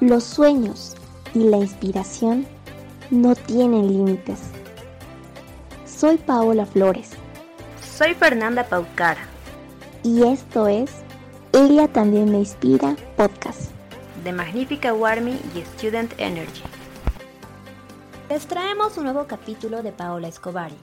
Los 0.00 0.24
sueños 0.24 0.96
y 1.34 1.44
la 1.44 1.58
inspiración 1.58 2.46
no 3.10 3.36
tienen 3.36 3.86
límites. 3.86 4.40
Soy 5.86 6.16
Paola 6.16 6.66
Flores. 6.66 7.10
Soy 7.80 8.14
Fernanda 8.14 8.64
Paucara. 8.64 9.20
Y 10.02 10.24
esto 10.24 10.66
es 10.66 10.90
Ella 11.52 11.86
también 11.86 12.32
me 12.32 12.38
inspira 12.38 12.96
podcast. 13.16 13.70
De 14.24 14.32
Magnífica 14.32 14.92
Warmy 14.92 15.38
y 15.54 15.60
Student 15.60 16.12
Energy. 16.18 16.62
Les 18.28 18.46
traemos 18.48 18.98
un 18.98 19.04
nuevo 19.04 19.26
capítulo 19.28 19.84
de 19.84 19.92
Paola 19.92 20.26
Escobari. 20.26 20.76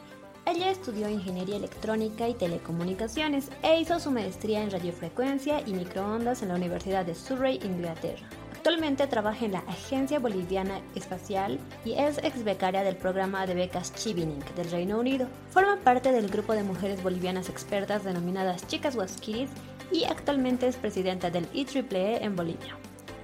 Ella 0.45 0.71
estudió 0.71 1.09
Ingeniería 1.09 1.57
Electrónica 1.57 2.29
y 2.29 2.33
Telecomunicaciones 2.33 3.49
e 3.61 3.81
hizo 3.81 3.99
su 3.99 4.09
maestría 4.09 4.63
en 4.63 4.71
radiofrecuencia 4.71 5.61
y 5.67 5.73
microondas 5.73 6.41
en 6.43 6.47
la 6.47 6.55
Universidad 6.55 7.05
de 7.05 7.13
Surrey, 7.13 7.59
Inglaterra. 7.61 8.25
Actualmente 8.61 9.07
trabaja 9.07 9.43
en 9.43 9.53
la 9.53 9.63
Agencia 9.67 10.19
Boliviana 10.19 10.81
Espacial 10.93 11.57
y 11.83 11.93
es 11.93 12.19
ex 12.19 12.43
becaria 12.43 12.83
del 12.83 12.95
programa 12.95 13.47
de 13.47 13.55
becas 13.55 13.91
Chivinink 13.95 14.45
del 14.53 14.69
Reino 14.69 14.99
Unido. 14.99 15.27
Forma 15.49 15.77
parte 15.77 16.11
del 16.11 16.29
grupo 16.29 16.53
de 16.53 16.61
mujeres 16.61 17.01
bolivianas 17.01 17.49
expertas 17.49 18.03
denominadas 18.03 18.67
Chicas 18.67 18.95
Huasquiris 18.95 19.49
y 19.91 20.03
actualmente 20.03 20.67
es 20.67 20.75
presidenta 20.75 21.31
del 21.31 21.47
IEEE 21.53 22.17
e 22.17 22.23
en 22.23 22.35
Bolivia. 22.35 22.77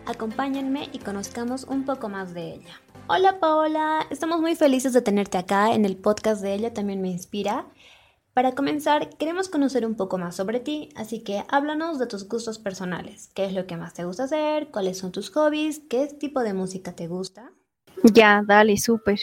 Acompáñenme 0.07 0.89
y 0.91 0.97
conozcamos 0.97 1.65
un 1.65 1.85
poco 1.85 2.09
más 2.09 2.33
de 2.33 2.53
ella. 2.55 2.81
Hola 3.05 3.39
Paola, 3.39 4.07
estamos 4.09 4.41
muy 4.41 4.55
felices 4.55 4.91
de 4.93 5.03
tenerte 5.03 5.37
acá 5.37 5.71
en 5.75 5.85
el 5.85 5.97
podcast 5.97 6.41
de 6.41 6.55
ella, 6.55 6.73
también 6.73 6.99
me 6.99 7.09
inspira. 7.09 7.67
Para 8.37 8.51
comenzar, 8.51 9.09
queremos 9.17 9.49
conocer 9.49 9.83
un 9.83 9.95
poco 9.95 10.19
más 10.19 10.35
sobre 10.35 10.59
ti, 10.59 10.89
así 10.95 11.23
que 11.23 11.41
háblanos 11.49 11.97
de 11.97 12.05
tus 12.05 12.29
gustos 12.29 12.59
personales. 12.59 13.31
¿Qué 13.33 13.45
es 13.45 13.53
lo 13.53 13.65
que 13.65 13.77
más 13.77 13.95
te 13.95 14.05
gusta 14.05 14.25
hacer? 14.25 14.67
¿Cuáles 14.67 14.99
son 14.99 15.11
tus 15.11 15.31
hobbies? 15.31 15.81
¿Qué 15.89 16.05
tipo 16.05 16.41
de 16.41 16.53
música 16.53 16.93
te 16.93 17.07
gusta? 17.07 17.49
Ya, 18.03 18.43
dale, 18.45 18.77
súper. 18.77 19.17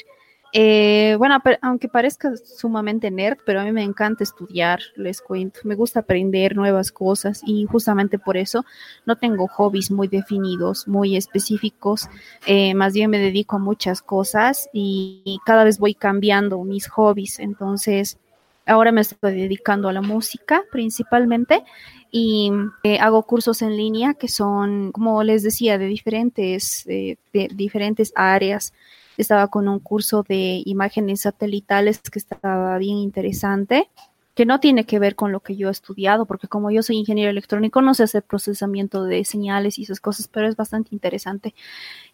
Eh, 0.53 1.15
bueno, 1.17 1.41
aunque 1.63 1.87
parezca 1.87 2.33
sumamente 2.37 3.09
nerd, 3.13 3.39
pero 3.47 3.61
a 3.61 3.65
mí 3.65 3.71
me 3.71 3.85
encanta 3.85 4.25
estudiar, 4.25 4.81
les 4.97 5.21
cuento. 5.21 5.61
Me 5.63 5.77
gusta 5.77 6.01
aprender 6.01 6.57
nuevas 6.57 6.91
cosas 6.91 7.41
y 7.47 7.67
justamente 7.67 8.19
por 8.19 8.37
eso 8.37 8.65
no 9.07 9.15
tengo 9.15 9.47
hobbies 9.47 9.93
muy 9.93 10.09
definidos, 10.09 10.89
muy 10.89 11.17
específicos. 11.17 12.09
Eh, 12.47 12.75
más 12.75 12.95
bien 12.95 13.11
me 13.11 13.21
dedico 13.21 13.55
a 13.55 13.61
muchas 13.61 14.03
cosas 14.03 14.69
y 14.73 15.39
cada 15.47 15.63
vez 15.63 15.79
voy 15.79 15.95
cambiando 15.95 16.65
mis 16.65 16.89
hobbies. 16.89 17.39
Entonces, 17.39 18.19
Ahora 18.67 18.93
me 18.93 19.03
estoy 19.03 19.35
dedicando 19.35 19.89
a 19.89 19.93
la 19.93 20.01
música 20.01 20.65
principalmente 20.73 21.63
y 22.11 22.51
eh, 22.83 22.99
hago 22.99 23.25
cursos 23.25 23.61
en 23.61 23.77
línea 23.77 24.15
que 24.15 24.29
son, 24.29 24.91
como 24.93 25.23
les 25.23 25.43
decía, 25.43 25.77
de 25.77 25.87
diferentes, 25.87 26.87
eh, 26.87 27.19
de 27.33 27.49
diferentes 27.55 28.13
áreas. 28.17 28.73
Estaba 29.19 29.49
con 29.49 29.69
un 29.69 29.81
curso 29.81 30.25
de 30.27 30.63
imágenes 30.65 31.23
satelitales 31.23 32.01
que 32.01 32.19
estaba 32.19 32.79
bien 32.79 32.97
interesante, 32.97 33.91
que 34.35 34.47
no 34.47 34.61
tiene 34.61 34.87
que 34.87 34.99
ver 34.99 35.15
con 35.15 35.31
lo 35.31 35.41
que 35.41 35.57
yo 35.57 35.69
he 35.69 35.71
estudiado, 35.71 36.25
porque 36.25 36.49
como 36.49 36.71
yo 36.71 36.83
soy 36.83 36.97
ingeniero 36.97 37.31
electrónico, 37.31 37.83
no 37.83 37.95
sé 37.95 38.05
hacer 38.05 38.23
procesamiento 38.23 39.05
de 39.05 39.25
señales 39.25 39.79
y 39.79 39.83
esas 39.83 40.01
cosas, 40.01 40.27
pero 40.27 40.49
es 40.49 40.57
bastante 40.57 40.91
interesante. 40.93 41.55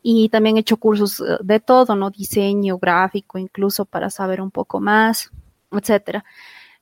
Y 0.02 0.30
también 0.30 0.56
he 0.56 0.60
hecho 0.60 0.78
cursos 0.78 1.20
eh, 1.20 1.38
de 1.42 1.60
todo, 1.60 1.94
¿no? 1.94 2.10
Diseño 2.10 2.78
gráfico, 2.78 3.38
incluso 3.38 3.84
para 3.84 4.10
saber 4.10 4.40
un 4.40 4.50
poco 4.50 4.80
más 4.80 5.30
etcétera. 5.72 6.24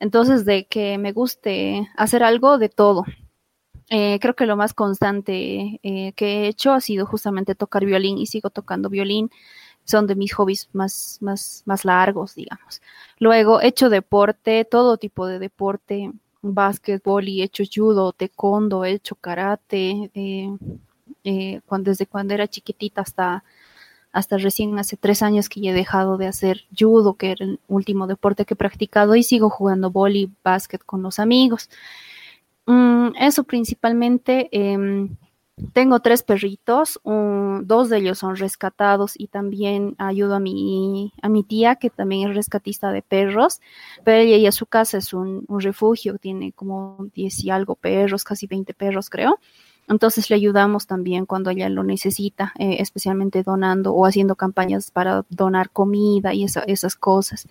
Entonces, 0.00 0.44
de 0.44 0.66
que 0.66 0.98
me 0.98 1.12
guste 1.12 1.88
hacer 1.96 2.22
algo 2.22 2.58
de 2.58 2.68
todo. 2.68 3.04
Eh, 3.90 4.18
creo 4.20 4.36
que 4.36 4.46
lo 4.46 4.56
más 4.56 4.74
constante 4.74 5.80
eh, 5.82 6.12
que 6.14 6.44
he 6.44 6.48
hecho 6.48 6.72
ha 6.72 6.80
sido 6.80 7.06
justamente 7.06 7.54
tocar 7.54 7.84
violín 7.86 8.18
y 8.18 8.26
sigo 8.26 8.50
tocando 8.50 8.90
violín. 8.90 9.30
Son 9.84 10.06
de 10.06 10.14
mis 10.16 10.34
hobbies 10.34 10.68
más, 10.72 11.18
más, 11.22 11.62
más 11.66 11.84
largos, 11.84 12.34
digamos. 12.34 12.82
Luego, 13.18 13.60
he 13.60 13.68
hecho 13.68 13.88
deporte, 13.88 14.64
todo 14.66 14.98
tipo 14.98 15.26
de 15.26 15.38
deporte, 15.38 16.12
básquetbol 16.42 17.28
y 17.28 17.40
he 17.40 17.44
hecho 17.44 17.64
judo, 17.64 18.12
taekwondo, 18.12 18.84
he 18.84 18.92
hecho 18.92 19.14
karate, 19.16 20.10
eh, 20.14 21.60
cuando, 21.66 21.90
desde 21.90 22.06
cuando 22.06 22.34
era 22.34 22.46
chiquitita 22.48 23.00
hasta 23.00 23.44
hasta 24.12 24.38
recién 24.38 24.78
hace 24.78 24.96
tres 24.96 25.22
años 25.22 25.48
que 25.48 25.60
ya 25.60 25.70
he 25.70 25.74
dejado 25.74 26.16
de 26.16 26.26
hacer 26.26 26.64
judo, 26.76 27.14
que 27.14 27.32
era 27.32 27.44
el 27.44 27.60
último 27.68 28.06
deporte 28.06 28.44
que 28.44 28.54
he 28.54 28.56
practicado, 28.56 29.14
y 29.14 29.22
sigo 29.22 29.50
jugando 29.50 29.90
boli, 29.90 30.30
básquet 30.42 30.82
con 30.84 31.02
los 31.02 31.18
amigos. 31.18 31.68
Mm, 32.66 33.10
eso 33.18 33.44
principalmente. 33.44 34.48
Em, 34.52 35.16
tengo 35.72 36.00
tres 36.00 36.22
perritos, 36.22 37.00
dos 37.04 37.88
de 37.88 37.98
ellos 37.98 38.18
son 38.18 38.36
rescatados 38.36 39.14
y 39.16 39.28
también 39.28 39.94
ayudo 39.98 40.36
a 40.36 40.40
mi, 40.40 41.12
a 41.20 41.28
mi 41.28 41.42
tía, 41.42 41.76
que 41.76 41.90
también 41.90 42.30
es 42.30 42.36
rescatista 42.36 42.92
de 42.92 43.02
perros, 43.02 43.60
pero 44.04 44.18
ella 44.22 44.36
y 44.36 44.52
su 44.52 44.66
casa 44.66 44.98
es 44.98 45.12
un, 45.12 45.44
un 45.48 45.60
refugio, 45.60 46.18
tiene 46.18 46.52
como 46.52 47.08
10 47.14 47.44
y 47.44 47.50
algo 47.50 47.74
perros, 47.74 48.24
casi 48.24 48.46
20 48.46 48.74
perros 48.74 49.10
creo. 49.10 49.40
Entonces 49.88 50.28
le 50.28 50.36
ayudamos 50.36 50.86
también 50.86 51.26
cuando 51.26 51.50
ella 51.50 51.68
lo 51.68 51.82
necesita, 51.82 52.52
eh, 52.58 52.76
especialmente 52.80 53.42
donando 53.42 53.94
o 53.94 54.04
haciendo 54.06 54.36
campañas 54.36 54.90
para 54.90 55.24
donar 55.30 55.70
comida 55.70 56.34
y 56.34 56.44
esas 56.44 56.96
cosas. 56.96 57.48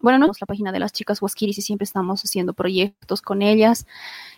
Bueno, 0.00 0.18
no 0.18 0.26
la 0.26 0.46
página 0.46 0.72
de 0.72 0.78
las 0.78 0.92
chicas 0.92 1.20
Huasquiris 1.20 1.58
y 1.58 1.62
siempre 1.62 1.84
estamos 1.84 2.22
haciendo 2.22 2.52
proyectos 2.52 3.22
con 3.22 3.42
ellas, 3.42 3.86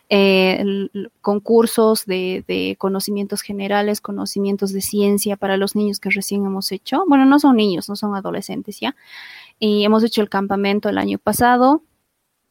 eh, 0.09 0.89
concursos 1.21 2.07
de, 2.07 2.45
de, 2.47 2.77
conocimientos 2.79 3.43
generales, 3.43 4.01
conocimientos 4.01 4.73
de 4.73 4.81
ciencia 4.81 5.37
para 5.37 5.57
los 5.57 5.77
niños 5.77 6.01
que 6.01 6.11
recién 6.11 6.47
hemos 6.47 6.73
hecho. 6.73 7.05
Bueno, 7.07 7.27
no 7.27 7.39
son 7.39 7.57
niños, 7.57 7.89
no 7.89 7.97
son 7.97 8.15
adolescentes 8.15 8.81
ya. 8.81 8.97
Y 9.59 9.85
hemos 9.85 10.05
hecho 10.05 10.23
el 10.23 10.29
campamento 10.29 10.89
el 10.89 10.99
año 10.99 11.19
pasado 11.19 11.83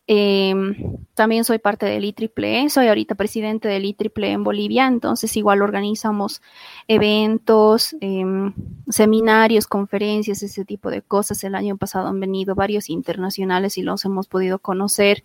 Em, 0.08 0.98
también 1.14 1.44
soy 1.44 1.60
parte 1.60 1.86
del 1.86 2.04
IEEE, 2.04 2.70
soy 2.70 2.88
ahorita 2.88 3.16
presidente 3.16 3.68
del 3.68 3.86
IEEE 3.86 4.32
en 4.32 4.44
Bolivia, 4.44 4.88
entonces 4.88 5.38
igual 5.38 5.62
organizamos 5.62 6.42
eventos, 6.88 7.96
em, 8.02 8.54
seminarios, 8.90 9.68
conferencias, 9.68 10.44
ese 10.44 10.66
tipo 10.66 10.90
de 10.90 11.02
cosas. 11.02 11.44
El 11.44 11.56
año 11.56 11.78
pasado 11.78 12.08
han 12.08 12.20
venido 12.20 12.56
varios 12.56 12.90
internacionales 12.90 13.78
y 13.78 13.84
los 13.84 14.04
hemos 14.06 14.28
podido 14.28 14.60
conocer. 14.60 15.24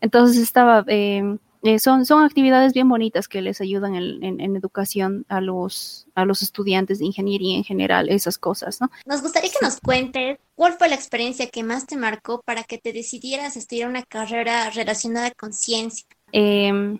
Entonces 0.00 0.38
estaba 0.38 0.84
em, 0.88 1.38
eh, 1.64 1.78
son, 1.78 2.04
son 2.04 2.22
actividades 2.22 2.74
bien 2.74 2.90
bonitas 2.90 3.26
que 3.26 3.40
les 3.40 3.62
ayudan 3.62 3.94
en, 3.94 4.54
educación 4.54 5.24
a 5.30 5.40
los, 5.40 6.06
a 6.14 6.26
los 6.26 6.42
estudiantes 6.42 6.98
de 6.98 7.06
ingeniería 7.06 7.56
en 7.56 7.64
general, 7.64 8.10
esas 8.10 8.36
cosas, 8.36 8.82
¿no? 8.82 8.90
Nos 9.06 9.22
gustaría 9.22 9.48
que 9.48 9.64
nos 9.64 9.80
cuentes 9.80 10.38
cuál 10.56 10.74
fue 10.74 10.90
la 10.90 10.94
experiencia 10.94 11.48
que 11.48 11.62
más 11.62 11.86
te 11.86 11.96
marcó 11.96 12.42
para 12.44 12.64
que 12.64 12.76
te 12.76 12.92
decidieras 12.92 13.56
estudiar 13.56 13.88
una 13.88 14.02
carrera 14.02 14.68
relacionada 14.68 15.30
con 15.30 15.54
ciencia. 15.54 16.06
Em, 16.32 16.98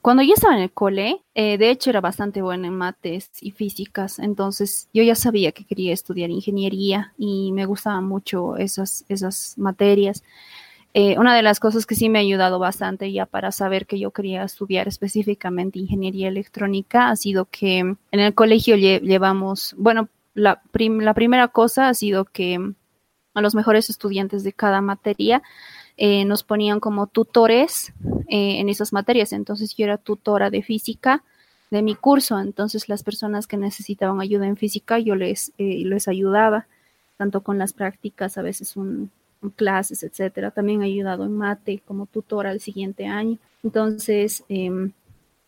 cuando 0.00 0.22
yo 0.22 0.34
estaba 0.34 0.54
en 0.54 0.62
el 0.62 0.70
cole, 0.70 1.22
eh, 1.34 1.58
de 1.58 1.70
hecho 1.70 1.90
era 1.90 2.00
bastante 2.00 2.42
buena 2.42 2.68
en 2.68 2.76
mates 2.76 3.28
y 3.40 3.50
físicas, 3.50 4.20
entonces 4.20 4.88
yo 4.94 5.02
ya 5.02 5.16
sabía 5.16 5.50
que 5.50 5.64
quería 5.64 5.92
estudiar 5.92 6.30
ingeniería 6.30 7.12
y 7.18 7.50
me 7.50 7.66
gustaban 7.66 8.04
mucho 8.04 8.56
esas, 8.56 9.04
esas 9.08 9.58
materias. 9.58 10.22
Eh, 10.92 11.16
una 11.18 11.36
de 11.36 11.42
las 11.42 11.60
cosas 11.60 11.86
que 11.86 11.94
sí 11.94 12.08
me 12.08 12.18
ha 12.18 12.22
ayudado 12.22 12.58
bastante 12.58 13.12
ya 13.12 13.24
para 13.24 13.52
saber 13.52 13.86
que 13.86 14.00
yo 14.00 14.10
quería 14.10 14.42
estudiar 14.42 14.88
específicamente 14.88 15.78
ingeniería 15.78 16.26
electrónica 16.26 17.10
ha 17.10 17.16
sido 17.16 17.44
que 17.44 17.78
en 17.78 17.96
el 18.10 18.34
colegio 18.34 18.74
llevamos, 18.76 19.74
bueno, 19.78 20.08
la, 20.34 20.62
la 20.72 21.14
primera 21.14 21.46
cosa 21.48 21.88
ha 21.88 21.94
sido 21.94 22.24
que 22.24 22.58
a 23.34 23.40
los 23.40 23.54
mejores 23.54 23.88
estudiantes 23.88 24.42
de 24.42 24.52
cada 24.52 24.80
materia 24.80 25.42
eh, 25.96 26.24
nos 26.24 26.42
ponían 26.42 26.80
como 26.80 27.06
tutores 27.06 27.92
eh, 28.28 28.58
en 28.58 28.68
esas 28.68 28.92
materias. 28.92 29.32
Entonces 29.32 29.76
yo 29.76 29.84
era 29.84 29.96
tutora 29.96 30.50
de 30.50 30.62
física 30.62 31.22
de 31.70 31.82
mi 31.82 31.94
curso, 31.94 32.40
entonces 32.40 32.88
las 32.88 33.04
personas 33.04 33.46
que 33.46 33.56
necesitaban 33.56 34.20
ayuda 34.20 34.48
en 34.48 34.56
física 34.56 34.98
yo 34.98 35.14
les, 35.14 35.52
les 35.56 36.08
ayudaba, 36.08 36.66
tanto 37.16 37.42
con 37.44 37.58
las 37.58 37.74
prácticas, 37.74 38.36
a 38.38 38.42
veces 38.42 38.76
un, 38.76 39.12
clases, 39.56 40.02
etcétera. 40.02 40.50
También 40.50 40.82
he 40.82 40.86
ayudado 40.86 41.24
en 41.24 41.36
mate 41.36 41.80
como 41.86 42.06
tutora 42.06 42.52
el 42.52 42.60
siguiente 42.60 43.06
año. 43.06 43.38
Entonces, 43.62 44.44
em, 44.48 44.92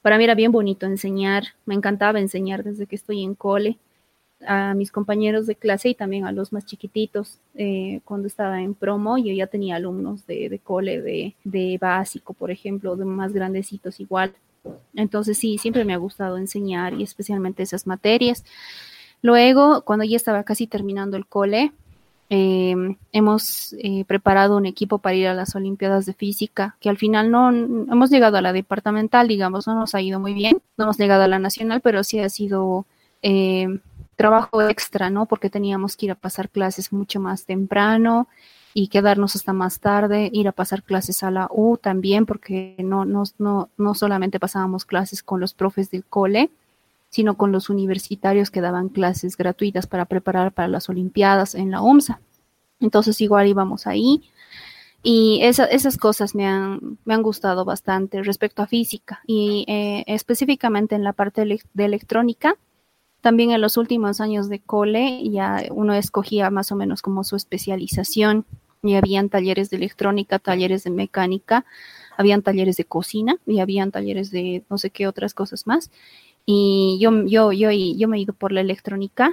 para 0.00 0.18
mí 0.18 0.24
era 0.24 0.34
bien 0.34 0.52
bonito 0.52 0.86
enseñar. 0.86 1.44
Me 1.66 1.74
encantaba 1.74 2.20
enseñar 2.20 2.64
desde 2.64 2.86
que 2.86 2.96
estoy 2.96 3.22
en 3.22 3.34
cole 3.34 3.78
a 4.46 4.74
mis 4.74 4.90
compañeros 4.90 5.46
de 5.46 5.54
clase 5.54 5.90
y 5.90 5.94
también 5.94 6.24
a 6.24 6.32
los 6.32 6.52
más 6.52 6.66
chiquititos. 6.66 7.38
Eh, 7.54 8.00
cuando 8.04 8.26
estaba 8.26 8.60
en 8.62 8.74
promo, 8.74 9.18
yo 9.18 9.32
ya 9.32 9.46
tenía 9.46 9.76
alumnos 9.76 10.26
de, 10.26 10.48
de 10.48 10.58
cole, 10.58 11.00
de, 11.00 11.34
de, 11.44 11.78
básico, 11.80 12.32
por 12.34 12.50
ejemplo, 12.50 12.96
de 12.96 13.04
más 13.04 13.32
grandecitos 13.32 14.00
igual. 14.00 14.34
Entonces 14.94 15.38
sí, 15.38 15.58
siempre 15.58 15.84
me 15.84 15.94
ha 15.94 15.98
gustado 15.98 16.38
enseñar 16.38 16.94
y 16.94 17.02
especialmente 17.02 17.62
esas 17.62 17.86
materias. 17.86 18.44
Luego, 19.20 19.82
cuando 19.82 20.04
ya 20.04 20.16
estaba 20.16 20.42
casi 20.42 20.66
terminando 20.66 21.16
el 21.16 21.26
cole, 21.26 21.72
eh, 22.34 22.74
hemos 23.12 23.74
eh, 23.74 24.06
preparado 24.06 24.56
un 24.56 24.64
equipo 24.64 24.96
para 24.96 25.14
ir 25.14 25.28
a 25.28 25.34
las 25.34 25.54
Olimpiadas 25.54 26.06
de 26.06 26.14
Física, 26.14 26.78
que 26.80 26.88
al 26.88 26.96
final 26.96 27.30
no 27.30 27.50
hemos 27.50 28.08
llegado 28.08 28.38
a 28.38 28.40
la 28.40 28.54
departamental, 28.54 29.28
digamos, 29.28 29.66
no 29.66 29.74
nos 29.74 29.94
ha 29.94 30.00
ido 30.00 30.18
muy 30.18 30.32
bien, 30.32 30.62
no 30.78 30.84
hemos 30.84 30.96
llegado 30.96 31.24
a 31.24 31.28
la 31.28 31.38
nacional, 31.38 31.82
pero 31.82 32.02
sí 32.02 32.20
ha 32.20 32.30
sido 32.30 32.86
eh, 33.20 33.68
trabajo 34.16 34.62
extra, 34.62 35.10
¿no? 35.10 35.26
Porque 35.26 35.50
teníamos 35.50 35.94
que 35.94 36.06
ir 36.06 36.12
a 36.12 36.14
pasar 36.14 36.48
clases 36.48 36.90
mucho 36.90 37.20
más 37.20 37.44
temprano 37.44 38.28
y 38.72 38.88
quedarnos 38.88 39.36
hasta 39.36 39.52
más 39.52 39.78
tarde, 39.80 40.30
ir 40.32 40.48
a 40.48 40.52
pasar 40.52 40.84
clases 40.84 41.22
a 41.22 41.30
la 41.30 41.48
U 41.50 41.76
también, 41.76 42.24
porque 42.24 42.76
no, 42.78 43.04
no, 43.04 43.24
no, 43.36 43.68
no 43.76 43.94
solamente 43.94 44.40
pasábamos 44.40 44.86
clases 44.86 45.22
con 45.22 45.38
los 45.38 45.52
profes 45.52 45.90
del 45.90 46.06
cole, 46.06 46.48
sino 47.12 47.36
con 47.36 47.52
los 47.52 47.68
universitarios 47.68 48.50
que 48.50 48.62
daban 48.62 48.88
clases 48.88 49.36
gratuitas 49.36 49.86
para 49.86 50.06
preparar 50.06 50.52
para 50.52 50.66
las 50.66 50.88
Olimpiadas 50.88 51.54
en 51.54 51.70
la 51.70 51.82
UMSA. 51.82 52.20
Entonces 52.80 53.20
igual 53.20 53.46
íbamos 53.46 53.86
ahí 53.86 54.22
y 55.02 55.40
esas 55.42 55.98
cosas 55.98 56.34
me 56.34 56.46
han, 56.46 56.98
me 57.04 57.12
han 57.12 57.22
gustado 57.22 57.66
bastante 57.66 58.22
respecto 58.22 58.62
a 58.62 58.66
física 58.66 59.20
y 59.26 59.66
eh, 59.68 60.04
específicamente 60.06 60.94
en 60.94 61.04
la 61.04 61.12
parte 61.12 61.44
de 61.44 61.84
electrónica. 61.84 62.56
También 63.20 63.50
en 63.50 63.60
los 63.60 63.76
últimos 63.76 64.22
años 64.22 64.48
de 64.48 64.60
cole 64.60 65.20
ya 65.28 65.64
uno 65.70 65.92
escogía 65.94 66.48
más 66.48 66.72
o 66.72 66.76
menos 66.76 67.02
como 67.02 67.24
su 67.24 67.36
especialización 67.36 68.46
y 68.82 68.94
habían 68.94 69.28
talleres 69.28 69.68
de 69.68 69.76
electrónica, 69.76 70.38
talleres 70.38 70.84
de 70.84 70.90
mecánica, 70.90 71.66
habían 72.16 72.42
talleres 72.42 72.76
de 72.76 72.84
cocina 72.84 73.36
y 73.46 73.60
habían 73.60 73.90
talleres 73.90 74.30
de 74.30 74.64
no 74.70 74.78
sé 74.78 74.90
qué 74.90 75.06
otras 75.06 75.34
cosas 75.34 75.66
más. 75.66 75.90
Y 76.44 76.98
yo, 77.00 77.10
yo, 77.26 77.52
yo, 77.52 77.70
yo 77.70 78.08
me 78.08 78.16
he 78.16 78.20
ido 78.20 78.34
por 78.34 78.52
la 78.52 78.60
electrónica 78.60 79.32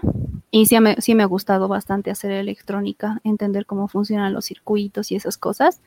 y 0.52 0.66
sí 0.66 0.80
me, 0.80 0.96
sí 1.02 1.16
me 1.16 1.24
ha 1.24 1.28
gustado 1.28 1.68
bastante 1.68 2.12
hacer 2.12 2.32
electrónica, 2.32 3.20
entender 3.24 3.66
cómo 3.66 3.88
funcionan 3.88 4.34
los 4.34 4.46
circuitos 4.46 5.12
y 5.12 5.16
esas 5.16 5.38
cosas. 5.38 5.82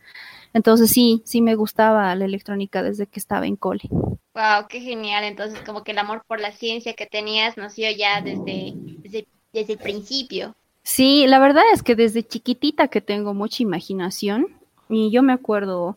Entonces 0.52 0.90
sí, 0.90 1.22
sí 1.24 1.40
me 1.40 1.54
gustaba 1.54 2.14
la 2.14 2.24
electrónica 2.24 2.82
desde 2.82 3.06
que 3.06 3.18
estaba 3.18 3.46
en 3.46 3.56
cole. 3.56 3.82
Wow, 4.34 4.66
qué 4.68 4.80
genial. 4.80 5.24
Entonces 5.24 5.60
como 5.60 5.82
que 5.84 5.92
el 5.92 5.98
amor 5.98 6.22
por 6.26 6.40
la 6.40 6.52
ciencia 6.52 6.94
que 6.94 7.06
tenías 7.06 7.56
nació 7.56 7.90
ya 7.90 8.20
desde, 8.20 8.72
desde, 8.74 9.26
desde 9.52 9.72
el 9.74 9.78
principio. 9.78 10.54
Sí, 10.82 11.26
la 11.26 11.38
verdad 11.38 11.62
es 11.72 11.82
que 11.82 11.94
desde 11.94 12.26
chiquitita 12.26 12.88
que 12.88 13.00
tengo 13.00 13.34
mucha 13.34 13.62
imaginación 13.62 14.48
y 14.88 15.10
yo 15.10 15.22
me 15.22 15.32
acuerdo 15.32 15.96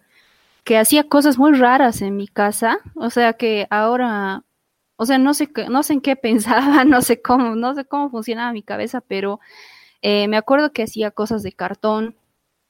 que 0.63 0.77
hacía 0.77 1.03
cosas 1.03 1.37
muy 1.37 1.53
raras 1.53 2.01
en 2.01 2.15
mi 2.17 2.27
casa, 2.27 2.79
o 2.95 3.09
sea 3.09 3.33
que 3.33 3.67
ahora 3.69 4.43
o 4.97 5.05
sea, 5.05 5.17
no 5.17 5.33
sé, 5.33 5.49
no 5.69 5.83
sé 5.83 5.93
en 5.93 6.01
qué 6.01 6.15
pensaba, 6.15 6.83
no 6.85 7.01
sé 7.01 7.21
cómo, 7.21 7.55
no 7.55 7.75
sé 7.75 7.85
cómo 7.85 8.09
funcionaba 8.09 8.53
mi 8.53 8.63
cabeza, 8.63 9.01
pero 9.01 9.39
eh, 10.01 10.27
me 10.27 10.37
acuerdo 10.37 10.71
que 10.71 10.83
hacía 10.83 11.11
cosas 11.11 11.43
de 11.43 11.51
cartón, 11.53 12.15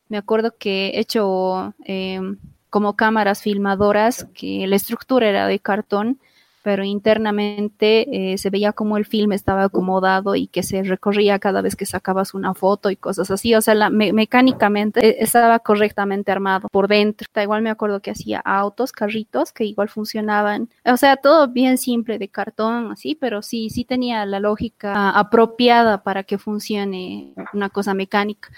me 0.07 0.17
acuerdo 0.17 0.55
que 0.57 0.89
he 0.89 0.99
hecho 0.99 1.73
em, 1.85 2.37
como 2.69 2.95
cámaras 2.95 3.41
filmadoras, 3.41 4.27
que 4.33 4.67
la 4.67 4.75
estructura 4.75 5.27
era 5.29 5.47
de 5.47 5.59
cartón, 5.59 6.19
pero 6.65 6.83
internamente 6.83 8.33
eh, 8.33 8.39
se 8.39 8.49
veía 8.49 8.73
como 8.73 8.97
el 8.97 9.05
film 9.05 9.33
estaba 9.33 9.65
acomodado 9.65 10.33
y 10.33 10.47
que 10.47 10.63
se 10.63 10.81
recorría 10.81 11.37
cada 11.37 11.61
vez 11.61 11.75
que 11.75 11.85
sacabas 11.85 12.33
una 12.33 12.55
foto 12.55 12.89
y 12.89 12.95
cosas 12.95 13.29
así. 13.29 13.53
O 13.53 13.61
sea, 13.61 13.91
mecánicamente 13.91 15.07
eh, 15.07 15.17
estaba 15.19 15.59
correctamente 15.59 16.31
armado 16.31 16.67
por 16.71 16.87
dentro. 16.87 17.27
igual 17.39 17.61
me 17.61 17.69
acuerdo 17.69 17.99
que 17.99 18.09
hacía 18.09 18.39
autos, 18.39 18.93
carritos 18.93 19.51
que 19.51 19.63
igual 19.63 19.89
funcionaban. 19.89 20.67
O 20.85 20.97
sea, 20.97 21.17
todo 21.17 21.47
bien 21.49 21.77
simple 21.77 22.17
de 22.17 22.29
cartón, 22.29 22.91
así, 22.91 23.13
pero 23.13 23.43
sí, 23.43 23.69
sí 23.69 23.85
tenía 23.85 24.25
la 24.25 24.39
lógica 24.39 25.11
apropiada 25.11 26.01
para 26.01 26.23
que 26.23 26.39
funcione 26.39 27.31
una 27.53 27.69
cosa 27.69 27.93
mecánica. 27.93 28.49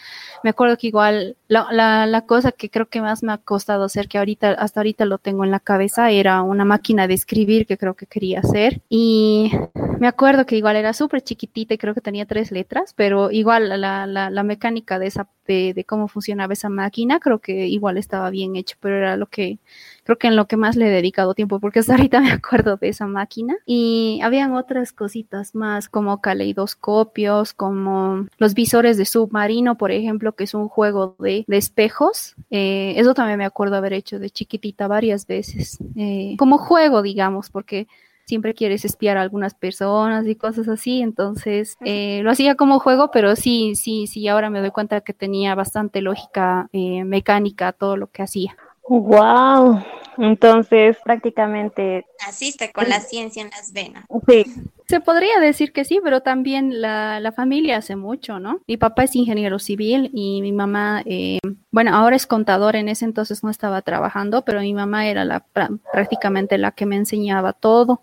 Me 0.45 0.51
acuerdo 0.51 0.77
que 0.77 0.87
igual 0.87 1.35
la, 1.47 1.67
la, 1.71 2.05
la 2.05 2.21
cosa 2.25 2.51
que 2.51 2.69
creo 2.69 2.87
que 2.87 3.01
más 3.01 3.23
me 3.23 3.31
ha 3.31 3.37
costado 3.37 3.83
hacer, 3.85 4.07
que 4.07 4.17
ahorita, 4.17 4.51
hasta 4.51 4.81
ahorita 4.81 5.05
lo 5.05 5.17
tengo 5.17 5.43
en 5.43 5.51
la 5.51 5.59
cabeza, 5.59 6.11
era 6.11 6.41
una 6.41 6.65
máquina 6.65 7.07
de 7.07 7.13
escribir 7.13 7.65
que 7.65 7.77
creo 7.77 7.95
que 7.95 8.05
quería 8.05 8.39
hacer. 8.39 8.81
Y 8.89 9.51
me 9.99 10.07
acuerdo 10.07 10.45
que 10.45 10.57
igual 10.57 10.75
era 10.75 10.93
súper 10.93 11.21
chiquitita 11.21 11.73
y 11.73 11.77
creo 11.77 11.93
que 11.93 12.01
tenía 12.01 12.25
tres 12.25 12.51
letras, 12.51 12.93
pero 12.95 13.31
igual 13.31 13.69
la, 13.69 14.05
la, 14.07 14.29
la 14.29 14.43
mecánica 14.43 14.99
de 14.99 15.07
esa 15.07 15.27
de, 15.47 15.85
cómo 15.87 16.07
funcionaba 16.07 16.53
esa 16.53 16.69
máquina, 16.69 17.19
creo 17.19 17.39
que 17.39 17.67
igual 17.67 17.97
estaba 17.97 18.29
bien 18.29 18.55
hecho, 18.55 18.77
pero 18.79 18.97
era 18.97 19.17
lo 19.17 19.27
que, 19.27 19.59
creo 20.07 20.17
que 20.17 20.27
en 20.27 20.37
lo 20.37 20.47
que 20.47 20.55
más 20.55 20.77
le 20.77 20.87
he 20.87 20.89
dedicado 20.89 21.33
tiempo, 21.33 21.59
porque 21.59 21.79
hasta 21.79 21.91
ahorita 21.93 22.21
me 22.21 22.31
acuerdo 22.31 22.77
de 22.77 22.87
esa 22.87 23.07
máquina. 23.07 23.57
Y 23.65 24.21
habían 24.23 24.53
otras 24.53 24.93
cositas 24.93 25.53
más, 25.53 25.89
como 25.89 26.21
caleidoscopios, 26.21 27.53
como 27.53 28.25
los 28.37 28.53
visores 28.53 28.95
de 28.95 29.03
submarino, 29.03 29.77
por 29.77 29.91
ejemplo, 29.91 30.31
que 30.31 30.45
es 30.45 30.53
un 30.53 30.69
juego 30.69 31.17
de, 31.19 31.43
de 31.45 31.57
espejos. 31.57 32.35
Eh, 32.51 32.93
eso 32.95 33.13
también 33.13 33.37
me 33.37 33.45
acuerdo 33.45 33.75
haber 33.75 33.91
hecho 33.91 34.17
de 34.17 34.29
chiquitita 34.29 34.87
varias 34.87 35.27
veces, 35.27 35.77
eh, 35.97 36.37
como 36.39 36.57
juego, 36.57 37.01
digamos, 37.01 37.49
porque 37.49 37.87
siempre 38.27 38.53
quieres 38.53 38.85
espiar 38.85 39.17
a 39.17 39.21
algunas 39.21 39.55
personas 39.55 40.27
y 40.27 40.35
cosas 40.35 40.67
así, 40.67 41.01
entonces 41.01 41.77
eh, 41.85 42.21
lo 42.23 42.31
hacía 42.31 42.55
como 42.55 42.79
juego, 42.79 43.09
pero 43.09 43.35
sí, 43.37 43.75
sí, 43.75 44.05
sí, 44.05 44.27
ahora 44.27 44.49
me 44.49 44.59
doy 44.59 44.71
cuenta 44.71 45.01
que 45.01 45.13
tenía 45.13 45.55
bastante 45.55 46.01
lógica 46.01 46.69
eh, 46.73 47.05
mecánica 47.05 47.71
todo 47.71 47.95
lo 47.95 48.07
que 48.07 48.23
hacía. 48.23 48.55
Wow, 48.89 49.83
entonces 50.17 50.97
prácticamente 51.03 52.05
naciste 52.25 52.71
con 52.71 52.87
la 52.89 52.99
ciencia 53.01 53.41
en 53.41 53.49
las 53.49 53.73
venas. 53.73 54.05
Sí. 54.27 54.45
Se 54.87 55.01
podría 55.01 55.39
decir 55.39 55.73
que 55.73 55.83
sí, 55.83 55.99
pero 56.01 56.21
también 56.21 56.81
la, 56.81 57.19
la 57.19 57.33
familia 57.33 57.77
hace 57.77 57.97
mucho, 57.97 58.39
¿no? 58.39 58.61
Mi 58.67 58.77
papá 58.77 59.03
es 59.03 59.15
ingeniero 59.15 59.59
civil 59.59 60.09
y 60.13 60.41
mi 60.41 60.53
mamá, 60.53 61.03
eh, 61.05 61.39
bueno, 61.71 61.93
ahora 61.93 62.15
es 62.15 62.25
contador, 62.25 62.77
en 62.77 62.87
ese 62.87 63.03
entonces 63.03 63.43
no 63.43 63.49
estaba 63.49 63.81
trabajando, 63.81 64.45
pero 64.45 64.61
mi 64.61 64.73
mamá 64.73 65.07
era 65.07 65.25
la, 65.25 65.45
prácticamente 65.91 66.57
la 66.57 66.71
que 66.71 66.85
me 66.85 66.95
enseñaba 66.95 67.51
todo. 67.51 68.01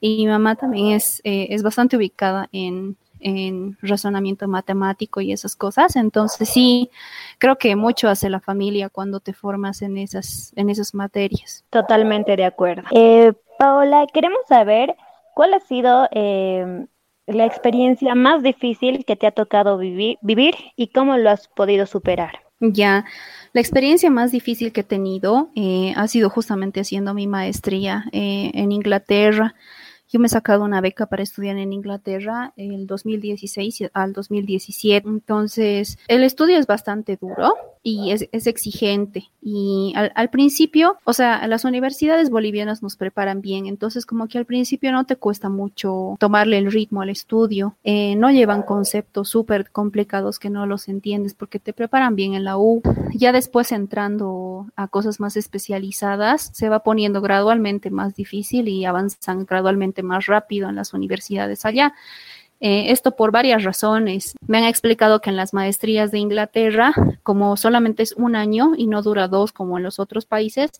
Y 0.00 0.18
mi 0.18 0.26
mamá 0.28 0.54
también 0.54 0.88
es, 0.88 1.20
eh, 1.24 1.48
es 1.50 1.62
bastante 1.62 1.96
ubicada 1.96 2.48
en, 2.52 2.96
en 3.20 3.76
razonamiento 3.82 4.48
matemático 4.48 5.20
y 5.20 5.32
esas 5.32 5.56
cosas. 5.56 5.96
Entonces 5.96 6.48
sí, 6.48 6.90
creo 7.38 7.56
que 7.56 7.76
mucho 7.76 8.08
hace 8.08 8.30
la 8.30 8.40
familia 8.40 8.88
cuando 8.88 9.20
te 9.20 9.32
formas 9.32 9.82
en 9.82 9.96
esas, 9.98 10.52
en 10.56 10.70
esas 10.70 10.94
materias. 10.94 11.64
Totalmente 11.70 12.36
de 12.36 12.44
acuerdo. 12.44 12.84
Eh, 12.90 13.32
Paola, 13.58 14.06
queremos 14.12 14.40
saber 14.48 14.94
¿Cuál 15.38 15.54
ha 15.54 15.60
sido 15.60 16.08
em, 16.10 16.88
la 17.28 17.46
experiencia 17.46 18.16
más 18.16 18.42
difícil 18.42 19.04
que 19.04 19.14
te 19.14 19.24
ha 19.24 19.30
tocado 19.30 19.78
vivir, 19.78 20.18
vivir 20.20 20.56
y 20.74 20.88
cómo 20.88 21.16
lo 21.16 21.30
has 21.30 21.46
podido 21.46 21.86
superar? 21.86 22.40
Ya, 22.58 23.04
la 23.52 23.60
experiencia 23.60 24.10
más 24.10 24.32
difícil 24.32 24.72
que 24.72 24.80
he 24.80 24.84
tenido 24.84 25.50
eh, 25.54 25.94
ha 25.96 26.08
sido 26.08 26.28
justamente 26.28 26.80
haciendo 26.80 27.14
mi 27.14 27.28
maestría 27.28 28.06
eh, 28.10 28.50
en 28.52 28.72
Inglaterra. 28.72 29.54
Yo 30.10 30.18
me 30.18 30.26
he 30.26 30.30
sacado 30.30 30.64
una 30.64 30.80
beca 30.80 31.06
para 31.06 31.22
estudiar 31.22 31.58
en 31.58 31.72
Inglaterra 31.72 32.54
el 32.56 32.86
2016 32.86 33.90
al 33.92 34.14
2017. 34.14 35.06
Entonces, 35.06 35.98
el 36.08 36.24
estudio 36.24 36.58
es 36.58 36.66
bastante 36.66 37.18
duro 37.20 37.54
y 37.82 38.12
es, 38.12 38.46
exigente. 38.46 39.30
Y 39.42 39.92
al, 39.94 40.30
principio, 40.30 40.96
o 41.04 41.12
sea, 41.12 41.46
las 41.46 41.64
universidades 41.64 42.30
bolivianas 42.30 42.82
nos 42.82 42.96
preparan 42.96 43.40
bien. 43.40 43.66
Entonces, 43.66 44.06
como 44.06 44.28
que 44.28 44.38
al 44.38 44.46
principio 44.46 44.92
no 44.92 45.04
te 45.04 45.16
cuesta 45.16 45.48
mucho 45.48 46.16
tomarle 46.18 46.58
el 46.58 46.72
ritmo 46.72 47.02
al 47.02 47.10
estudio. 47.10 47.76
Eh, 47.84 48.16
no 48.16 48.30
llevan 48.30 48.62
conceptos 48.62 49.28
súper 49.28 49.70
complicados 49.70 50.38
que 50.38 50.50
no 50.50 50.66
los 50.66 50.88
entiendes 50.88 51.34
porque 51.34 51.58
te 51.58 51.72
preparan 51.72 52.16
bien 52.16 52.34
en 52.34 52.44
la 52.44 52.58
U. 52.58 52.82
Ya 53.14 53.32
después 53.32 53.72
entrando 53.72 54.66
a 54.76 54.88
cosas 54.88 55.20
más 55.20 55.36
especializadas, 55.36 56.50
se 56.54 56.68
va 56.68 56.82
poniendo 56.82 57.20
gradualmente 57.20 57.90
más 57.90 58.14
difícil 58.14 58.68
y 58.68 58.84
avanzan 58.84 59.44
gradualmente 59.44 59.97
más 60.02 60.26
rápido 60.26 60.68
en 60.68 60.76
las 60.76 60.94
universidades 60.94 61.64
allá. 61.64 61.94
Eh, 62.60 62.90
esto 62.90 63.14
por 63.14 63.30
varias 63.30 63.62
razones. 63.62 64.34
Me 64.46 64.58
han 64.58 64.64
explicado 64.64 65.20
que 65.20 65.30
en 65.30 65.36
las 65.36 65.54
maestrías 65.54 66.10
de 66.10 66.18
Inglaterra, 66.18 66.92
como 67.22 67.56
solamente 67.56 68.02
es 68.02 68.12
un 68.12 68.34
año 68.34 68.72
y 68.76 68.88
no 68.88 69.02
dura 69.02 69.28
dos 69.28 69.52
como 69.52 69.78
en 69.78 69.84
los 69.84 70.00
otros 70.00 70.26
países, 70.26 70.70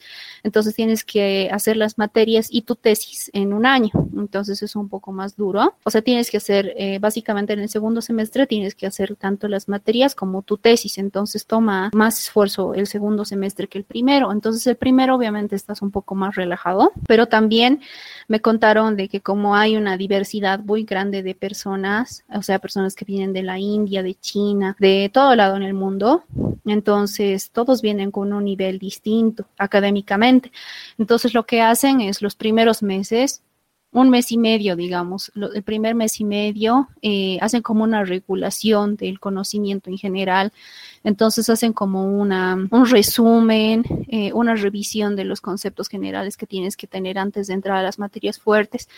entonces 0.43 0.75
tienes 0.75 1.05
que 1.05 1.49
hacer 1.53 1.77
las 1.77 1.97
materias 1.97 2.49
y 2.51 2.63
tu 2.63 2.75
tesis 2.75 3.31
en 3.33 3.53
un 3.53 3.65
año. 3.65 3.91
Entonces 4.17 4.63
es 4.63 4.75
un 4.75 4.89
poco 4.89 5.13
más 5.13 5.37
duro. 5.37 5.75
O 5.85 5.91
sea, 5.91 6.03
tienes 6.03 6.31
que 6.31 6.39
hacer, 6.39 6.75
eh, 6.77 6.99
básicamente 6.99 7.53
en 7.53 7.61
el 7.61 7.69
segundo 7.69 8.01
semestre 8.01 8.47
tienes 8.47 8.75
que 8.75 8.87
hacer 8.87 9.15
tanto 9.15 9.47
las 9.47 9.69
materias 9.69 10.15
como 10.17 10.43
tu 10.43 10.57
tesis. 10.57 10.99
Entonces 10.99 11.47
toma 11.47 11.91
más 11.95 12.19
esfuerzo 12.19 12.75
el 12.75 12.89
segundo 12.89 13.25
semestre 13.25 13.69
que 13.69 13.79
el 13.79 13.85
primero. 13.85 14.33
Entonces 14.33 14.67
el 14.67 14.77
primero 14.77 15.15
obviamente 15.15 15.55
estás 15.55 15.81
un 15.83 15.93
poco 15.93 16.17
más 16.17 16.35
relajado, 16.35 16.91
pero 17.07 17.27
también 17.27 17.81
me 18.27 18.41
contaron 18.41 18.97
de 18.97 19.09
que 19.09 19.21
como 19.21 19.55
hay 19.55 19.77
una 19.77 19.97
diversidad 19.97 20.59
muy 20.59 20.83
grande 20.83 21.23
de 21.23 21.35
personas, 21.35 21.68
o 21.73 22.43
sea, 22.43 22.59
personas 22.59 22.95
que 22.95 23.05
vienen 23.05 23.33
de 23.33 23.43
la 23.43 23.59
India, 23.59 24.03
de 24.03 24.15
China, 24.15 24.77
de 24.79 25.11
todo 25.13 25.35
lado 25.35 25.57
en 25.57 25.63
el 25.63 25.75
mundo. 25.75 26.25
Entonces, 26.65 27.51
todos 27.51 27.83
vienen 27.83 28.11
con 28.11 28.33
un 28.33 28.45
nivel 28.45 28.79
distinto 28.79 29.47
académicamente. 29.59 30.53
Entonces, 30.99 31.35
lo 31.35 31.47
que 31.47 31.61
hacen 31.61 32.01
es 32.01 32.23
los 32.23 32.35
primeros 32.35 32.83
meses 32.83 33.43
un 33.91 34.11
mes 34.11 34.31
y 34.33 34.39
medio, 34.39 34.77
digamos, 34.77 35.33
el 35.35 35.63
primer 35.63 35.95
mes 35.95 36.21
y 36.21 36.25
medio, 36.25 36.89
eh, 37.01 37.39
hacen 37.41 37.63
como 37.63 37.85
una 37.85 38.05
regulación 38.05 38.97
del 38.97 39.19
conocimiento 39.19 39.89
en 39.89 39.97
general. 39.97 40.53
Entonces 41.05 41.49
hacen 41.49 41.73
como 41.73 42.05
una, 42.05 42.55
un 42.71 42.87
resumen, 42.87 43.85
eh, 44.09 44.33
una 44.35 44.55
revisión 44.55 45.17
de 45.17 45.25
los 45.25 45.41
conceptos 45.41 45.89
generales 45.89 46.37
que 46.37 46.47
tienes 46.47 46.77
que 46.77 46.87
tener 46.87 47.19
antes 47.19 47.47
de 47.47 47.55
entrar 47.55 47.79
a 47.79 47.83
las 47.83 47.99
materias 47.99 48.39
fuertes. 48.39 48.89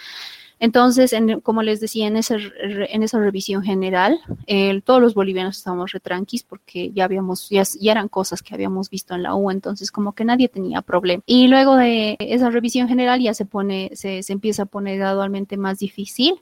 Entonces, 0.61 1.15
como 1.43 1.63
les 1.63 1.81
decía, 1.81 2.07
en, 2.07 2.17
esa, 2.17 2.37
en 2.37 3.03
esa 3.03 3.19
revisión 3.19 3.63
general, 3.63 4.21
todos 4.85 5.01
los 5.01 5.15
bolivianos 5.15 5.57
estábamos 5.57 5.93
retranquis 5.93 6.45
porque 6.45 6.93
ya 6.93 7.05
habíamos, 7.05 7.49
ya, 7.49 7.63
eran 7.81 8.09
cosas 8.09 8.43
que 8.43 8.55
habíamos 8.55 8.91
visto 8.91 9.15
en 9.15 9.23
la 9.23 9.35
U, 9.35 9.51
entonces 9.51 9.91
como 9.91 10.13
que 10.13 10.25
nadie 10.25 10.49
tenía 10.49 10.83
problema. 10.83 11.23
Y 11.25 11.49
luego 11.49 11.77
de 11.77 12.17
esa 12.21 12.51
revisión 12.51 12.89
general 12.89 13.21
ya 13.21 13.33
se 13.33 13.47
pone, 13.47 13.91
se, 13.95 14.23
se 14.23 14.33
empieza 14.35 14.65
a 14.65 14.67
poner 14.67 14.99
gradualmente 14.99 15.57
más 15.57 15.79
difícil 15.79 16.41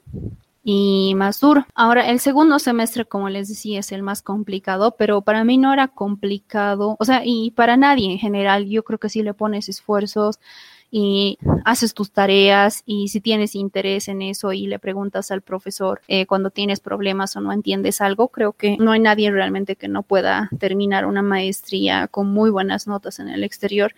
y 0.63 1.13
más 1.15 1.39
duro. 1.39 1.65
Ahora, 1.73 2.09
el 2.09 2.19
segundo 2.19 2.59
semestre, 2.59 3.05
como 3.05 3.29
les 3.29 3.47
decía, 3.47 3.79
es 3.79 3.91
el 3.91 4.03
más 4.03 4.21
complicado, 4.21 4.95
pero 4.97 5.21
para 5.21 5.43
mí 5.43 5.57
no 5.57 5.73
era 5.73 5.87
complicado, 5.87 6.95
o 6.99 7.05
sea, 7.05 7.21
y 7.23 7.51
para 7.51 7.77
nadie 7.77 8.11
en 8.11 8.19
general, 8.19 8.67
yo 8.67 8.83
creo 8.83 8.99
que 8.99 9.09
si 9.09 9.23
le 9.23 9.33
pones 9.33 9.69
esfuerzos, 9.69 10.39
y 10.91 11.37
haces 11.65 11.93
tus 11.93 12.11
tareas 12.11 12.83
y 12.85 13.09
si 13.09 13.21
tienes 13.21 13.55
interés 13.55 14.07
en 14.07 14.21
eso 14.21 14.53
y 14.53 14.67
le 14.67 14.79
preguntas 14.79 15.29
al 15.31 15.41
profesor 15.41 16.01
eh, 16.07 16.25
cuando 16.25 16.49
tienes 16.49 16.79
problemas 16.79 17.35
o 17.35 17.41
no 17.41 17.51
entiendes 17.51 18.01
algo, 18.01 18.29
creo 18.29 18.53
que 18.53 18.77
no 18.77 18.91
hay 18.91 18.99
nadie 18.99 19.31
realmente 19.31 19.75
que 19.75 19.87
no 19.87 20.03
pueda 20.03 20.49
terminar 20.59 21.05
una 21.05 21.21
maestría 21.21 22.07
con 22.07 22.27
muy 22.31 22.49
buenas 22.49 22.87
notas 22.87 23.19
en 23.19 23.29
el 23.29 23.43
exterior. 23.43 23.93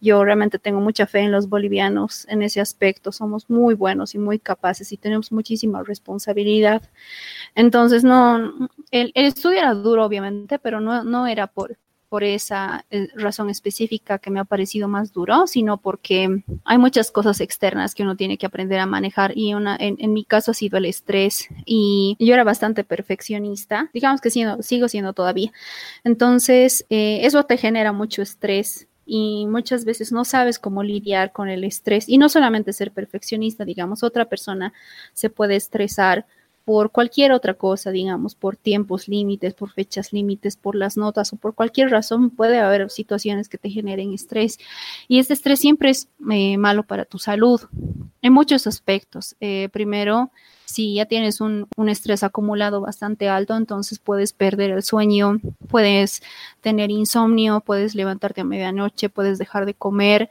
Yo 0.00 0.24
realmente 0.24 0.58
tengo 0.58 0.80
mucha 0.80 1.06
fe 1.06 1.20
en 1.20 1.32
los 1.32 1.48
bolivianos 1.48 2.26
en 2.28 2.42
ese 2.42 2.60
aspecto. 2.60 3.12
Somos 3.12 3.48
muy 3.48 3.74
buenos 3.74 4.14
y 4.14 4.18
muy 4.18 4.38
capaces 4.38 4.92
y 4.92 4.96
tenemos 4.96 5.32
muchísima 5.32 5.82
responsabilidad. 5.82 6.82
Entonces, 7.54 8.04
no, 8.04 8.68
el, 8.90 9.12
el 9.14 9.24
estudio 9.26 9.58
era 9.58 9.74
duro, 9.74 10.04
obviamente, 10.04 10.58
pero 10.58 10.80
no, 10.80 11.02
no 11.02 11.26
era 11.26 11.46
por, 11.46 11.78
por 12.08 12.24
esa 12.24 12.84
eh, 12.90 13.08
razón 13.14 13.50
específica 13.50 14.18
que 14.18 14.30
me 14.30 14.40
ha 14.40 14.44
parecido 14.44 14.88
más 14.88 15.12
duro, 15.12 15.46
sino 15.46 15.78
porque 15.78 16.42
hay 16.64 16.78
muchas 16.78 17.10
cosas 17.10 17.40
externas 17.40 17.94
que 17.94 18.02
uno 18.02 18.16
tiene 18.16 18.38
que 18.38 18.46
aprender 18.46 18.78
a 18.78 18.86
manejar 18.86 19.36
y 19.36 19.54
una, 19.54 19.76
en, 19.78 20.12
mi 20.12 20.24
caso 20.24 20.52
ha 20.52 20.54
sido 20.54 20.78
el 20.78 20.84
estrés 20.84 21.48
y 21.64 22.16
yo 22.18 22.34
era 22.34 22.44
bastante 22.44 22.84
perfeccionista, 22.84 23.90
digamos 23.92 24.20
que 24.20 24.30
sigo 24.30 24.88
siendo 24.88 25.12
todavía. 25.12 25.52
Entonces, 26.04 26.86
eh, 26.90 27.20
eso 27.22 27.44
te 27.44 27.56
genera 27.56 27.92
mucho 27.92 28.22
estrés 28.22 28.88
y 29.06 29.46
muchas 29.46 29.84
veces 29.84 30.10
no 30.12 30.24
sabes 30.24 30.58
cómo 30.58 30.82
lidiar 30.82 31.32
con 31.32 31.48
el 31.48 31.64
estrés 31.64 32.08
y 32.08 32.18
no 32.18 32.28
solamente 32.28 32.72
ser 32.72 32.90
perfeccionista, 32.90 33.64
digamos, 33.64 34.02
otra 34.02 34.26
persona 34.26 34.72
se 35.12 35.30
puede 35.30 35.56
estresar 35.56 36.26
por 36.66 36.90
cualquier 36.90 37.30
otra 37.30 37.54
cosa, 37.54 37.92
digamos, 37.92 38.34
por 38.34 38.56
tiempos 38.56 39.06
límites, 39.06 39.54
por 39.54 39.70
fechas 39.70 40.12
límites, 40.12 40.56
por 40.56 40.74
las 40.74 40.96
notas 40.96 41.32
o 41.32 41.36
por 41.36 41.54
cualquier 41.54 41.90
razón, 41.90 42.30
puede 42.30 42.58
haber 42.58 42.90
situaciones 42.90 43.48
que 43.48 43.56
te 43.56 43.70
generen 43.70 44.12
estrés. 44.12 44.58
Y 45.06 45.20
este 45.20 45.34
estrés 45.34 45.60
siempre 45.60 45.90
es 45.90 46.08
eh, 46.28 46.58
malo 46.58 46.82
para 46.82 47.04
tu 47.04 47.20
salud 47.20 47.60
en 48.20 48.32
muchos 48.32 48.66
aspectos. 48.66 49.36
Eh, 49.38 49.68
primero, 49.72 50.32
si 50.64 50.94
ya 50.94 51.06
tienes 51.06 51.40
un, 51.40 51.68
un, 51.76 51.88
estrés 51.88 52.24
acumulado 52.24 52.80
bastante 52.80 53.28
alto, 53.28 53.56
entonces 53.56 54.00
puedes 54.00 54.32
perder 54.32 54.72
el 54.72 54.82
sueño, 54.82 55.38
puedes 55.68 56.20
tener 56.62 56.90
insomnio, 56.90 57.60
puedes 57.60 57.94
levantarte 57.94 58.40
a 58.40 58.44
medianoche, 58.44 59.08
puedes 59.08 59.38
dejar 59.38 59.66
de 59.66 59.74
comer. 59.74 60.30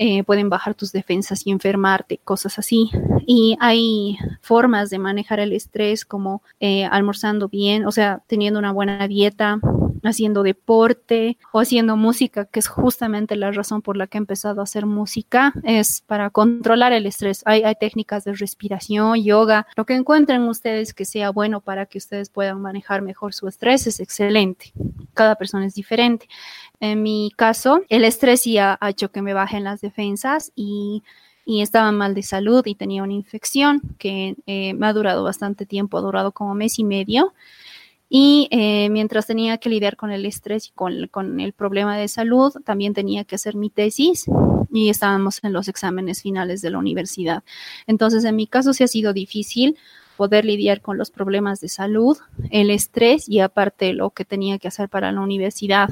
Eh, 0.00 0.22
pueden 0.22 0.48
bajar 0.48 0.74
tus 0.74 0.92
defensas 0.92 1.44
y 1.44 1.50
enfermarte, 1.50 2.20
cosas 2.22 2.58
así. 2.58 2.90
Y 3.26 3.56
hay 3.60 4.16
formas 4.40 4.90
de 4.90 4.98
manejar 5.00 5.40
el 5.40 5.52
estrés 5.52 6.04
como 6.04 6.42
eh, 6.60 6.84
almorzando 6.84 7.48
bien, 7.48 7.84
o 7.84 7.90
sea, 7.90 8.22
teniendo 8.28 8.60
una 8.60 8.72
buena 8.72 9.08
dieta, 9.08 9.58
haciendo 10.04 10.42
deporte 10.42 11.38
o 11.52 11.60
haciendo 11.60 11.96
música, 11.96 12.44
que 12.46 12.60
es 12.60 12.68
justamente 12.68 13.36
la 13.36 13.50
razón 13.50 13.82
por 13.82 13.96
la 13.96 14.06
que 14.06 14.18
he 14.18 14.20
empezado 14.20 14.60
a 14.60 14.64
hacer 14.64 14.86
música, 14.86 15.52
es 15.64 16.02
para 16.06 16.30
controlar 16.30 16.92
el 16.92 17.06
estrés. 17.06 17.42
Hay, 17.46 17.62
hay 17.62 17.74
técnicas 17.74 18.24
de 18.24 18.34
respiración, 18.34 19.22
yoga, 19.22 19.66
lo 19.76 19.86
que 19.86 19.94
encuentren 19.94 20.42
ustedes 20.42 20.94
que 20.94 21.04
sea 21.04 21.30
bueno 21.30 21.60
para 21.60 21.86
que 21.86 21.98
ustedes 21.98 22.30
puedan 22.30 22.60
manejar 22.60 23.02
mejor 23.02 23.34
su 23.34 23.48
estrés 23.48 23.86
es 23.86 24.00
excelente. 24.00 24.72
Cada 25.14 25.34
persona 25.36 25.66
es 25.66 25.74
diferente. 25.74 26.28
En 26.80 27.02
mi 27.02 27.32
caso, 27.36 27.82
el 27.88 28.04
estrés 28.04 28.44
ya 28.44 28.78
ha 28.80 28.90
hecho 28.90 29.10
que 29.10 29.22
me 29.22 29.34
bajen 29.34 29.64
las 29.64 29.80
defensas 29.80 30.52
y, 30.54 31.02
estaba 31.46 31.90
mal 31.92 32.14
de 32.14 32.22
salud 32.22 32.62
y 32.66 32.74
tenía 32.74 33.02
una 33.02 33.14
infección 33.14 33.80
que 33.98 34.36
eh, 34.46 34.74
me 34.74 34.86
ha 34.86 34.92
durado 34.92 35.24
bastante 35.24 35.64
tiempo, 35.64 35.96
ha 35.96 36.02
durado 36.02 36.32
como 36.32 36.54
mes 36.54 36.78
y 36.78 36.84
medio. 36.84 37.32
Y 38.08 38.48
eh, 38.50 38.88
mientras 38.88 39.26
tenía 39.26 39.58
que 39.58 39.68
lidiar 39.68 39.96
con 39.96 40.10
el 40.10 40.24
estrés 40.24 40.68
y 40.68 40.70
con, 40.70 41.40
el 41.40 41.52
problema 41.52 41.96
de 41.96 42.08
salud, 42.08 42.52
también 42.64 42.94
tenía 42.94 43.24
que 43.24 43.34
hacer 43.34 43.54
mi 43.54 43.68
tesis 43.68 44.24
y 44.72 44.88
estábamos 44.88 45.42
en 45.44 45.52
los 45.52 45.68
exámenes 45.68 46.22
finales 46.22 46.62
de 46.62 46.70
la 46.70 46.78
universidad. 46.78 47.42
Entonces, 47.86 48.24
en 48.24 48.36
mi 48.36 48.46
caso 48.46 48.72
sí 48.72 48.82
ha 48.82 48.88
sido 48.88 49.12
difícil 49.12 49.76
poder 50.16 50.44
lidiar 50.44 50.80
con 50.80 50.96
los 50.98 51.10
problemas 51.10 51.60
de 51.60 51.68
salud, 51.68 52.16
el 52.50 52.70
estrés 52.70 53.28
y 53.28 53.40
aparte 53.40 53.92
lo 53.92 54.10
que 54.10 54.24
tenía 54.24 54.58
que 54.58 54.68
hacer 54.68 54.88
para 54.88 55.12
la 55.12 55.20
universidad. 55.20 55.90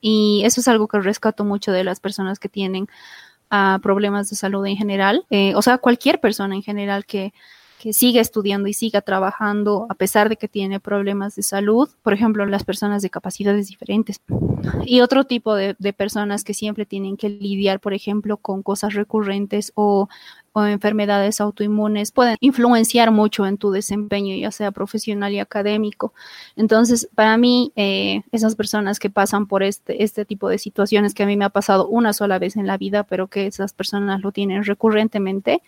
Y 0.00 0.42
eso 0.44 0.60
es 0.60 0.68
algo 0.68 0.88
que 0.88 1.00
rescato 1.00 1.44
mucho 1.44 1.72
de 1.72 1.84
las 1.84 2.00
personas 2.00 2.38
que 2.38 2.48
tienen 2.48 2.88
uh, 3.52 3.80
problemas 3.80 4.28
de 4.28 4.36
salud 4.36 4.66
en 4.66 4.76
general, 4.76 5.24
eh, 5.30 5.54
o 5.54 5.62
sea, 5.62 5.78
cualquier 5.78 6.20
persona 6.20 6.54
en 6.56 6.62
general 6.62 7.06
que, 7.06 7.32
que 7.82 7.92
siga 7.92 8.20
estudiando 8.20 8.68
y 8.68 8.74
siga 8.74 9.00
trabajando 9.00 9.86
a 9.88 9.94
pesar 9.94 10.28
de 10.28 10.36
que 10.36 10.46
tiene 10.46 10.78
problemas 10.78 11.34
de 11.34 11.42
salud, 11.42 11.88
por 12.02 12.12
ejemplo, 12.12 12.46
las 12.46 12.62
personas 12.62 13.02
de 13.02 13.10
capacidades 13.10 13.66
diferentes. 13.66 14.20
Y 14.84 15.00
otro 15.00 15.24
tipo 15.24 15.56
de, 15.56 15.74
personas 15.92 16.44
que 16.44 16.54
siempre 16.54 16.86
tienen 16.86 17.16
que 17.16 17.28
lidiar, 17.28 17.80
por 17.80 17.92
ejemplo, 17.92 18.36
con 18.36 18.62
cosas 18.62 18.94
recurrentes 18.94 19.72
o 19.74 20.08
o 20.54 20.66
enfermedades 20.66 21.40
autoinmunes 21.40 22.12
pueden 22.12 22.36
influenciar 22.40 23.10
mucho 23.10 23.46
en 23.46 23.56
tu 23.56 23.70
desempeño, 23.70 24.36
ya 24.36 24.50
sea 24.50 24.70
profesional 24.70 25.32
y 25.32 25.38
académico. 25.38 26.12
Entonces, 26.56 27.08
para 27.14 27.38
mí, 27.38 27.72
eh, 27.74 28.20
esas 28.32 28.54
personas 28.54 28.98
que 28.98 29.08
pasan 29.08 29.46
por 29.46 29.62
este, 29.62 30.04
este 30.04 30.26
tipo 30.26 30.50
de 30.50 30.58
situaciones 30.58 31.14
que 31.14 31.22
a 31.22 31.26
mí 31.26 31.38
me 31.38 31.46
ha 31.46 31.48
pasado 31.48 31.88
una 31.88 32.12
sola 32.12 32.38
vez 32.38 32.56
en 32.56 32.66
la 32.66 32.76
vida, 32.76 33.02
pero 33.04 33.28
que 33.28 33.46
esas 33.46 33.72
personas 33.72 34.20
lo 34.20 34.30
tienen 34.30 34.62
recurrentemente, 34.64 35.62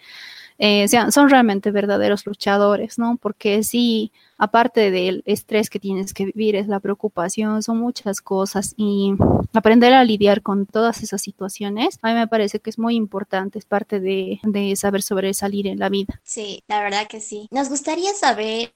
eh, 0.59 0.87
son 0.89 1.29
realmente 1.29 1.71
verdaderos 1.71 2.27
luchadores, 2.27 2.99
¿no? 2.99 3.17
Porque 3.21 3.63
sí, 3.63 4.13
aparte 4.39 4.91
del 4.91 5.23
estrés 5.27 5.69
que 5.69 5.81
tienes 5.81 6.15
que 6.15 6.27
vivir, 6.27 6.57
es 6.57 6.69
la 6.69 6.81
preocupación, 6.81 7.63
son 7.63 7.79
muchas 7.79 8.21
cosas 8.21 8.75
y 8.77 9.15
aprender 9.53 9.93
a 9.95 10.05
lidiar 10.05 10.43
con 10.43 10.67
todas 10.67 11.03
esas 11.03 11.23
situaciones, 11.23 11.99
a 12.03 12.09
mí 12.09 12.15
me 12.15 12.29
parece 12.29 12.61
que 12.61 12.71
es 12.71 12.79
muy 12.79 12.95
importante, 12.95 13.59
es 13.59 13.65
parte 13.65 14.01
de, 14.01 14.41
de 14.43 14.77
saber 14.77 15.03
sobresalir 15.03 15.67
en 15.67 15.79
la 15.79 15.89
vida. 15.89 16.21
Sí, 16.23 16.63
la 16.69 16.81
verdad 16.83 17.07
que 17.09 17.21
sí. 17.21 17.49
Nos 17.51 17.69
gustaría 17.69 18.13
saber 18.15 18.73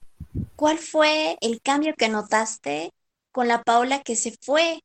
cuál 0.56 0.78
fue 0.78 1.37
el 1.40 1.61
cambio 1.61 1.94
que 1.97 2.08
notaste 2.08 2.90
con 3.30 3.47
la 3.47 3.62
Paula 3.62 4.02
que 4.02 4.16
se 4.16 4.37
fue 4.40 4.82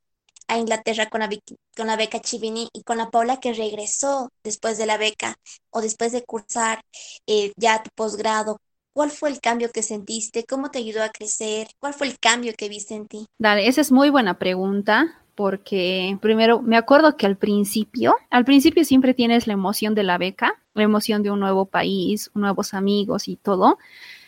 a 0.47 0.57
Inglaterra 0.57 1.09
con 1.09 1.21
la, 1.21 1.29
con 1.75 1.87
la 1.87 1.95
beca 1.95 2.19
Chivini 2.19 2.69
y 2.73 2.83
con 2.83 2.97
la 2.97 3.09
Paula 3.09 3.39
que 3.39 3.53
regresó 3.53 4.29
después 4.43 4.77
de 4.77 4.85
la 4.85 4.97
beca 4.97 5.35
o 5.69 5.81
después 5.81 6.11
de 6.11 6.23
cursar 6.23 6.81
eh, 7.27 7.51
ya 7.57 7.83
tu 7.83 7.89
posgrado. 7.95 8.57
¿Cuál 8.93 9.09
fue 9.09 9.29
el 9.29 9.39
cambio 9.39 9.71
que 9.71 9.81
sentiste? 9.81 10.43
¿Cómo 10.43 10.69
te 10.69 10.77
ayudó 10.79 11.01
a 11.01 11.09
crecer? 11.09 11.67
¿Cuál 11.79 11.95
fue 11.95 12.07
el 12.07 12.19
cambio 12.19 12.53
que 12.55 12.69
viste 12.69 12.93
en 12.93 13.07
ti? 13.07 13.25
Dale, 13.39 13.67
esa 13.67 13.81
es 13.81 13.91
muy 13.91 14.11
buena 14.11 14.37
pregunta 14.37 15.19
porque 15.35 16.17
primero 16.21 16.61
me 16.61 16.77
acuerdo 16.77 17.17
que 17.17 17.25
al 17.25 17.37
principio, 17.37 18.15
al 18.29 18.45
principio 18.45 18.85
siempre 18.85 19.15
tienes 19.15 19.47
la 19.47 19.53
emoción 19.53 19.95
de 19.95 20.03
la 20.03 20.19
beca, 20.19 20.61
la 20.75 20.83
emoción 20.83 21.23
de 21.23 21.31
un 21.31 21.39
nuevo 21.39 21.65
país, 21.65 22.29
nuevos 22.35 22.75
amigos 22.75 23.27
y 23.27 23.35
todo. 23.35 23.79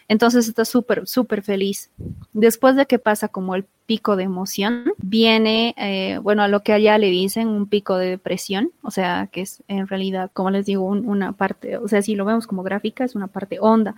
Entonces 0.08 0.48
estás 0.48 0.70
súper, 0.70 1.08
súper 1.08 1.42
feliz. 1.42 1.90
Después 2.34 2.76
de 2.76 2.86
que 2.86 3.00
pasa 3.00 3.28
como 3.28 3.56
el 3.56 3.66
pico 3.86 4.16
de 4.16 4.24
emoción, 4.24 4.94
viene, 4.98 5.74
eh, 5.78 6.20
bueno, 6.22 6.44
a 6.44 6.48
lo 6.48 6.62
que 6.62 6.74
allá 6.74 6.98
le 6.98 7.10
dicen 7.10 7.48
un 7.48 7.68
pico 7.68 7.98
de 7.98 8.10
depresión, 8.10 8.72
o 8.82 8.92
sea, 8.92 9.30
que 9.32 9.42
es 9.42 9.64
en 9.68 9.88
realidad, 9.88 10.32
como 10.34 10.50
les 10.52 10.66
digo, 10.66 10.84
una 10.86 11.34
parte, 11.34 11.78
o 11.78 11.88
sea, 11.88 12.02
si 12.02 12.16
lo 12.16 12.26
vemos 12.26 12.48
como 12.48 12.64
gráfica, 12.64 13.04
es 13.04 13.16
una 13.16 13.28
parte 13.28 13.58
honda, 13.60 13.96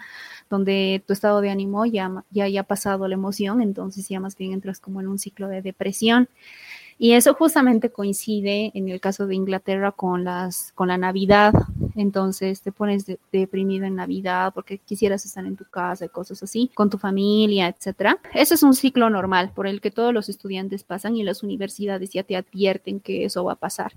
donde 0.50 1.04
tu 1.06 1.14
estado 1.14 1.42
de 1.42 1.50
ánimo 1.50 1.86
ya, 1.86 2.24
ya, 2.32 2.48
ya 2.48 2.62
ha 2.62 2.64
pasado 2.64 3.08
la 3.08 3.14
emoción, 3.16 3.62
entonces 3.62 4.08
ya 4.08 4.20
más 4.20 4.38
bien 4.38 4.54
entras 4.54 4.80
como 4.80 5.00
en 5.02 5.08
un 5.08 5.20
ciclo 5.20 5.48
de 5.48 5.62
depresión. 5.62 6.30
Y 7.00 7.12
eso 7.14 7.36
justamente 7.36 7.92
coincide 7.92 8.72
en 8.74 8.90
el 8.90 9.00
caso 9.00 9.28
de 9.28 9.36
Inglaterra 9.36 9.92
con 9.92 10.24
las 10.24 10.72
con 10.74 10.88
la 10.88 10.98
Navidad. 10.98 11.54
Entonces 11.98 12.62
te 12.62 12.72
pones 12.72 13.06
deprimido 13.32 13.86
en 13.86 13.96
Navidad 13.96 14.54
porque 14.54 14.78
quisieras 14.78 15.26
estar 15.26 15.46
en 15.46 15.58
tu 15.58 15.66
casa 15.66 16.06
y 16.06 16.10
cosas 16.10 16.42
así, 16.44 16.72
con 16.74 16.90
tu 16.90 16.98
familia, 16.98 17.68
etcétera. 17.68 18.20
Ese 18.34 18.54
es 18.54 18.64
un 18.64 18.74
ciclo 18.74 19.10
normal 19.10 19.52
por 19.54 19.68
el 19.68 19.82
que 19.82 19.92
todos 19.92 20.14
los 20.14 20.30
estudiantes 20.30 20.84
pasan 20.84 21.16
y 21.16 21.24
las 21.24 21.44
universidades 21.44 22.12
ya 22.12 22.24
te 22.24 22.36
advierten 22.36 23.00
que 23.00 23.26
eso 23.26 23.44
va 23.44 23.54
a 23.54 23.56
pasar. 23.56 23.94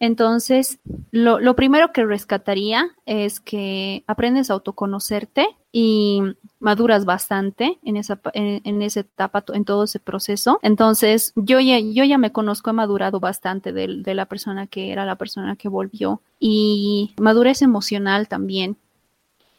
Entonces, 0.00 0.80
lo, 1.12 1.38
lo 1.38 1.56
primero 1.56 1.92
que 1.92 2.04
rescataría 2.04 2.90
es 3.06 3.40
que 3.40 4.02
aprendes 4.06 4.50
a 4.50 4.54
autoconocerte 4.54 5.46
y 5.78 6.22
maduras 6.58 7.04
bastante 7.04 7.78
en 7.84 7.98
esa, 7.98 8.18
en, 8.32 8.80
esa 8.80 9.00
etapa, 9.00 9.44
en 9.52 9.66
todo 9.66 9.84
ese 9.84 10.00
proceso. 10.00 10.58
Entonces, 10.62 11.34
yo 11.36 11.60
ya, 11.60 11.78
yo 11.78 12.02
ya 12.04 12.16
me 12.16 12.32
conozco, 12.32 12.70
he 12.70 12.72
madurado 12.72 13.20
bastante 13.20 13.72
de 13.72 14.14
la 14.14 14.24
persona 14.24 14.66
que 14.66 14.90
era 14.90 15.04
la 15.04 15.16
persona 15.16 15.56
que 15.56 15.68
volvió 15.68 16.22
y 16.38 17.14
madurez 17.18 17.62
emocional 17.62 18.28
también. 18.28 18.76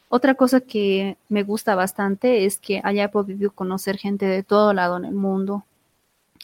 Otra 0.09 0.35
cosa 0.35 0.61
que 0.61 1.17
me 1.27 1.43
gusta 1.43 1.75
bastante 1.75 2.45
es 2.45 2.59
que 2.59 2.81
allá 2.83 3.05
he 3.05 3.09
podido 3.09 3.51
conocer 3.51 3.97
gente 3.97 4.25
de 4.25 4.43
todo 4.43 4.73
lado 4.73 4.97
en 4.97 5.05
el 5.05 5.13
mundo. 5.13 5.65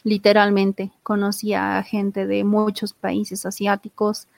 Literalmente, 0.02 0.90
conocí 1.02 1.54
a 1.54 1.82
gente 1.82 2.26
de 2.26 2.44
muchos 2.44 2.92
países 2.92 3.46
asiáticos, 3.46 4.28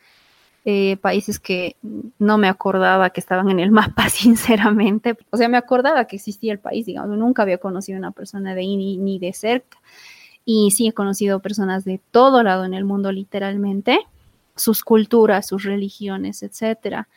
eh, 0.64 0.96
países 0.98 1.40
que 1.40 1.76
no 2.18 2.38
me 2.38 2.48
acordaba 2.48 3.10
que 3.10 3.20
estaban 3.20 3.50
en 3.50 3.58
el 3.58 3.70
mapa, 3.72 4.08
sinceramente. 4.10 5.16
O 5.30 5.36
sea, 5.36 5.48
me 5.48 5.56
acordaba 5.56 6.04
que 6.06 6.16
existía 6.16 6.52
el 6.52 6.60
país, 6.60 6.86
digamos, 6.86 7.18
nunca 7.18 7.42
había 7.42 7.58
conocido 7.58 7.96
a 7.96 8.00
una 8.00 8.12
persona 8.12 8.54
de 8.54 8.60
ahí 8.60 8.76
ni, 8.76 8.96
ni 8.96 9.18
de 9.18 9.32
cerca. 9.32 9.78
Y 10.44 10.70
sí 10.70 10.86
he 10.86 10.92
conocido 10.92 11.40
personas 11.40 11.84
de 11.84 12.00
todo 12.12 12.44
lado 12.44 12.64
en 12.64 12.74
el 12.74 12.84
mundo, 12.84 13.10
literalmente, 13.10 13.98
sus 14.56 14.82
culturas, 14.82 15.46
sus 15.46 15.62
religiones, 15.64 16.42
etcétera. 16.42 17.08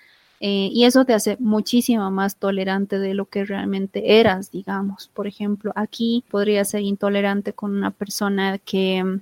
Eh, 0.41 0.69
y 0.71 0.85
eso 0.85 1.03
te 1.03 1.13
hace 1.13 1.35
muchísimo 1.39 2.09
más 2.11 2.37
tolerante 2.37 2.97
de 2.97 3.13
lo 3.13 3.25
que 3.25 3.43
realmente 3.43 4.19
eras, 4.19 4.51
digamos. 4.51 5.09
Por 5.13 5.27
ejemplo, 5.27 5.73
aquí 5.75 6.23
podría 6.29 6.63
ser 6.63 6.81
intolerante 6.81 7.51
con 7.53 7.75
una 7.75 7.91
persona 7.91 8.57
que, 8.57 9.19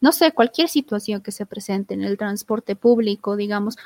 no 0.00 0.12
sé, 0.12 0.30
cualquier 0.30 0.68
situación 0.68 1.22
que 1.22 1.32
se 1.32 1.44
presente 1.44 1.94
en 1.94 2.04
el 2.04 2.18
transporte 2.18 2.76
público, 2.76 3.34
digamos, 3.34 3.76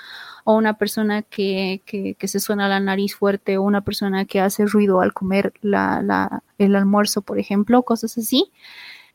o 0.45 0.57
una 0.57 0.75
persona 0.75 1.23
que, 1.23 1.81
que, 1.87 2.15
que 2.15 2.29
se 2.29 2.41
suena 2.41 2.69
la 2.69 2.81
nariz 2.81 3.15
fuerte, 3.15 3.57
o 3.57 3.62
una 3.62 3.81
persona 3.81 4.27
que 4.27 4.41
hace 4.41 4.67
ruido 4.67 5.00
al 5.00 5.15
comer 5.15 5.55
la, 5.62 6.03
la, 6.03 6.43
el 6.59 6.77
almuerzo, 6.77 7.23
por 7.23 7.39
ejemplo, 7.39 7.83
cosas 7.83 8.19
así 8.19 8.50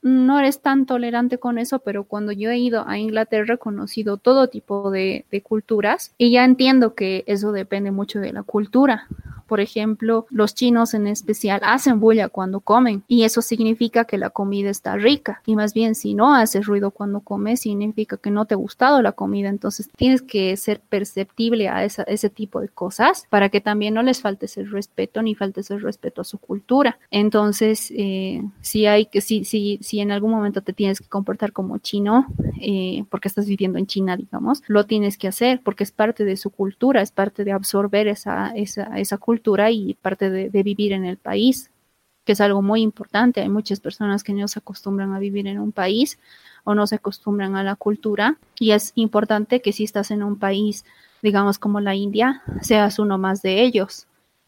no 0.06 0.38
eres 0.40 0.62
tan 0.62 0.86
tolerante 0.86 1.40
con 1.40 1.58
eso, 1.58 1.80
pero 1.80 2.04
cuando 2.04 2.32
yo 2.32 2.52
he 2.52 2.60
ido 2.60 2.88
a 2.88 3.00
Inglaterra 3.00 3.56
he 3.56 3.58
conocido 3.58 4.18
todo 4.18 4.50
tipo 4.50 4.92
de, 4.92 5.26
de, 5.32 5.42
culturas 5.42 6.14
y 6.20 6.30
ya 6.30 6.46
entiendo 6.46 6.94
que 6.94 7.24
eso 7.26 7.52
depende 7.52 7.90
mucho 7.90 8.20
de 8.20 8.32
la 8.32 8.44
cultura. 8.44 9.08
Por 9.48 9.60
ejemplo, 9.60 10.25
los 10.30 10.56
chinos 10.56 10.94
en 10.94 11.08
especial 11.08 11.62
hacen 11.64 12.00
bulla 12.00 12.30
cuando 12.30 12.60
comen 12.60 13.04
y 13.08 13.24
eso 13.24 13.42
significa 13.42 14.06
que 14.06 14.18
la 14.18 14.30
comida 14.30 14.70
está 14.70 14.96
rica. 14.96 15.42
Y 15.46 15.56
más 15.56 15.74
bien, 15.74 15.96
si 15.96 16.14
no 16.14 16.34
haces 16.36 16.66
ruido 16.66 16.92
cuando 16.92 17.20
comes, 17.20 17.62
significa 17.62 18.18
que 18.18 18.32
no 18.32 18.46
te 18.46 18.54
ha 18.54 18.58
gustado 18.58 19.02
la 19.02 19.12
comida. 19.12 19.50
Entonces 19.50 19.90
tienes 19.96 20.22
que 20.22 20.56
ser 20.58 20.80
perceptible 20.80 21.70
a 21.70 21.84
esa, 21.84 22.04
ese 22.04 22.30
tipo 22.30 22.60
de 22.60 22.70
cosas 22.70 23.28
para 23.30 23.50
que 23.50 23.62
también 23.62 23.94
no 23.94 24.04
les 24.04 24.22
faltes 24.22 24.58
el 24.58 24.70
respeto 24.72 25.22
ni 25.22 25.36
faltes 25.36 25.72
el 25.72 25.82
respeto 25.82 26.22
a 26.22 26.24
su 26.24 26.38
cultura. 26.38 26.98
Entonces, 27.12 27.92
eh, 27.96 28.42
si 28.62 28.86
hay 28.86 29.06
que, 29.06 29.22
si, 29.22 29.46
si, 29.46 29.80
si 29.82 30.00
en 30.00 30.12
algún 30.12 30.32
momento 30.32 30.62
te 30.62 30.74
tienes 30.74 31.00
que 31.00 31.08
comportar 31.08 31.52
como 31.52 31.78
chino, 31.78 32.28
eh, 32.62 33.04
porque 33.10 33.28
estás 33.28 33.46
viviendo 33.46 33.78
en 33.78 33.88
China, 33.88 34.18
digamos, 34.18 34.64
lo 34.68 34.86
tienes 34.86 35.18
que 35.18 35.28
hacer 35.28 35.62
porque 35.64 35.84
es 35.84 35.92
parte 35.92 36.25
de 36.25 36.38
su 36.38 36.50
cultura, 36.50 37.02
es 37.02 37.12
parte 37.12 37.44
de 37.44 37.52
absorber 37.52 38.08
esa, 38.08 38.52
esa, 38.56 38.98
esa 38.98 39.18
cultura 39.18 39.35
y 39.72 39.94
parte 39.96 40.30
de, 40.30 40.63
vivir 40.63 40.94
en 40.94 41.06
el 41.06 41.18
país, 41.18 41.70
que 42.24 42.34
es 42.34 42.42
algo 42.42 42.62
muy 42.62 42.82
importante. 42.82 43.42
Hay 43.42 43.50
muchas 43.50 43.80
personas 43.80 44.24
que 44.24 44.34
no 44.34 44.48
se 44.48 44.60
acostumbran 44.60 45.13
a 45.13 45.20
vivir 45.20 45.48
en 45.48 45.60
un 45.60 45.72
país 45.72 46.20
o 46.63 46.74
no 46.74 46.88
se 46.88 46.96
acostumbran 46.96 47.56
a 47.56 47.63
la 47.63 47.75
cultura 47.75 48.38
y 48.60 48.72
es 48.72 48.92
importante 48.96 49.62
que 49.62 49.72
si 49.72 49.84
estás 49.84 50.12
en 50.12 50.24
un 50.24 50.38
país, 50.38 50.86
digamos 51.22 51.60
como 51.60 51.80
la 51.80 51.96
India, 51.96 52.42
seas 52.62 53.00
uno 53.00 53.18
más 53.18 53.42
de 53.42 53.62
ellos, 53.62 54.08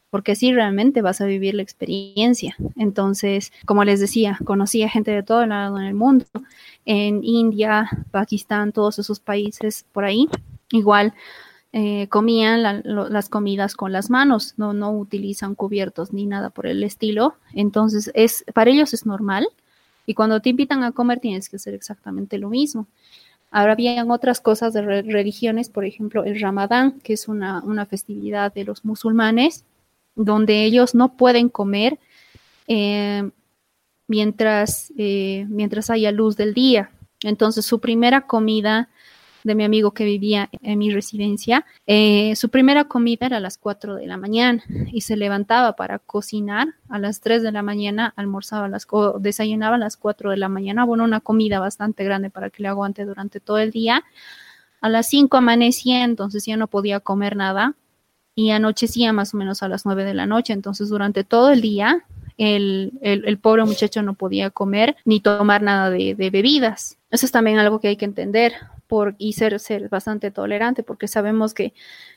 porque 0.10 0.32
así 0.32 0.54
realmente 0.54 1.02
vas 1.02 1.22
a 1.22 1.26
vivir 1.26 1.54
la 1.54 1.62
experiencia. 1.62 2.56
Entonces, 2.76 3.52
como 3.66 3.84
les 3.84 4.00
decía, 4.00 4.40
conocí 4.44 4.82
a 4.84 4.90
gente 4.90 5.12
de 5.12 5.24
todo 5.24 5.46
lado 5.46 5.78
en 5.78 5.86
el 5.86 5.94
mundo, 5.94 6.26
en 6.86 7.24
India, 7.24 7.90
Pakistán, 8.12 8.72
todos 8.72 8.98
esos 9.00 9.20
países 9.20 9.86
por 9.92 10.06
ahí. 10.06 10.28
Igual 10.72 11.14
eh, 11.74 12.08
comían 12.08 12.64
las 12.64 13.30
comidas 13.30 13.76
con 13.76 13.92
las 13.92 14.10
manos, 14.10 14.54
no, 14.58 14.74
no 14.74 14.92
utilizan 14.92 15.54
cubiertos 15.54 16.14
ni 16.14 16.26
nada 16.26 16.50
por 16.50 16.66
el 16.66 16.84
estilo. 16.84 17.36
Entonces, 17.54 18.12
es, 18.14 18.46
para 18.54 18.72
ellos 18.72 18.94
es 18.94 19.06
normal. 19.06 19.48
Y 20.06 20.14
cuando 20.14 20.40
te 20.40 20.50
invitan 20.50 20.84
a 20.84 20.92
comer, 20.94 21.20
tienes 21.20 21.50
que 21.50 21.58
hacer 21.58 21.74
exactamente 21.74 22.38
lo 22.38 22.50
mismo. 22.50 22.88
Ahora 23.52 23.74
habían 23.74 24.10
otras 24.12 24.40
cosas 24.42 24.74
de 24.74 24.82
religiones, 25.02 25.70
por 25.70 25.86
ejemplo, 25.86 26.24
el 26.24 26.40
Ramadán, 26.40 27.00
que 27.02 27.14
es 27.14 27.28
una, 27.28 27.62
una, 27.64 27.86
festividad 27.86 28.54
de 28.54 28.66
los 28.66 28.84
musulmanes, 28.84 29.64
donde 30.16 30.64
ellos 30.64 30.96
no 30.96 31.16
pueden 31.16 31.50
comer 31.50 32.00
eh, 32.68 33.30
mientras, 34.08 34.92
eh, 34.98 35.46
mientras 35.50 35.90
haya 35.90 36.12
luz 36.12 36.36
del 36.36 36.54
día. 36.54 36.92
Entonces, 37.24 37.66
su 37.66 37.80
primera 37.80 38.22
comida 38.22 38.90
de 39.48 39.56
mi 39.56 39.64
amigo 39.64 39.92
que 39.92 40.04
vivía 40.04 40.50
en 40.62 40.78
mi 40.78 40.92
residencia, 40.92 41.66
eh, 41.88 42.36
su 42.36 42.50
primera 42.50 42.84
comida 42.84 43.26
era 43.26 43.38
a 43.38 43.40
las 43.40 43.58
4 43.58 43.96
de 43.96 44.06
la 44.06 44.18
mañana 44.18 44.62
y 44.92 45.02
se 45.02 45.16
levantaba 45.16 45.76
para 45.76 46.00
cocinar 46.00 46.68
a 46.90 47.00
las 47.00 47.22
3 47.22 47.42
de 47.42 47.52
la 47.52 47.64
mañana, 47.64 48.14
almorzaba 48.18 48.68
las, 48.68 48.86
o 48.92 49.18
desayunaba 49.20 49.78
a 49.78 49.80
las 49.80 49.98
4 49.98 50.32
de 50.32 50.38
la 50.38 50.50
mañana, 50.50 50.84
bueno, 50.84 51.06
una 51.06 51.22
comida 51.22 51.60
bastante 51.60 52.04
grande 52.04 52.30
para 52.30 52.50
que 52.50 52.62
le 52.62 52.70
aguante 52.70 53.06
durante 53.06 53.40
todo 53.40 53.58
el 53.58 53.72
día. 53.72 54.04
A 54.82 54.90
las 54.90 55.10
5 55.10 55.38
amanecía, 55.38 56.04
entonces 56.04 56.46
ya 56.46 56.58
no 56.58 56.68
podía 56.68 57.00
comer 57.00 57.36
nada 57.36 57.74
y 58.36 58.52
anochecía 58.52 59.14
más 59.14 59.34
o 59.34 59.38
menos 59.38 59.64
a 59.64 59.70
las 59.70 59.86
9 59.86 60.04
de 60.04 60.14
la 60.14 60.28
noche, 60.28 60.54
entonces 60.54 60.90
durante 60.90 61.24
todo 61.24 61.52
el 61.52 61.62
día 61.62 62.04
el, 62.38 62.92
el, 63.02 63.40
pobre 63.40 63.64
muchacho 63.64 64.04
no 64.04 64.14
podía 64.14 64.52
comer 64.52 64.96
ni 65.06 65.20
tomar 65.20 65.64
nada 65.64 65.90
de, 65.90 66.14
de, 66.14 66.30
bebidas. 66.30 66.98
Eso 67.10 67.26
es 67.26 67.32
también 67.32 67.58
algo 67.58 67.80
que 67.80 67.88
hay 67.88 67.96
que 67.96 68.06
entender 68.06 68.54
por, 68.88 69.16
y 69.18 69.34
ser, 69.34 69.60
ser 69.60 69.90
bastante 69.90 70.32
tolerante, 70.32 70.84
porque 70.84 71.08
sabemos 71.08 71.54
que 71.54 71.74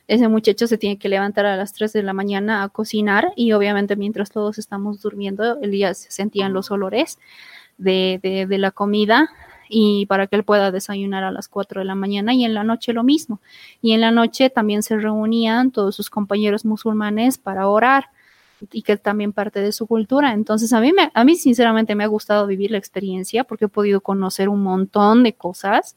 ese 0.09 0.29
muchacho 0.29 0.67
se 0.67 0.79
tiene 0.79 0.99
que 0.99 1.09
levantar 1.09 1.47
a 1.47 1.57
las 1.57 1.73
3 1.73 1.93
de 1.93 2.03
la 2.03 2.13
mañana 2.13 2.63
a 2.63 2.69
cocinar 2.69 3.33
y 3.37 3.53
obviamente 3.53 3.97
mientras 3.97 4.31
todos 4.31 4.59
estamos 4.59 5.03
durmiendo, 5.03 5.59
él 5.61 5.77
ya 5.77 5.95
se 5.95 6.11
sentían 6.11 6.53
los 6.53 6.71
olores 6.71 7.19
de, 7.79 8.47
la 8.59 8.71
comida 8.71 9.31
y 9.69 10.07
para 10.07 10.27
que 10.27 10.37
él 10.37 10.45
pueda 10.45 10.71
desayunar 10.71 11.25
a 11.25 11.31
las 11.31 11.49
4 11.49 11.81
de 11.81 11.85
la 11.85 11.95
mañana 11.95 12.35
y 12.35 12.45
en 12.45 12.55
la 12.55 12.65
noche 12.65 12.93
lo 12.93 13.03
mismo. 13.03 13.41
Y 13.83 13.93
en 13.93 14.01
la 14.01 14.11
noche 14.11 14.51
también 14.51 14.83
se 14.83 14.97
reunían 14.97 15.71
todos 15.71 15.95
sus 15.95 16.11
compañeros 16.11 16.65
musulmanes 16.65 17.39
para 17.39 17.69
orar 17.69 18.11
y 18.73 18.83
que 18.83 18.97
también 18.97 19.33
parte 19.33 19.61
de 19.61 19.73
su 19.73 19.87
cultura. 19.87 20.33
Entonces, 20.33 20.73
a 20.73 20.81
me, 20.81 20.93
a 21.15 21.25
mí 21.25 21.37
sinceramente 21.37 21.95
me 21.95 22.05
ha 22.05 22.09
gustado 22.09 22.47
vivir 22.47 22.71
la 22.71 22.79
experiencia 22.79 23.45
porque 23.45 23.67
he 23.67 23.69
podido 23.69 24.01
conocer 24.01 24.49
un 24.49 24.63
montón 24.63 25.23
de 25.23 25.33
cosas, 25.33 25.97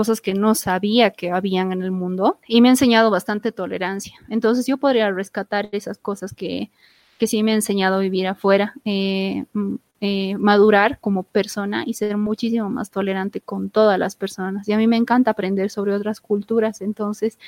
cosas 0.00 0.22
que 0.22 0.32
no 0.32 0.54
sabía 0.54 1.10
que 1.10 1.30
habían 1.30 1.72
en 1.72 1.82
el 1.82 1.90
mundo 1.90 2.38
y 2.48 2.62
me 2.62 2.68
ha 2.68 2.72
enseñado 2.72 3.10
bastante 3.10 3.52
tolerancia. 3.52 4.14
Entonces, 4.30 4.66
yo 4.66 4.78
podría 4.78 5.10
rescatar 5.10 5.68
esas 5.72 5.98
cosas 5.98 6.32
que, 6.32 6.70
que 7.18 7.26
sí 7.26 7.42
me 7.42 7.52
ha 7.52 7.54
enseñado 7.54 7.96
a 7.96 7.98
vivir 7.98 8.26
afuera. 8.26 8.72
Eh, 8.86 9.44
mm, 9.52 9.74
eh, 10.02 10.38
madurar 10.38 10.98
como 11.00 11.24
persona 11.24 11.82
y 11.84 11.92
ser 11.92 12.16
muchísimo 12.16 12.70
más 12.70 12.90
tolerante 12.90 13.42
con 13.42 13.68
todas 13.68 13.98
las 13.98 14.16
personas. 14.16 14.66
Y 14.66 14.72
a 14.72 14.78
mí 14.78 14.86
me 14.86 14.96
encanta 14.96 15.32
aprender 15.32 15.68
sobre 15.68 15.94
otras 15.94 16.22
culturas, 16.22 16.80
entonces 16.80 17.38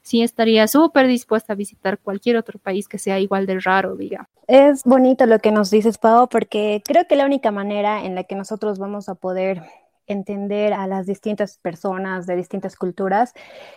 sí 0.00 0.22
estaría 0.22 0.66
súper 0.66 1.06
dispuesta 1.08 1.52
a 1.52 1.56
visitar 1.56 1.98
cualquier 1.98 2.38
otro 2.38 2.58
país 2.58 2.88
que 2.88 2.96
sea 2.96 3.20
igual 3.20 3.44
de 3.44 3.60
raro, 3.60 3.94
diga. 3.96 4.30
Es 4.46 4.84
bonito 4.84 5.26
lo 5.26 5.38
que 5.40 5.52
nos 5.52 5.70
dices, 5.70 5.98
Pau, 5.98 6.30
porque 6.30 6.82
creo 6.86 7.06
que 7.06 7.16
la 7.16 7.26
única 7.26 7.50
manera 7.50 8.02
en 8.02 8.14
la 8.14 8.24
que 8.24 8.34
nosotros 8.34 8.78
vamos 8.78 9.10
a 9.10 9.14
poder 9.14 9.60
entender 10.08 10.72
a 10.72 10.86
las 10.86 11.06
distintas 11.06 11.58
personas 11.58 12.26
de 12.26 12.36
distintas 12.36 12.76
culturas 12.76 13.32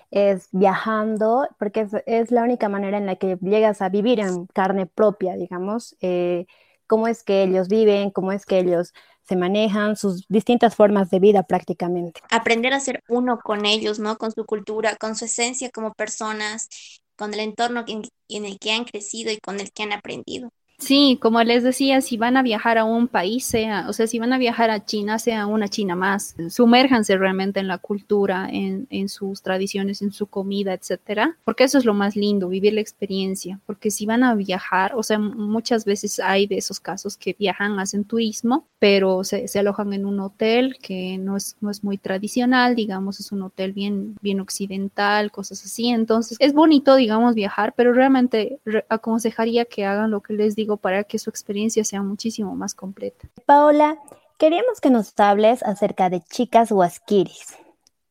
es 0.09 0.47
viajando, 0.51 1.47
porque 1.59 1.87
es, 2.05 2.31
la 2.31 2.43
única 2.43 2.69
manera 2.69 2.97
en 2.97 3.05
la 3.05 3.17
que 3.17 3.37
llegas 3.41 3.81
a 3.81 3.89
vivir 3.89 4.19
en 4.19 4.47
carne 4.47 4.85
propia, 4.87 5.35
digamos. 5.35 5.95
Eh, 6.01 6.47
cómo 6.87 7.07
es 7.07 7.23
que 7.23 7.43
ellos 7.43 7.67
viven, 7.69 8.11
cómo 8.11 8.31
es 8.31 8.45
que 8.45 8.59
ellos 8.59 8.93
se 9.23 9.35
manejan, 9.37 9.95
sus 9.95 10.27
distintas 10.27 10.75
formas 10.75 11.09
de 11.09 11.19
vida 11.19 11.43
prácticamente. 11.43 12.19
Aprender 12.29 12.73
a 12.73 12.79
ser 12.79 13.01
uno 13.07 13.39
con 13.39 13.65
ellos, 13.65 13.99
¿no? 13.99 14.17
Con 14.17 14.31
su 14.31 14.45
cultura, 14.45 14.97
con 14.97 15.15
su 15.15 15.25
esencia 15.25 15.69
como 15.69 15.93
personas, 15.93 16.67
con 17.15 17.33
el 17.33 17.39
entorno 17.39 17.85
en, 17.87 18.45
el 18.45 18.59
que 18.59 18.71
han 18.73 18.83
crecido 18.83 19.31
y 19.31 19.37
con 19.37 19.59
el 19.59 19.71
que 19.71 19.83
han 19.83 19.93
aprendido. 19.93 20.51
Sí, 20.81 21.19
como 21.21 21.43
les 21.43 21.61
decía, 21.61 22.01
si 22.01 22.17
van 22.17 22.37
a 22.37 22.41
viajar 22.41 22.79
a 22.79 22.85
un 22.85 23.07
país, 23.07 23.45
sea, 23.45 23.85
o 23.87 23.93
sea, 23.93 24.07
si 24.07 24.17
van 24.17 24.33
a 24.33 24.39
viajar 24.39 24.71
a 24.71 24.83
China, 24.83 25.19
sea 25.19 25.45
una 25.45 25.69
China 25.69 25.95
más, 25.95 26.35
sumérjanse 26.49 27.15
realmente 27.17 27.59
en 27.59 27.67
la 27.67 27.77
cultura, 27.77 28.49
en, 28.51 28.87
en 28.89 29.07
sus 29.07 29.43
tradiciones, 29.43 30.01
en 30.01 30.11
su 30.11 30.25
comida, 30.25 30.73
etcétera, 30.73 31.37
porque 31.45 31.65
eso 31.65 31.77
es 31.77 31.85
lo 31.85 31.93
más 31.93 32.15
lindo, 32.15 32.49
vivir 32.49 32.73
la 32.73 32.81
experiencia, 32.81 33.59
porque 33.67 33.91
si 33.91 34.07
van 34.07 34.23
a 34.23 34.33
viajar, 34.33 34.93
o 34.95 35.03
sea, 35.03 35.19
muchas 35.19 35.85
veces 35.85 36.19
hay 36.19 36.47
de 36.47 36.57
esos 36.57 36.79
casos 36.79 37.15
que 37.15 37.35
viajan, 37.37 37.79
hacen 37.79 38.03
turismo, 38.03 38.65
pero 38.79 39.23
se, 39.23 39.45
alojan 39.59 39.93
en 39.93 40.07
un 40.07 40.19
hotel 40.19 40.77
que 40.81 41.19
no 41.19 41.37
es, 41.37 41.57
no 41.61 41.69
es 41.69 41.83
muy 41.83 41.99
tradicional, 41.99 42.75
digamos, 42.75 43.19
es 43.19 43.31
un 43.31 43.43
hotel 43.43 43.71
bien, 43.73 44.15
bien 44.19 44.39
occidental, 44.39 45.31
cosas 45.31 45.63
así, 45.63 45.89
entonces 45.89 46.37
es 46.39 46.53
bonito, 46.53 46.95
digamos, 46.95 47.35
viajar, 47.35 47.75
pero 47.77 47.93
realmente 47.93 48.57
aconsejaría 48.89 49.65
que 49.65 49.85
hagan 49.85 50.09
lo 50.09 50.21
que 50.21 50.33
les 50.33 50.55
digo 50.55 50.70
para 50.77 51.03
que 51.03 51.19
su 51.19 51.29
experiencia 51.29 51.83
sea 51.83 52.01
muchísimo 52.01 52.55
más 52.55 52.73
completa. 52.73 53.27
Paola, 53.45 53.97
queríamos 54.37 54.81
que 54.81 54.89
nos 54.89 55.13
hables 55.19 55.63
acerca 55.63 56.09
de 56.09 56.21
chicas 56.21 56.71
huasquiris. 56.71 57.55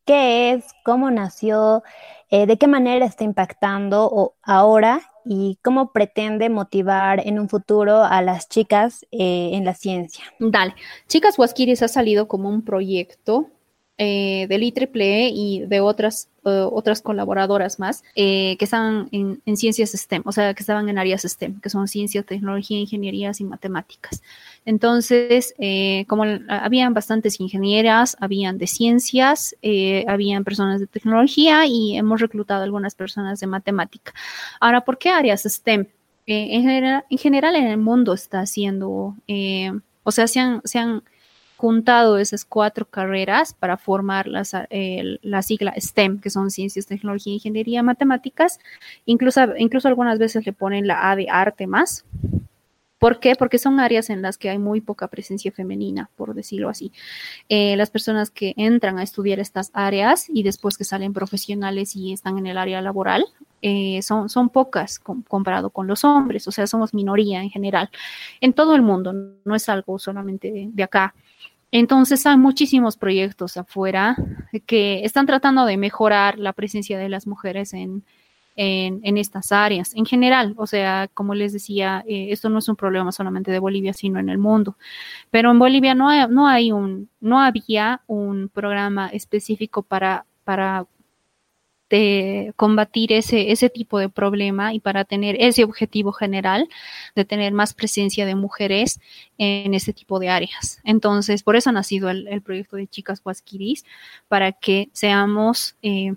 qué 0.05 0.53
es, 0.53 0.65
cómo 0.85 1.11
nació, 1.11 1.83
eh, 2.31 2.47
de 2.47 2.57
qué 2.57 2.67
manera 2.67 3.07
está 3.07 3.25
impactando 3.25 4.35
ahora 4.43 5.01
y 5.25 5.59
cómo 5.63 5.93
pretende 5.93 6.49
motivar 6.49 7.27
en 7.27 7.39
un 7.39 7.49
futuro 7.49 8.03
a 8.03 8.23
las 8.23 8.49
chicas 8.49 9.07
eh, 9.11 9.51
en 9.53 9.65
la 9.65 9.75
ciencia. 9.75 10.25
Dale, 10.39 10.75
Chicas 11.09 11.39
Huasquiris 11.39 11.83
ha 11.83 11.89
salido 11.89 12.29
como 12.29 12.49
un 12.49 12.63
proyecto 12.63 13.49
eh, 14.03 14.47
del 14.49 14.63
IEEE 14.63 15.29
y 15.29 15.67
de 15.67 15.81
otras, 15.83 16.31
eh, 16.47 16.67
otras 16.73 17.03
colaboradoras 17.03 17.79
más 17.79 18.03
eh, 18.15 18.57
que 18.57 18.65
estaban 18.65 19.11
en, 19.13 19.57
ciencias 19.59 19.91
STEM, 19.91 20.23
o 20.25 20.33
sea, 20.33 20.55
que 20.55 20.63
estaban 20.63 20.89
en 20.89 20.97
áreas 20.97 21.21
STEM, 21.21 21.61
que 21.61 21.69
son 21.69 21.87
ciencia, 21.87 22.23
tecnología, 22.23 22.79
ingenierías 22.79 23.43
y 23.43 23.45
matemáticas. 23.45 24.23
Entonces, 24.65 25.55
como 26.07 26.25
habían 26.49 26.95
bastantes 26.95 27.41
ingenieras, 27.41 28.17
habían 28.21 28.57
de 28.57 28.67
ciencias, 28.69 29.55
habían 30.07 30.45
personas 30.45 30.81
de 30.81 30.87
tecnología 30.87 31.67
y 31.67 31.99
hemos 31.99 32.23
reclutado 32.23 32.63
algunas 32.63 32.95
personas 32.95 33.39
de 33.41 33.49
matemática. 33.49 34.15
Ahora, 34.61 34.81
¿por 34.81 34.97
qué 34.97 35.11
áreas 35.11 35.43
STEM? 35.43 35.89
En 36.25 36.63
general, 36.63 37.05
en, 37.11 37.19
general, 37.19 37.55
en 37.55 37.67
el 37.67 37.77
mundo 37.77 38.15
está 38.15 38.41
haciendo, 38.41 39.15
o 40.05 40.11
sea, 40.11 40.27
se 40.27 40.41
se 40.65 40.79
han 40.79 41.03
juntado 41.61 42.19
esas 42.19 42.45
cuatro 42.45 42.87
carreras 42.87 43.53
para 43.53 43.77
formar 43.77 44.27
las, 44.27 44.57
la 44.71 45.43
sigla 45.43 45.75
STEM, 45.79 46.19
que 46.21 46.31
son 46.31 46.51
ciencias, 46.51 46.87
tecnología, 46.87 47.35
ingeniería, 47.35 47.83
matemáticas. 47.83 48.59
Incluso, 49.05 49.41
incluso 49.59 49.87
algunas 49.87 50.19
veces 50.19 50.47
le 50.47 50.53
ponen 50.53 50.87
la 50.87 51.11
A 51.11 51.17
de 51.17 51.29
arte 51.29 51.67
más. 51.67 52.05
¿Por 53.01 53.19
qué? 53.19 53.35
Porque 53.35 53.59
son 53.59 53.81
áreas 53.81 54.11
en 54.11 54.21
las 54.21 54.37
que 54.37 54.51
hay 54.51 54.59
muy 54.59 54.83
poca 54.83 55.09
presencia 55.09 55.51
femenina, 55.51 56.11
por 56.17 56.35
decirlo 56.35 56.69
así. 56.69 56.93
Eh, 57.49 57.75
las 57.77 57.89
personas 57.89 58.31
que 58.31 58.53
entran 58.59 58.99
a 58.99 59.03
estudiar 59.03 59.41
estas 59.41 59.71
áreas 59.73 60.27
y 60.29 60.43
después 60.43 60.77
que 60.77 60.85
salen 60.85 61.15
profesionales 61.15 61.97
y 61.97 62.13
están 62.13 62.37
en 62.37 62.47
el 62.47 62.59
área 62.59 62.83
laboral, 62.83 63.25
eh, 63.63 64.03
son, 64.03 64.29
son 64.29 64.51
pocas 64.51 64.99
comparado 64.99 65.71
con 65.71 65.87
los 65.87 66.05
hombres, 66.05 66.47
o 66.47 66.51
sea, 66.51 66.67
somos 66.67 66.93
minoría 66.93 67.43
en 67.43 67.49
general. 67.49 67.91
En 68.43 68.53
todo 68.53 68.75
el 68.75 68.83
mundo, 68.83 69.15
no 69.45 69.55
es 69.55 69.69
algo 69.71 69.99
solamente 69.99 70.69
de 70.71 70.83
acá. 70.83 71.15
Entonces 71.73 72.27
hay 72.27 72.37
muchísimos 72.37 72.97
proyectos 72.97 73.57
afuera 73.57 74.17
que 74.67 75.05
están 75.05 75.27
tratando 75.27 75.65
de 75.67 75.77
mejorar 75.77 76.39
la 76.39 76.53
presencia 76.53 76.99
de 76.99 77.09
las 77.09 77.27
mujeres 77.27 77.73
en, 77.73 78.05
en, 78.57 79.17
estas 79.17 79.53
áreas 79.53 79.95
en 79.95 80.05
general. 80.05 80.55
O 80.57 80.67
sea, 80.67 81.09
como 81.15 81.35
les 81.35 81.53
decía, 81.53 82.05
eh, 82.07 82.29
esto 82.31 82.49
no 82.49 82.59
es 82.59 82.69
un 82.69 82.77
problema 82.77 83.13
solamente 83.13 83.51
de 83.51 83.59
Bolivia, 83.59 83.93
sino 83.93 84.19
en 84.19 84.29
el 84.29 84.39
mundo. 84.39 84.77
Pero 85.31 85.51
en 85.51 85.59
Bolivia 85.59 85.95
no, 85.95 86.09
hay, 86.09 86.27
no, 86.29 86.47
hay 86.47 86.73
un, 86.73 87.09
no 87.21 87.41
había 87.41 88.03
un 88.07 88.51
programa 88.53 89.09
específico 89.09 89.83
para, 89.83 90.27
para 90.45 90.87
de 91.91 92.53
combatir 92.57 93.13
ese, 93.13 93.51
ese 93.51 93.69
tipo 93.69 93.99
de 93.99 94.09
problema 94.09 94.73
y 94.73 94.81
para 94.81 95.05
tener 95.05 95.37
ese 95.41 95.65
objetivo 95.65 96.13
general 96.13 96.69
de 97.17 97.25
tener 97.25 97.53
más 97.53 97.75
presencia 97.75 98.25
de 98.25 98.37
mujeres 98.37 99.01
en 99.37 99.75
ese 99.75 99.93
tipo 99.93 100.19
de 100.21 100.29
áreas. 100.29 100.81
Entonces, 100.85 101.43
por 101.43 101.57
eso 101.57 101.71
ha 101.71 101.73
nacido 101.73 102.09
el, 102.09 102.41
proyecto 102.43 102.77
de 102.77 102.87
Chicas 102.87 103.21
Huasquiris, 103.25 103.85
para 104.29 104.53
que 104.53 104.89
seamos 104.93 105.75
eh, 105.83 106.15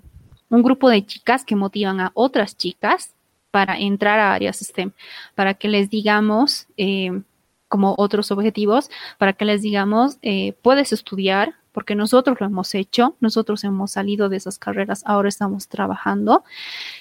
un 0.48 0.62
grupo 0.62 0.88
de 0.88 1.04
chicas 1.04 1.44
que 1.44 1.56
motivan 1.56 2.00
a 2.00 2.12
otras 2.14 2.56
chicas 2.56 3.14
para 3.50 3.78
entrar 3.78 4.18
a 4.18 4.32
áreas 4.32 4.58
STEM, 4.58 4.92
para 5.34 5.54
que 5.54 5.68
les 5.68 5.90
digamos, 5.90 6.68
eh, 6.76 7.22
como 7.68 7.94
otros 7.98 8.30
objetivos, 8.30 8.90
para 9.18 9.32
que 9.32 9.44
les 9.44 9.62
digamos, 9.62 10.18
eh, 10.22 10.54
puedes 10.62 10.92
estudiar, 10.92 11.54
porque 11.74 11.96
nosotros 11.96 12.38
lo 12.40 12.46
hemos 12.46 12.72
hecho, 12.76 13.16
nosotros 13.18 13.64
hemos 13.64 13.90
salido 13.90 14.28
de 14.28 14.36
esas 14.36 14.60
carreras, 14.60 15.02
ahora 15.04 15.28
estamos 15.28 15.66
trabajando, 15.66 16.44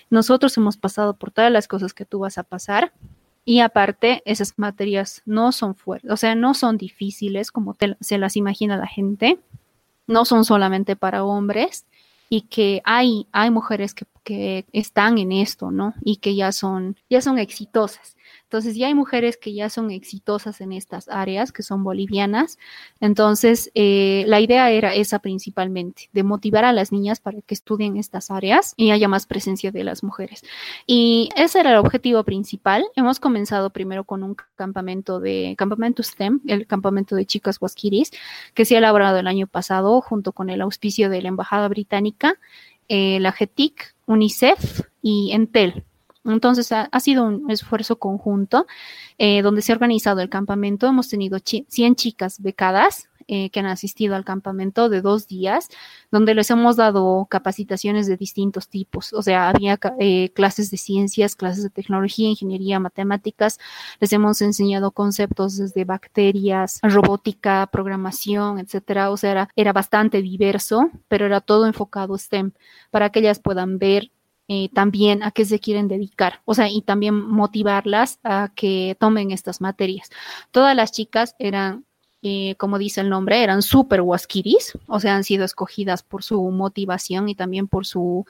nosotros 0.09 0.57
hemos 0.57 0.77
pasado 0.77 1.13
por 1.13 1.29
todas 1.29 1.51
las 1.51 1.67
cosas 1.67 1.93
que 1.93 2.05
tú 2.05 2.19
vas 2.19 2.39
a 2.39 2.43
pasar. 2.43 2.91
Y 3.45 3.59
aparte, 3.59 4.23
esas 4.25 4.57
materias 4.57 5.21
no 5.25 5.51
son 5.51 5.75
fuertes, 5.75 6.09
o 6.09 6.17
sea, 6.17 6.33
no 6.33 6.55
son 6.55 6.77
difíciles 6.77 7.51
como 7.51 7.75
se 7.99 8.17
las 8.17 8.35
imagina 8.35 8.77
la 8.77 8.87
gente, 8.87 9.37
no 10.07 10.25
son 10.25 10.43
solamente 10.43 10.95
para 10.95 11.23
hombres. 11.23 11.85
Y 12.29 12.41
que 12.41 12.81
hay, 12.83 13.27
hay 13.31 13.51
mujeres 13.51 13.93
que, 13.93 14.07
que 14.23 14.65
están 14.71 15.17
en 15.17 15.31
esto, 15.31 15.71
¿no? 15.71 15.93
Y 16.01 16.17
que 16.17 16.35
ya 16.35 16.51
son, 16.51 16.97
ya 17.09 17.21
son 17.21 17.39
exitosas. 17.39 18.15
Entonces 18.53 18.75
ya 18.75 18.85
hay 18.85 18.93
mujeres 18.93 19.35
que 19.35 19.51
ya 19.51 19.67
son 19.69 19.89
exitosas 19.89 20.61
en 20.61 20.73
estas 20.73 21.09
áreas, 21.09 21.51
que 21.51 21.63
son 21.63 21.83
bolivianas. 21.83 22.59
Entonces 22.99 23.71
eh, 23.73 24.25
la 24.27 24.39
idea 24.41 24.69
era 24.69 24.93
esa 24.93 25.17
principalmente, 25.17 26.09
de 26.13 26.21
motivar 26.21 26.63
a 26.63 26.71
las 26.71 26.91
niñas 26.91 27.19
para 27.19 27.41
que 27.41 27.55
estudien 27.55 27.97
estas 27.97 28.29
áreas 28.29 28.75
y 28.77 28.91
haya 28.91 29.07
más 29.07 29.25
presencia 29.25 29.71
de 29.71 29.83
las 29.83 30.03
mujeres. 30.03 30.43
Y 30.85 31.29
ese 31.35 31.61
era 31.61 31.71
el 31.71 31.77
objetivo 31.77 32.23
principal. 32.23 32.85
Hemos 32.95 33.19
comenzado 33.19 33.71
primero 33.71 34.03
con 34.03 34.21
un 34.21 34.35
campamento 34.55 35.19
de 35.19 35.55
campamento 35.57 36.03
STEM, 36.03 36.41
el 36.45 36.67
campamento 36.67 37.15
de 37.15 37.25
chicas 37.25 37.57
huasquiris, 37.59 38.11
que 38.53 38.65
se 38.65 38.75
ha 38.75 38.77
elaborado 38.77 39.17
el 39.17 39.25
año 39.25 39.47
pasado 39.47 39.99
junto 40.01 40.31
con 40.31 40.51
el 40.51 40.61
auspicio 40.61 41.09
de 41.09 41.23
la 41.23 41.29
Embajada 41.29 41.67
Británica, 41.69 42.37
eh, 42.87 43.19
la 43.19 43.31
GETIC, 43.31 43.92
UNICEF 44.05 44.81
y 45.01 45.31
Entel. 45.31 45.83
Entonces 46.25 46.71
ha, 46.71 46.99
sido 47.01 47.25
un 47.25 47.51
esfuerzo 47.51 47.99
conjunto 47.99 48.65
eh, 49.17 49.41
donde 49.41 49.61
se 49.61 49.71
ha 49.71 49.75
organizado 49.75 50.21
el 50.21 50.29
campamento. 50.29 50.87
Hemos 50.87 51.09
tenido 51.09 51.37
100 51.43 51.95
chicas 51.95 52.41
becadas 52.41 53.09
eh, 53.27 53.49
que 53.49 53.59
han 53.59 53.65
asistido 53.65 54.15
al 54.15 54.25
campamento 54.25 54.89
de 54.89 55.01
dos 55.01 55.27
días, 55.27 55.69
donde 56.11 56.35
les 56.35 56.49
hemos 56.51 56.75
dado 56.75 57.25
capacitaciones 57.29 58.07
de 58.07 58.17
distintos 58.17 58.69
tipos. 58.69 59.13
O 59.13 59.21
sea, 59.21 59.49
había 59.49 59.79
eh, 59.99 60.29
clases 60.33 60.71
de 60.71 60.77
ciencias, 60.77 61.35
clases 61.35 61.63
de 61.63 61.69
tecnología, 61.69 62.29
ingeniería, 62.29 62.79
matemáticas. 62.79 63.59
Les 63.99 64.13
hemos 64.13 64.41
enseñado 64.41 64.91
conceptos 64.91 65.57
desde 65.57 65.85
bacterias, 65.85 66.79
robótica, 66.81 67.67
programación, 67.71 68.59
etcétera. 68.59 69.11
O 69.11 69.17
sea, 69.17 69.49
era, 69.55 69.73
bastante 69.73 70.21
diverso, 70.21 70.89
pero 71.07 71.25
era 71.25 71.41
todo 71.41 71.65
enfocado 71.65 72.17
STEM 72.17 72.51
para 72.91 73.09
que 73.09 73.19
ellas 73.19 73.39
puedan 73.39 73.79
ver 73.79 74.11
eh, 74.47 74.69
también 74.73 75.23
a 75.23 75.31
qué 75.31 75.45
se 75.45 75.59
quieren 75.59 75.87
dedicar, 75.87 76.41
o 76.45 76.53
sea, 76.53 76.67
y 76.69 76.81
también 76.81 77.15
motivarlas 77.15 78.19
a 78.23 78.51
que 78.53 78.97
tomen 78.99 79.31
estas 79.31 79.61
materias. 79.61 80.09
Todas 80.51 80.75
las 80.75 80.91
chicas 80.91 81.35
eran, 81.39 81.85
eh, 82.23 82.55
como 82.57 82.77
dice 82.77 83.01
el 83.01 83.09
nombre, 83.09 83.43
eran 83.43 83.61
súper 83.61 84.01
huasquiris, 84.01 84.77
o 84.87 84.99
sea, 84.99 85.15
han 85.15 85.23
sido 85.23 85.45
escogidas 85.45 86.03
por 86.03 86.23
su 86.23 86.41
motivación 86.51 87.29
y 87.29 87.35
también 87.35 87.67
por 87.67 87.85
su 87.85 88.25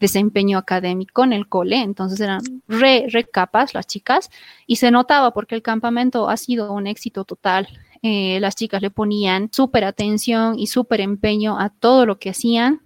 desempeño 0.00 0.58
académico 0.58 1.24
en 1.24 1.32
el 1.32 1.48
cole, 1.48 1.82
entonces 1.82 2.20
eran 2.20 2.40
re, 2.66 3.06
re 3.08 3.24
capas 3.24 3.74
las 3.74 3.86
chicas 3.86 4.30
y 4.66 4.76
se 4.76 4.90
notaba 4.90 5.32
porque 5.32 5.54
el 5.54 5.62
campamento 5.62 6.28
ha 6.28 6.36
sido 6.36 6.72
un 6.72 6.86
éxito 6.86 7.24
total. 7.24 7.68
Eh, 8.02 8.40
las 8.40 8.56
chicas 8.56 8.82
le 8.82 8.90
ponían 8.90 9.48
súper 9.52 9.84
atención 9.84 10.58
y 10.58 10.66
súper 10.66 11.00
empeño 11.00 11.58
a 11.60 11.68
todo 11.68 12.04
lo 12.04 12.18
que 12.18 12.30
hacían 12.30 12.80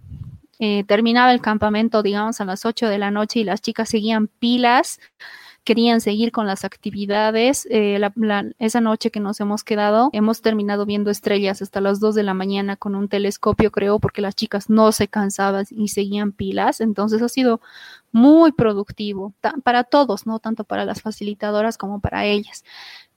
eh, 0.59 0.85
terminaba 0.85 1.33
el 1.33 1.41
campamento, 1.41 2.03
digamos, 2.03 2.41
a 2.41 2.45
las 2.45 2.65
8 2.65 2.89
de 2.89 2.99
la 2.99 3.11
noche 3.11 3.41
y 3.41 3.45
las 3.45 3.61
chicas 3.61 3.91
seguían 3.91 4.29
pilas, 4.29 5.01
querían 5.67 6.01
seguir 6.01 6.31
con 6.31 6.47
las 6.47 6.65
actividades. 6.65 7.67
Eh, 7.71 8.01
esa 8.59 8.81
noche 8.81 9.11
que 9.11 9.19
nos 9.19 9.41
hemos 9.41 9.65
quedado, 9.65 10.11
hemos 10.13 10.41
terminado 10.41 10.87
viendo 10.87 11.11
estrellas 11.11 11.61
hasta 11.61 11.81
las 11.81 11.99
2 11.99 12.15
de 12.15 12.23
la 12.23 12.35
mañana 12.35 12.77
con 12.77 12.95
un 12.95 13.09
telescopio, 13.09 13.73
creo, 13.73 13.99
porque 13.99 14.23
las 14.23 14.37
chicas 14.37 14.71
no 14.71 14.93
se 14.93 15.09
cansaban 15.09 15.67
y 15.71 15.89
seguían 15.89 16.31
pilas. 16.31 16.81
Entonces 16.81 17.21
ha 17.21 17.29
sido 17.29 17.61
muy 18.17 18.51
productivo 18.51 19.35
para 19.63 19.85
todos, 19.85 20.27
no 20.27 20.39
tanto 20.39 20.65
para 20.65 20.87
las 20.87 21.03
facilitadoras 21.03 21.77
como 21.77 22.01
para 22.01 22.25
ellas. 22.25 22.65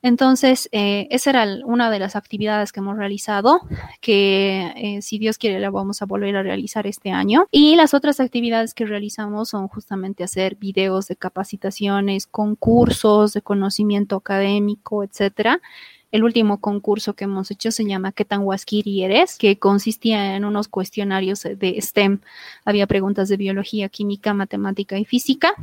Entonces, 0.01 0.67
eh, 0.73 1.07
esa 1.09 1.29
era 1.29 1.47
una 1.65 1.89
de 1.89 1.99
las 1.99 2.17
actividades 2.17 2.73
que 2.73 2.81
hemos 2.81 2.97
realizado, 2.97 3.61
que 4.01 4.73
eh, 4.75 5.01
si 5.01 5.17
Dios 5.17 5.37
quiere 5.37 5.61
la 5.61 5.69
vamos 5.69 6.01
a 6.01 6.05
volver 6.05 6.35
a 6.35 6.43
realizar 6.43 6.85
este 6.85 7.11
año. 7.11 7.47
Y 7.49 7.77
las 7.77 7.93
otras 7.93 8.19
actividades 8.19 8.73
que 8.73 8.85
realizamos 8.85 9.49
son 9.49 9.69
justamente 9.69 10.25
hacer 10.25 10.57
videos 10.57 11.07
de 11.07 11.15
capacitaciones, 11.15 12.27
concursos 12.27 13.31
de 13.31 13.41
conocimiento 13.41 14.17
académico, 14.17 15.05
etcétera. 15.05 15.61
El 16.11 16.23
último 16.23 16.59
concurso 16.59 17.13
que 17.13 17.25
hemos 17.25 17.51
hecho 17.51 17.71
se 17.71 17.85
llama 17.85 18.11
¿Qué 18.11 18.25
tan 18.25 18.41
huasquiri 18.41 19.03
eres? 19.03 19.37
que 19.37 19.59
consistía 19.59 20.35
en 20.35 20.45
unos 20.45 20.67
cuestionarios 20.67 21.43
de 21.43 21.79
STEM. 21.79 22.19
Había 22.65 22.87
preguntas 22.87 23.29
de 23.29 23.37
biología, 23.37 23.89
química, 23.89 24.33
matemática 24.33 24.97
y 24.97 25.05
física. 25.05 25.53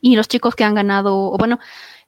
Y 0.00 0.16
los 0.16 0.28
chicos 0.28 0.54
que 0.54 0.64
han 0.64 0.74
ganado, 0.74 1.36
bueno, 1.38 1.58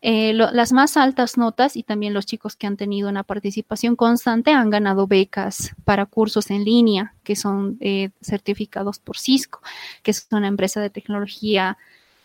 eh, 0.02 0.32
las 0.32 0.72
más 0.72 0.96
altas 0.96 1.36
notas 1.36 1.76
y 1.76 1.82
también 1.82 2.14
los 2.14 2.24
chicos 2.24 2.56
que 2.56 2.66
han 2.66 2.78
tenido 2.78 3.10
una 3.10 3.22
participación 3.22 3.96
constante 3.96 4.52
han 4.52 4.70
ganado 4.70 5.06
becas 5.06 5.74
para 5.84 6.06
cursos 6.06 6.50
en 6.50 6.64
línea 6.64 7.14
que 7.22 7.36
son 7.36 7.76
eh, 7.80 8.08
certificados 8.22 8.98
por 8.98 9.18
Cisco, 9.18 9.60
que 10.02 10.12
es 10.12 10.26
una 10.30 10.48
empresa 10.48 10.80
de 10.80 10.88
tecnología 10.88 11.76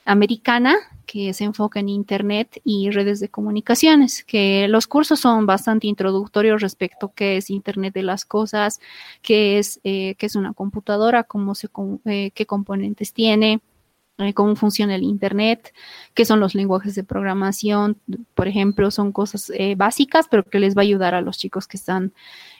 americana 0.05 0.77
que 1.05 1.33
se 1.33 1.43
enfoca 1.43 1.79
en 1.79 1.89
Internet 1.89 2.61
y 2.63 2.89
redes 2.91 3.19
de 3.19 3.29
comunicaciones, 3.29 4.23
que 4.23 4.67
los 4.67 4.87
cursos 4.87 5.19
son 5.19 5.45
bastante 5.45 5.87
introductorios 5.87 6.61
respecto 6.61 7.07
a 7.07 7.13
qué 7.13 7.37
es 7.37 7.49
Internet 7.49 7.93
de 7.93 8.03
las 8.03 8.25
cosas, 8.25 8.79
qué 9.21 9.57
es, 9.59 9.79
eh, 9.83 10.15
qué 10.15 10.25
es 10.27 10.35
una 10.35 10.53
computadora, 10.53 11.23
cómo 11.23 11.55
se, 11.55 11.69
eh, 12.05 12.31
qué 12.31 12.45
componentes 12.45 13.13
tiene, 13.13 13.61
eh, 14.17 14.33
cómo 14.33 14.55
funciona 14.55 14.95
el 14.95 15.03
Internet, 15.03 15.73
qué 16.13 16.25
son 16.25 16.39
los 16.39 16.55
lenguajes 16.55 16.95
de 16.95 17.03
programación, 17.03 17.97
por 18.33 18.47
ejemplo, 18.47 18.91
son 18.91 19.11
cosas 19.11 19.51
básicas, 19.75 20.27
pero 20.29 20.43
que 20.43 20.59
les 20.59 20.75
va 20.75 20.81
a 20.81 20.83
ayudar 20.83 21.15
a 21.15 21.21
los 21.21 21.37
chicos 21.37 21.67
que 21.67 21.77
están 21.77 22.13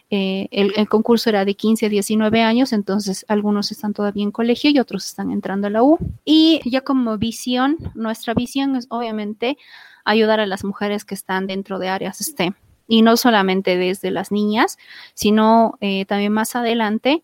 eh, 0.10 0.48
el, 0.52 0.88
concurso 0.88 1.30
era 1.30 1.46
de 1.46 1.56
15 1.56 1.88
a 1.88 1.90
19 1.90 2.42
años, 2.42 2.74
entonces 2.74 3.26
algunos 3.28 3.72
están 3.72 3.94
todavía 3.94 4.24
en 4.24 4.32
colegio 4.32 4.70
y 4.70 4.80
otros 4.80 5.06
están 5.06 5.32
entrando 5.32 5.68
a 5.68 5.70
la 5.70 5.84
U. 5.84 5.98
Y 6.24 6.62
ya 6.66 6.82
como 6.82 7.18
visión, 7.18 7.78
nuestra 7.96 8.34
visión 8.34 8.76
es 8.76 8.88
obviamente 8.90 9.58
ayudar 10.04 10.40
a 10.40 10.46
las 10.46 10.64
mujeres 10.64 11.06
que 11.06 11.16
están 11.16 11.48
dentro 11.48 11.80
de 11.80 11.90
áreas 11.90 12.20
STEM. 12.20 12.54
Y 12.88 13.02
no 13.02 13.18
solamente 13.18 13.78
desde 13.78 14.12
las 14.12 14.32
niñas, 14.32 14.78
sino 15.16 15.78
eh, 15.82 16.06
también 16.06 16.32
más 16.32 16.56
adelante 16.56 17.24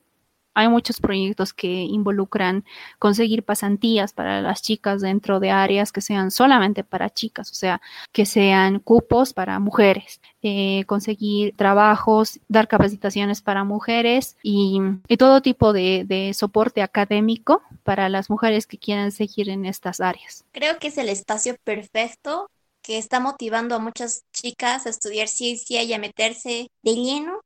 hay 0.53 0.67
muchos 0.67 0.99
proyectos 0.99 1.53
que 1.53 1.67
involucran 1.67 2.65
conseguir 2.99 3.43
pasantías 3.43 4.13
para 4.13 4.41
las 4.41 4.61
chicas 4.61 5.01
dentro 5.01 5.39
de 5.39 5.51
áreas 5.51 5.91
que 5.91 6.01
sean 6.01 6.31
solamente 6.31 6.83
para 6.83 7.09
chicas, 7.09 7.51
o 7.51 7.55
sea, 7.55 7.81
que 8.11 8.25
sean 8.25 8.79
cupos 8.79 9.33
para 9.33 9.59
mujeres, 9.59 10.21
eh, 10.41 10.83
conseguir 10.85 11.55
trabajos, 11.55 12.39
dar 12.47 12.67
capacitaciones 12.67 13.41
para 13.41 13.63
mujeres 13.63 14.37
y, 14.43 14.79
todo 15.17 15.41
tipo 15.41 15.71
de, 15.71 16.03
de, 16.07 16.33
soporte 16.33 16.81
académico 16.81 17.61
para 17.83 18.09
las 18.09 18.31
mujeres 18.31 18.65
que 18.65 18.79
quieran 18.79 19.11
seguir 19.11 19.49
en 19.49 19.65
estas 19.65 20.01
áreas. 20.01 20.45
Creo 20.51 20.79
que 20.79 20.87
es 20.87 20.97
el 20.97 21.09
espacio 21.09 21.55
perfecto 21.63 22.49
que 22.81 22.97
está 22.97 23.19
motivando 23.19 23.75
a 23.75 23.79
muchas 23.79 24.23
chicas 24.33 24.87
a 24.87 24.89
estudiar 24.89 25.27
ciencia 25.27 25.83
y 25.83 25.93
a 25.93 25.99
meterse 25.99 26.71
de 26.81 26.95
lleno 26.95 27.41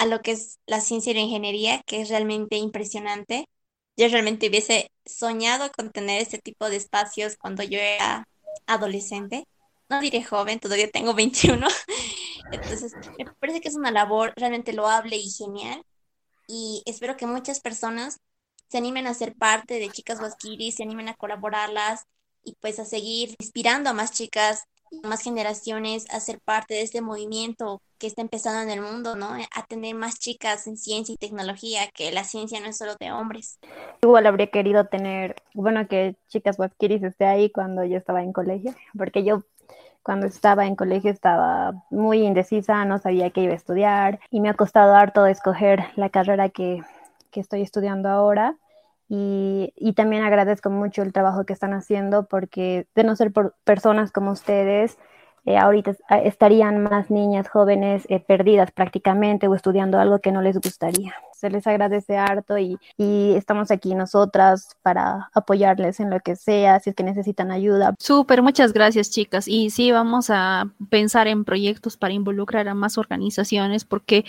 a 0.00 0.06
lo 0.06 0.22
que 0.22 0.32
es 0.32 0.58
la 0.66 0.80
ciencia 0.80 1.10
y 1.10 1.14
la 1.14 1.20
ingeniería, 1.20 1.82
que 1.84 2.00
es 2.00 2.08
realmente 2.08 2.56
impresionante. 2.56 3.46
Yo 3.98 4.08
realmente 4.08 4.48
hubiese 4.48 4.90
soñado 5.04 5.70
con 5.72 5.90
tener 5.90 6.22
este 6.22 6.38
tipo 6.38 6.70
de 6.70 6.76
espacios 6.76 7.36
cuando 7.36 7.62
yo 7.62 7.78
era 7.78 8.26
adolescente. 8.66 9.44
No 9.90 10.00
diré 10.00 10.24
joven, 10.24 10.58
todavía 10.58 10.90
tengo 10.90 11.12
21. 11.12 11.68
Entonces, 12.52 12.94
me 13.18 13.26
parece 13.38 13.60
que 13.60 13.68
es 13.68 13.76
una 13.76 13.90
labor 13.90 14.32
realmente 14.36 14.72
loable 14.72 15.16
y 15.16 15.28
genial. 15.28 15.84
Y 16.48 16.82
espero 16.86 17.18
que 17.18 17.26
muchas 17.26 17.60
personas 17.60 18.20
se 18.68 18.78
animen 18.78 19.06
a 19.06 19.12
ser 19.12 19.34
parte 19.34 19.74
de 19.74 19.90
Chicas 19.90 20.18
Huasquiris, 20.18 20.76
se 20.76 20.82
animen 20.82 21.10
a 21.10 21.14
colaborarlas 21.14 22.06
y 22.42 22.54
pues 22.54 22.78
a 22.78 22.86
seguir 22.86 23.34
inspirando 23.38 23.90
a 23.90 23.92
más 23.92 24.12
chicas 24.12 24.64
más 25.02 25.22
generaciones 25.22 26.06
a 26.10 26.20
ser 26.20 26.40
parte 26.40 26.74
de 26.74 26.82
este 26.82 27.00
movimiento 27.00 27.82
que 27.98 28.06
está 28.06 28.22
empezando 28.22 28.60
en 28.62 28.70
el 28.70 28.84
mundo, 28.84 29.14
¿no? 29.14 29.28
A 29.54 29.66
tener 29.66 29.94
más 29.94 30.18
chicas 30.18 30.66
en 30.66 30.76
ciencia 30.76 31.12
y 31.12 31.18
tecnología, 31.18 31.82
que 31.94 32.10
la 32.12 32.24
ciencia 32.24 32.60
no 32.60 32.66
es 32.66 32.78
solo 32.78 32.96
de 32.98 33.12
hombres. 33.12 33.58
Igual 34.02 34.26
habría 34.26 34.48
querido 34.48 34.86
tener, 34.86 35.36
bueno, 35.54 35.86
que 35.86 36.16
Chicas 36.28 36.58
Webkiris 36.58 37.02
esté 37.02 37.26
ahí 37.26 37.50
cuando 37.50 37.84
yo 37.84 37.98
estaba 37.98 38.22
en 38.22 38.32
colegio, 38.32 38.74
porque 38.96 39.22
yo 39.24 39.42
cuando 40.02 40.26
estaba 40.26 40.66
en 40.66 40.76
colegio 40.76 41.10
estaba 41.10 41.74
muy 41.90 42.22
indecisa, 42.22 42.84
no 42.86 42.98
sabía 42.98 43.30
qué 43.30 43.42
iba 43.42 43.52
a 43.52 43.56
estudiar 43.56 44.18
y 44.30 44.40
me 44.40 44.48
ha 44.48 44.54
costado 44.54 44.94
harto 44.94 45.26
escoger 45.26 45.84
la 45.96 46.08
carrera 46.08 46.48
que, 46.48 46.82
que 47.30 47.40
estoy 47.40 47.62
estudiando 47.62 48.08
ahora. 48.08 48.56
Y, 49.12 49.92
también 49.96 50.22
agradezco 50.22 50.70
mucho 50.70 51.02
el 51.02 51.12
trabajo 51.12 51.44
que 51.44 51.52
están 51.52 51.72
haciendo 51.72 52.26
porque 52.26 52.86
de 52.94 53.02
no 53.02 53.16
ser 53.16 53.32
por 53.32 53.56
personas 53.64 54.12
como 54.12 54.30
ustedes, 54.30 54.98
eh, 55.44 55.58
ahorita 55.58 55.96
estarían 56.22 56.80
más 56.80 57.10
niñas 57.10 57.48
jóvenes 57.48 58.06
eh, 58.08 58.20
perdidas 58.20 58.70
prácticamente 58.70 59.48
o 59.48 59.56
estudiando 59.56 59.98
algo 59.98 60.20
que 60.20 60.30
no 60.30 60.42
les 60.42 60.60
gustaría. 60.60 61.12
Se 61.40 61.50
les 61.50 61.66
agradece 61.66 62.18
harto 62.18 62.58
y, 62.58 62.78
y, 62.98 63.32
estamos 63.32 63.70
aquí 63.70 63.94
nosotras 63.94 64.76
para 64.82 65.30
apoyarles 65.32 65.98
en 66.00 66.10
lo 66.10 66.20
que 66.20 66.36
sea, 66.36 66.80
si 66.80 66.90
es 66.90 66.96
que 66.96 67.02
necesitan 67.02 67.50
ayuda. 67.50 67.94
Súper, 67.98 68.42
muchas 68.42 68.72
gracias 68.74 69.10
chicas. 69.10 69.48
Y 69.48 69.70
sí, 69.70 69.90
vamos 69.90 70.28
a 70.28 70.70
pensar 70.90 71.28
en 71.28 71.44
proyectos 71.44 71.96
para 71.96 72.12
involucrar 72.12 72.68
a 72.68 72.74
más 72.74 72.98
organizaciones 72.98 73.84
porque 73.84 74.24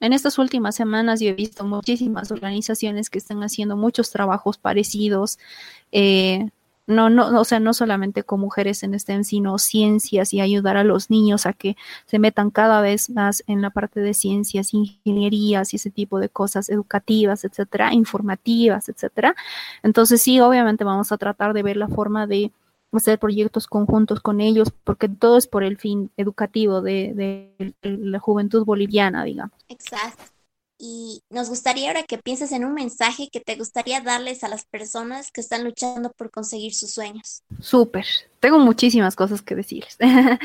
en 0.00 0.12
estas 0.12 0.38
últimas 0.38 0.74
semanas 0.74 1.20
yo 1.20 1.28
he 1.28 1.34
visto 1.34 1.64
muchísimas 1.64 2.30
organizaciones 2.30 3.10
que 3.10 3.18
están 3.18 3.42
haciendo 3.42 3.76
muchos 3.76 4.10
trabajos 4.10 4.58
parecidos. 4.58 5.38
Eh, 5.92 6.50
no, 6.90 7.08
no, 7.10 7.40
o 7.40 7.44
sea, 7.44 7.60
no 7.60 7.72
solamente 7.72 8.22
con 8.22 8.40
mujeres 8.40 8.82
en 8.82 8.98
STEM, 8.98 9.24
sino 9.24 9.58
ciencias 9.58 10.32
y 10.32 10.40
ayudar 10.40 10.76
a 10.76 10.84
los 10.84 11.10
niños 11.10 11.46
a 11.46 11.52
que 11.52 11.76
se 12.06 12.18
metan 12.18 12.50
cada 12.50 12.80
vez 12.80 13.10
más 13.10 13.42
en 13.46 13.62
la 13.62 13.70
parte 13.70 14.00
de 14.00 14.14
ciencias, 14.14 14.74
ingenierías 14.74 15.72
y 15.72 15.76
ese 15.76 15.90
tipo 15.90 16.18
de 16.18 16.28
cosas 16.28 16.68
educativas, 16.68 17.44
etcétera, 17.44 17.94
informativas, 17.94 18.88
etcétera. 18.88 19.34
Entonces 19.82 20.20
sí, 20.20 20.40
obviamente 20.40 20.84
vamos 20.84 21.12
a 21.12 21.18
tratar 21.18 21.54
de 21.54 21.62
ver 21.62 21.76
la 21.76 21.88
forma 21.88 22.26
de 22.26 22.52
hacer 22.92 23.18
proyectos 23.18 23.66
conjuntos 23.66 24.20
con 24.20 24.40
ellos, 24.40 24.72
porque 24.84 25.08
todo 25.08 25.36
es 25.36 25.46
por 25.46 25.62
el 25.62 25.76
fin 25.78 26.10
educativo 26.16 26.82
de, 26.82 27.54
de, 27.54 27.74
la 27.82 28.18
juventud 28.18 28.64
boliviana, 28.64 29.24
digamos. 29.24 29.54
Exacto. 29.68 30.39
Y 30.82 31.22
nos 31.28 31.50
gustaría 31.50 31.88
ahora 31.88 32.04
que 32.04 32.16
pienses 32.16 32.52
en 32.52 32.64
un 32.64 32.72
mensaje 32.72 33.28
que 33.30 33.40
te 33.40 33.54
gustaría 33.54 34.00
darles 34.00 34.42
a 34.44 34.48
las 34.48 34.64
personas 34.64 35.30
que 35.30 35.42
están 35.42 35.62
luchando 35.62 36.10
por 36.10 36.30
conseguir 36.30 36.72
sus 36.72 36.92
sueños. 36.92 37.42
Súper, 37.60 38.06
tengo 38.40 38.58
muchísimas 38.58 39.14
cosas 39.14 39.42
que 39.42 39.54
decirles. 39.54 39.98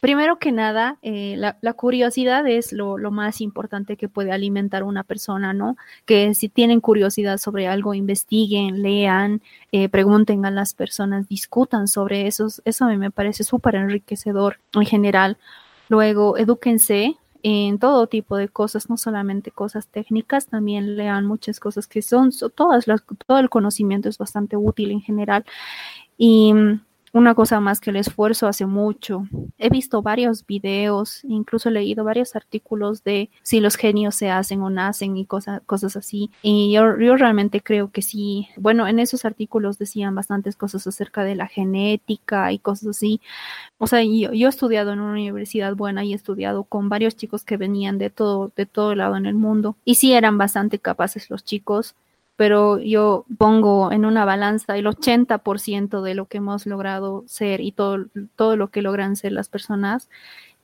Primero 0.00 0.38
que 0.38 0.52
nada, 0.52 0.98
eh, 1.02 1.34
la, 1.36 1.72
curiosidad 1.72 2.46
es 2.46 2.72
lo, 2.72 2.98
más 3.10 3.40
importante 3.40 3.96
que 3.96 4.08
puede 4.08 4.30
alimentar 4.30 4.84
una 4.84 5.02
persona, 5.02 5.52
¿no? 5.52 5.76
Que 6.04 6.34
si 6.34 6.48
tienen 6.48 6.80
curiosidad 6.80 7.38
sobre 7.38 7.66
algo, 7.66 7.92
investiguen, 7.92 8.82
lean, 8.82 9.42
eh, 9.72 9.88
pregunten 9.88 10.46
a 10.46 10.52
las 10.52 10.72
personas, 10.72 11.28
discutan 11.28 11.88
sobre 11.88 12.28
eso. 12.28 12.46
Eso 12.64 12.84
a 12.84 12.88
mí 12.88 12.96
me 12.96 13.10
parece 13.10 13.42
súper 13.42 13.74
enriquecedor 13.74 14.60
en 14.74 14.86
general. 14.86 15.36
Luego, 15.88 16.38
edúquense, 16.38 17.16
en 17.42 17.78
todo 17.78 18.06
tipo 18.06 18.36
de 18.36 18.48
cosas, 18.48 18.90
no 18.90 18.96
solamente 18.96 19.50
cosas 19.50 19.88
técnicas, 19.88 20.46
también 20.46 20.96
lean 20.96 21.26
muchas 21.26 21.60
cosas 21.60 21.86
que 21.86 22.02
son, 22.02 22.30
todas 22.54 22.86
las, 22.86 23.02
todo 23.26 23.38
el 23.38 23.50
conocimiento 23.50 24.08
es 24.08 24.18
bastante 24.18 24.56
útil 24.56 24.90
en 24.90 25.00
general. 25.00 25.44
Y 26.18 26.52
una 27.12 27.34
cosa 27.34 27.58
más 27.60 27.80
que 27.80 27.90
el 27.90 27.96
esfuerzo 27.96 28.46
hace 28.46 28.66
mucho. 28.66 29.26
He 29.58 29.68
visto 29.68 30.00
varios 30.02 30.46
videos, 30.46 31.24
incluso 31.24 31.68
he 31.68 31.72
leído 31.72 32.04
varios 32.04 32.36
artículos 32.36 33.02
de 33.02 33.30
si 33.42 33.60
los 33.60 33.76
genios 33.76 34.14
se 34.14 34.30
hacen 34.30 34.62
o 34.62 34.70
nacen 34.70 35.16
y 35.16 35.26
cosas, 35.26 35.60
cosas 35.66 35.96
así. 35.96 36.30
Y 36.42 36.72
yo, 36.72 36.98
yo 36.98 37.16
realmente 37.16 37.60
creo 37.60 37.90
que 37.90 38.02
sí. 38.02 38.48
Bueno, 38.56 38.86
en 38.86 39.00
esos 39.00 39.24
artículos 39.24 39.78
decían 39.78 40.14
bastantes 40.14 40.56
cosas 40.56 40.86
acerca 40.86 41.24
de 41.24 41.34
la 41.34 41.48
genética 41.48 42.52
y 42.52 42.58
cosas 42.58 42.90
así. 42.90 43.20
O 43.78 43.86
sea, 43.86 44.02
yo, 44.04 44.32
yo 44.32 44.46
he 44.46 44.50
estudiado 44.50 44.92
en 44.92 45.00
una 45.00 45.12
universidad 45.12 45.74
buena 45.74 46.04
y 46.04 46.12
he 46.12 46.16
estudiado 46.16 46.64
con 46.64 46.88
varios 46.88 47.16
chicos 47.16 47.44
que 47.44 47.56
venían 47.56 47.98
de 47.98 48.10
todo, 48.10 48.52
de 48.54 48.66
todo 48.66 48.94
lado 48.94 49.16
en 49.16 49.26
el 49.26 49.34
mundo. 49.34 49.76
Y 49.84 49.96
sí 49.96 50.12
eran 50.12 50.38
bastante 50.38 50.78
capaces 50.78 51.28
los 51.28 51.44
chicos 51.44 51.96
pero 52.40 52.78
yo 52.78 53.26
pongo 53.36 53.92
en 53.92 54.06
una 54.06 54.24
balanza 54.24 54.78
el 54.78 54.86
80% 54.86 56.00
de 56.00 56.14
lo 56.14 56.24
que 56.24 56.38
hemos 56.38 56.64
logrado 56.64 57.22
ser 57.26 57.60
y 57.60 57.70
todo, 57.70 58.06
todo 58.34 58.56
lo 58.56 58.68
que 58.70 58.80
logran 58.80 59.14
ser 59.14 59.32
las 59.32 59.50
personas 59.50 60.08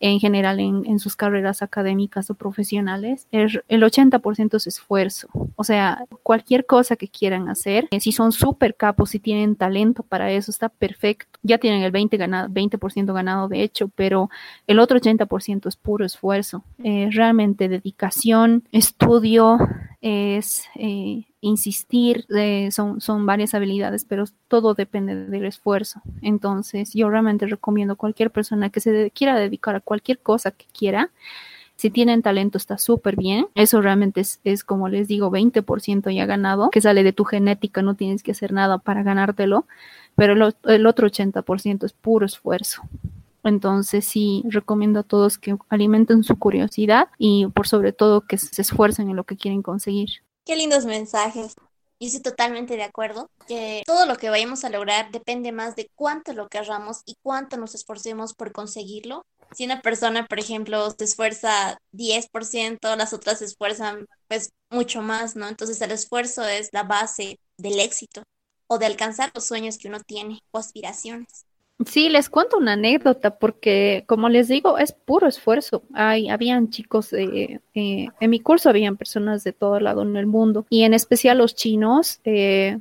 en 0.00 0.18
general 0.18 0.58
en, 0.58 0.98
sus 0.98 1.16
carreras 1.16 1.62
académicas 1.62 2.30
o 2.30 2.34
profesionales, 2.34 3.26
el, 3.30 3.62
el 3.68 3.82
80% 3.82 4.54
es 4.54 4.66
esfuerzo. 4.66 5.28
O 5.56 5.64
sea, 5.64 6.04
cualquier 6.22 6.64
cosa 6.64 6.96
que 6.96 7.08
quieran 7.08 7.48
hacer, 7.48 7.88
eh, 7.90 8.00
si 8.00 8.12
son 8.12 8.32
súper 8.32 8.74
capos, 8.74 9.10
si 9.10 9.18
tienen 9.18 9.56
talento 9.56 10.02
para 10.02 10.30
eso, 10.30 10.50
está 10.50 10.70
perfecto. 10.70 11.38
Ya 11.42 11.58
tienen 11.58 11.82
el 11.82 11.92
20%, 11.92 12.16
ganado, 12.16 12.48
20 12.50 12.78
ganado 13.12 13.48
de 13.48 13.62
hecho, 13.62 13.88
pero 13.88 14.30
el 14.66 14.78
otro 14.78 14.98
80% 14.98 15.66
es 15.66 15.76
puro 15.76 16.04
esfuerzo. 16.04 16.64
Eh, 16.82 17.08
realmente 17.12 17.68
dedicación, 17.68 18.64
estudio, 18.72 19.58
es 20.00 20.64
eh, 20.74 21.24
insistir, 21.40 22.26
eh, 22.36 22.70
son, 22.70 23.00
son 23.00 23.26
varias 23.26 23.54
habilidades, 23.54 24.04
pero 24.04 24.24
todo 24.48 24.74
depende 24.74 25.26
del 25.26 25.44
esfuerzo. 25.44 26.00
Entonces, 26.22 26.92
yo 26.92 27.08
realmente 27.08 27.46
recomiendo 27.46 27.94
a 27.94 27.96
cualquier 27.96 28.30
persona 28.30 28.70
que 28.70 28.80
se 28.80 29.10
quiera 29.10 29.38
dedicar 29.38 29.76
a 29.76 29.80
cualquier 29.80 30.18
cosa 30.18 30.50
que 30.50 30.66
quiera. 30.72 31.10
Si 31.76 31.90
tienen 31.90 32.22
talento 32.22 32.56
está 32.56 32.78
súper 32.78 33.16
bien. 33.16 33.48
Eso 33.54 33.82
realmente 33.82 34.22
es, 34.22 34.40
es, 34.44 34.64
como 34.64 34.88
les 34.88 35.08
digo, 35.08 35.30
20% 35.30 36.14
ya 36.14 36.26
ganado, 36.26 36.70
que 36.70 36.80
sale 36.80 37.02
de 37.02 37.12
tu 37.12 37.24
genética, 37.24 37.82
no 37.82 37.94
tienes 37.94 38.22
que 38.22 38.32
hacer 38.32 38.52
nada 38.52 38.78
para 38.78 39.02
ganártelo, 39.02 39.66
pero 40.14 40.32
el, 40.32 40.54
el 40.64 40.86
otro 40.86 41.08
80% 41.08 41.84
es 41.84 41.92
puro 41.92 42.24
esfuerzo. 42.26 42.82
Entonces 43.46 44.04
sí 44.04 44.42
recomiendo 44.48 45.00
a 45.00 45.02
todos 45.04 45.38
que 45.38 45.56
alimenten 45.68 46.24
su 46.24 46.38
curiosidad 46.38 47.08
y 47.18 47.46
por 47.48 47.68
sobre 47.68 47.92
todo 47.92 48.22
que 48.22 48.38
se 48.38 48.60
esfuercen 48.60 49.08
en 49.08 49.16
lo 49.16 49.24
que 49.24 49.36
quieren 49.36 49.62
conseguir. 49.62 50.08
Qué 50.44 50.56
lindos 50.56 50.84
mensajes. 50.84 51.54
y 51.98 52.08
estoy 52.08 52.20
totalmente 52.20 52.76
de 52.76 52.82
acuerdo 52.82 53.30
que 53.48 53.82
todo 53.86 54.04
lo 54.04 54.16
que 54.16 54.28
vayamos 54.28 54.64
a 54.64 54.70
lograr 54.70 55.10
depende 55.10 55.50
más 55.50 55.76
de 55.76 55.90
cuánto 55.94 56.34
lo 56.34 56.48
querramos 56.48 57.00
y 57.06 57.16
cuánto 57.22 57.56
nos 57.56 57.74
esforcemos 57.74 58.34
por 58.34 58.52
conseguirlo. 58.52 59.24
Si 59.52 59.64
una 59.64 59.80
persona, 59.80 60.26
por 60.26 60.38
ejemplo, 60.38 60.90
se 60.90 61.04
esfuerza 61.04 61.78
10%, 61.92 62.96
las 62.96 63.12
otras 63.14 63.38
se 63.38 63.46
esfuerzan 63.46 64.06
pues 64.28 64.50
mucho 64.70 65.00
más, 65.00 65.36
¿no? 65.36 65.48
Entonces 65.48 65.80
el 65.80 65.92
esfuerzo 65.92 66.44
es 66.44 66.68
la 66.72 66.82
base 66.82 67.38
del 67.56 67.80
éxito 67.80 68.22
o 68.66 68.78
de 68.78 68.86
alcanzar 68.86 69.30
los 69.34 69.46
sueños 69.46 69.78
que 69.78 69.88
uno 69.88 70.00
tiene 70.00 70.42
o 70.50 70.58
aspiraciones. 70.58 71.46
Sí, 71.84 72.08
les 72.08 72.30
cuento 72.30 72.56
una 72.56 72.72
anécdota 72.72 73.38
porque, 73.38 74.04
como 74.06 74.30
les 74.30 74.48
digo, 74.48 74.78
es 74.78 74.92
puro 74.92 75.26
esfuerzo. 75.26 75.82
Hay, 75.92 76.30
habían 76.30 76.70
chicos, 76.70 77.12
eh, 77.12 77.60
en 77.74 78.30
mi 78.30 78.40
curso 78.40 78.70
habían 78.70 78.96
personas 78.96 79.44
de 79.44 79.52
todo 79.52 79.78
lado 79.78 80.00
en 80.02 80.16
el 80.16 80.26
mundo 80.26 80.64
y 80.70 80.84
en 80.84 80.94
especial 80.94 81.36
los 81.36 81.54
chinos. 81.54 82.20
Eh, 82.24 82.78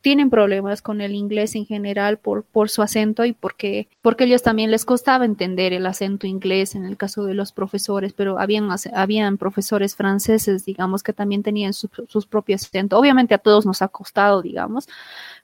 tienen 0.00 0.30
problemas 0.30 0.82
con 0.82 1.00
el 1.00 1.14
inglés 1.14 1.54
en 1.54 1.66
general 1.66 2.18
por, 2.18 2.44
por 2.44 2.70
su 2.70 2.82
acento 2.82 3.24
y 3.24 3.32
porque, 3.32 3.88
porque 4.02 4.24
ellos 4.24 4.42
también 4.42 4.70
les 4.70 4.84
costaba 4.84 5.24
entender 5.24 5.72
el 5.72 5.86
acento 5.86 6.26
inglés 6.26 6.74
en 6.74 6.84
el 6.84 6.96
caso 6.96 7.24
de 7.24 7.34
los 7.34 7.52
profesores, 7.52 8.12
pero 8.12 8.38
habían, 8.38 8.68
habían 8.94 9.38
profesores 9.38 9.96
franceses, 9.96 10.64
digamos, 10.64 11.02
que 11.02 11.12
también 11.12 11.42
tenían 11.42 11.72
sus 11.72 12.26
propios 12.26 12.64
acentos. 12.64 12.98
Obviamente 12.98 13.34
a 13.34 13.38
todos 13.38 13.66
nos 13.66 13.82
ha 13.82 13.88
costado, 13.88 14.42
digamos, 14.42 14.88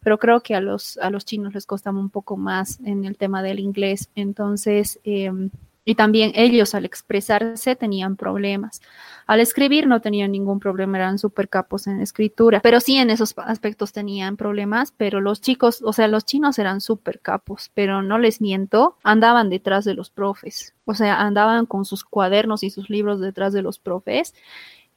pero 0.02 0.18
creo 0.18 0.40
que 0.40 0.54
a 0.54 0.60
los, 0.60 0.98
a 0.98 1.10
los 1.10 1.24
chinos 1.24 1.54
les 1.54 1.66
costaba 1.66 1.98
un 1.98 2.10
poco 2.10 2.36
más 2.36 2.80
en 2.84 3.04
el 3.04 3.16
tema 3.16 3.42
del 3.42 3.60
inglés. 3.60 4.08
Entonces, 4.14 5.00
em, 5.04 5.50
y 5.88 5.94
también 5.94 6.32
ellos 6.34 6.74
al 6.74 6.84
expresarse 6.84 7.76
tenían 7.76 8.16
problemas. 8.16 8.82
Al 9.26 9.40
escribir 9.40 9.86
no 9.86 10.00
tenían 10.00 10.32
ningún 10.32 10.58
problema, 10.58 10.98
eran 10.98 11.18
súper 11.18 11.48
capos 11.48 11.86
en 11.86 12.00
escritura, 12.00 12.60
pero 12.60 12.80
sí 12.80 12.96
en 12.96 13.08
esos 13.08 13.34
aspectos 13.38 13.92
tenían 13.92 14.36
problemas, 14.36 14.92
pero 14.96 15.20
los 15.20 15.40
chicos, 15.40 15.80
o 15.82 15.92
sea, 15.92 16.08
los 16.08 16.26
chinos 16.26 16.58
eran 16.58 16.80
súper 16.80 17.20
capos, 17.20 17.70
pero 17.72 18.02
no 18.02 18.18
les 18.18 18.40
miento, 18.40 18.96
andaban 19.04 19.48
detrás 19.48 19.84
de 19.84 19.94
los 19.94 20.10
profes, 20.10 20.74
o 20.84 20.94
sea, 20.94 21.20
andaban 21.20 21.66
con 21.66 21.84
sus 21.84 22.04
cuadernos 22.04 22.64
y 22.64 22.70
sus 22.70 22.90
libros 22.90 23.20
detrás 23.20 23.52
de 23.52 23.62
los 23.62 23.78
profes 23.78 24.34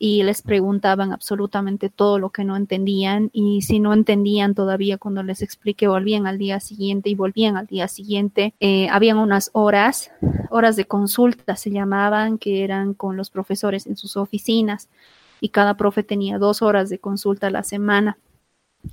y 0.01 0.23
les 0.23 0.41
preguntaban 0.41 1.11
absolutamente 1.11 1.89
todo 1.89 2.19
lo 2.19 2.29
que 2.29 2.45
no 2.45 2.55
entendían 2.55 3.29
y 3.33 3.63
si 3.63 3.81
no 3.81 3.93
entendían 3.93 4.55
todavía 4.55 4.97
cuando 4.97 5.23
les 5.23 5.41
expliqué 5.41 5.89
volvían 5.89 6.25
al 6.25 6.37
día 6.37 6.61
siguiente 6.61 7.09
y 7.09 7.15
volvían 7.15 7.57
al 7.57 7.67
día 7.67 7.89
siguiente. 7.89 8.53
Eh, 8.61 8.87
habían 8.89 9.17
unas 9.17 9.49
horas, 9.51 10.11
horas 10.49 10.77
de 10.77 10.85
consulta 10.85 11.57
se 11.57 11.69
llamaban, 11.69 12.37
que 12.37 12.63
eran 12.63 12.93
con 12.93 13.17
los 13.17 13.29
profesores 13.29 13.85
en 13.87 13.97
sus 13.97 14.15
oficinas 14.15 14.87
y 15.41 15.49
cada 15.49 15.75
profe 15.75 16.01
tenía 16.01 16.37
dos 16.37 16.61
horas 16.61 16.89
de 16.89 16.99
consulta 16.99 17.47
a 17.47 17.51
la 17.51 17.63
semana 17.63 18.17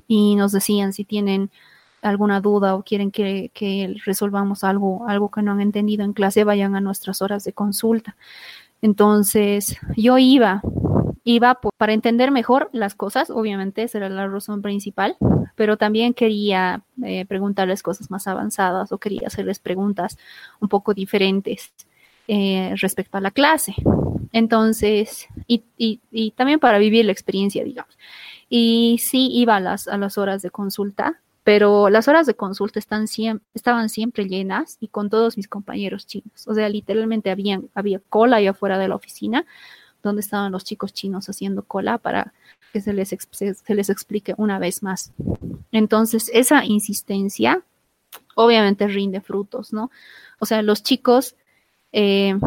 y 0.08 0.34
nos 0.34 0.50
decían 0.50 0.92
si 0.92 1.04
tienen 1.04 1.50
alguna 2.02 2.40
duda 2.40 2.74
o 2.74 2.82
quieren 2.82 3.12
que, 3.12 3.52
que 3.54 3.94
resolvamos 4.04 4.64
algo, 4.64 5.06
algo 5.06 5.30
que 5.30 5.42
no 5.42 5.52
han 5.52 5.60
entendido 5.60 6.04
en 6.04 6.14
clase, 6.14 6.42
vayan 6.42 6.74
a 6.74 6.80
nuestras 6.80 7.22
horas 7.22 7.44
de 7.44 7.52
consulta. 7.52 8.16
Entonces, 8.82 9.76
yo 9.96 10.18
iba 10.18 10.62
iba 11.26 11.58
para 11.76 11.92
entender 11.92 12.30
mejor 12.30 12.70
las 12.72 12.94
cosas, 12.94 13.30
obviamente 13.30 13.82
esa 13.82 13.98
era 13.98 14.08
la 14.08 14.28
razón 14.28 14.62
principal, 14.62 15.16
pero 15.56 15.76
también 15.76 16.14
quería 16.14 16.84
eh, 17.02 17.26
preguntarles 17.26 17.82
cosas 17.82 18.12
más 18.12 18.28
avanzadas 18.28 18.92
o 18.92 18.98
quería 18.98 19.26
hacerles 19.26 19.58
preguntas 19.58 20.18
un 20.60 20.68
poco 20.68 20.94
diferentes 20.94 21.74
eh, 22.28 22.74
respecto 22.76 23.18
a 23.18 23.20
la 23.20 23.32
clase. 23.32 23.74
Entonces, 24.32 25.26
y, 25.48 25.64
y, 25.76 26.30
también 26.36 26.60
para 26.60 26.78
vivir 26.78 27.04
la 27.04 27.12
experiencia, 27.12 27.64
digamos. 27.64 27.98
Y 28.48 28.98
sí 29.02 29.28
iba 29.32 29.56
a 29.56 29.60
las, 29.60 29.88
a 29.88 29.98
las 29.98 30.18
horas 30.18 30.42
de 30.42 30.50
consulta, 30.50 31.20
pero 31.42 31.90
las 31.90 32.06
horas 32.06 32.28
de 32.28 32.34
consulta 32.34 32.78
están 32.78 33.06
estaban 33.52 33.88
siempre 33.88 34.28
llenas 34.28 34.76
y 34.78 34.86
con 34.88 35.10
todos 35.10 35.36
mis 35.36 35.48
compañeros 35.48 36.06
chinos. 36.06 36.46
O 36.46 36.54
sea, 36.54 36.68
literalmente 36.68 37.30
había, 37.30 37.60
había 37.74 37.98
cola 38.08 38.36
allá 38.36 38.50
afuera 38.50 38.78
de 38.78 38.86
la 38.86 38.94
oficina 38.94 39.44
donde 40.06 40.20
estaban 40.20 40.52
los 40.52 40.64
chicos 40.64 40.92
chinos 40.92 41.28
haciendo 41.28 41.62
cola 41.62 41.98
para 41.98 42.32
que 42.72 42.80
se 42.80 42.92
les, 42.92 43.14
se 43.30 43.74
les 43.74 43.90
explique 43.90 44.34
una 44.38 44.58
vez 44.58 44.82
más. 44.82 45.12
Entonces, 45.72 46.30
esa 46.32 46.64
insistencia 46.64 47.62
obviamente 48.34 48.86
rinde 48.86 49.20
frutos, 49.20 49.72
¿no? 49.72 49.90
O 50.38 50.46
sea, 50.46 50.62
los 50.62 50.82
chicos, 50.82 51.36
eh, 51.92 52.38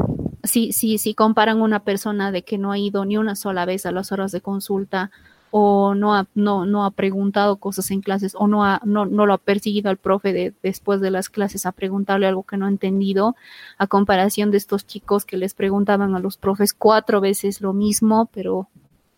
si, 0.44 0.72
si, 0.72 0.98
si 0.98 1.14
comparan 1.14 1.62
una 1.62 1.84
persona 1.84 2.32
de 2.32 2.44
que 2.44 2.58
no 2.58 2.72
ha 2.72 2.78
ido 2.78 3.06
ni 3.06 3.18
una 3.18 3.36
sola 3.36 3.66
vez 3.66 3.86
a 3.86 3.92
las 3.92 4.12
horas 4.12 4.32
de 4.32 4.42
consulta 4.42 5.12
o 5.52 5.96
no 5.96 6.16
ha, 6.16 6.28
no, 6.36 6.66
no 6.66 6.86
ha 6.86 6.92
preguntado 6.92 7.58
cosas 7.58 7.90
en 7.92 8.02
clases 8.02 8.36
o 8.36 8.48
no, 8.48 8.64
ha, 8.64 8.82
no, 8.86 9.06
no 9.06 9.26
lo 9.26 9.34
ha 9.34 9.38
perseguido 9.38 9.90
al 9.90 9.98
profe 9.98 10.34
de, 10.34 10.54
después 10.64 11.02
de 11.02 11.12
las 11.12 11.30
clases 11.30 11.66
a 11.66 11.72
preguntarle 11.72 12.28
algo 12.28 12.44
que 12.44 12.58
no 12.58 12.66
ha 12.66 12.70
entendido, 12.70 13.36
a 13.78 13.88
comparación 13.88 14.52
de 14.52 14.58
estos 14.58 14.86
chicos 14.86 15.26
que 15.26 15.38
les 15.38 15.54
preguntaban 15.54 16.16
a 16.16 16.20
los 16.20 16.38
profes 16.38 16.74
cuatro 16.74 17.22
veces 17.22 17.62
lo 17.62 17.74
mismo, 17.74 18.30
pero, 18.34 18.70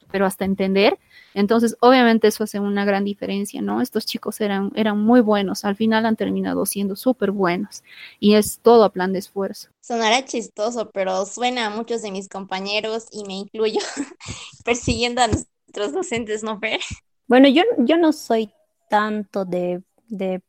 pero 0.10 0.26
hasta 0.26 0.46
entender. 0.46 0.98
Entonces, 1.34 1.78
obviamente 1.80 2.28
eso 2.28 2.44
hace 2.44 2.60
una 2.60 2.84
gran 2.86 3.06
diferencia, 3.06 3.62
¿no? 3.62 3.82
Estos 3.82 4.06
chicos 4.06 4.42
eran, 4.42 4.72
eran 4.76 5.00
muy 5.00 5.22
buenos, 5.22 5.64
al 5.64 5.76
final 5.76 6.06
han 6.06 6.18
terminado 6.18 6.66
siendo 6.66 6.96
súper 6.96 7.32
buenos 7.32 7.84
y 8.20 8.36
es 8.36 8.60
todo 8.60 8.84
a 8.84 8.92
plan 8.92 9.14
de 9.14 9.20
esfuerzo. 9.20 9.70
Sonará 9.80 10.26
chistoso, 10.26 10.90
pero 10.92 11.26
suena 11.26 11.68
a 11.68 11.70
muchos 11.70 12.02
de 12.02 12.12
mis 12.12 12.28
compañeros 12.28 13.08
y 13.12 13.24
me 13.24 13.34
incluyo 13.34 13.80
persiguiendo 14.66 15.22
a 15.22 15.30
otros 15.72 15.94
docentes, 15.94 16.44
¿no, 16.44 16.60
Fer? 16.60 16.80
Bueno, 17.28 17.48
yo, 17.48 17.64
yo 17.78 17.98
no 17.98 18.12
soy 18.12 18.52
tanto 18.90 19.46
de, 19.46 19.82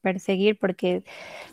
perseguir 0.03 0.59
porque 0.59 1.05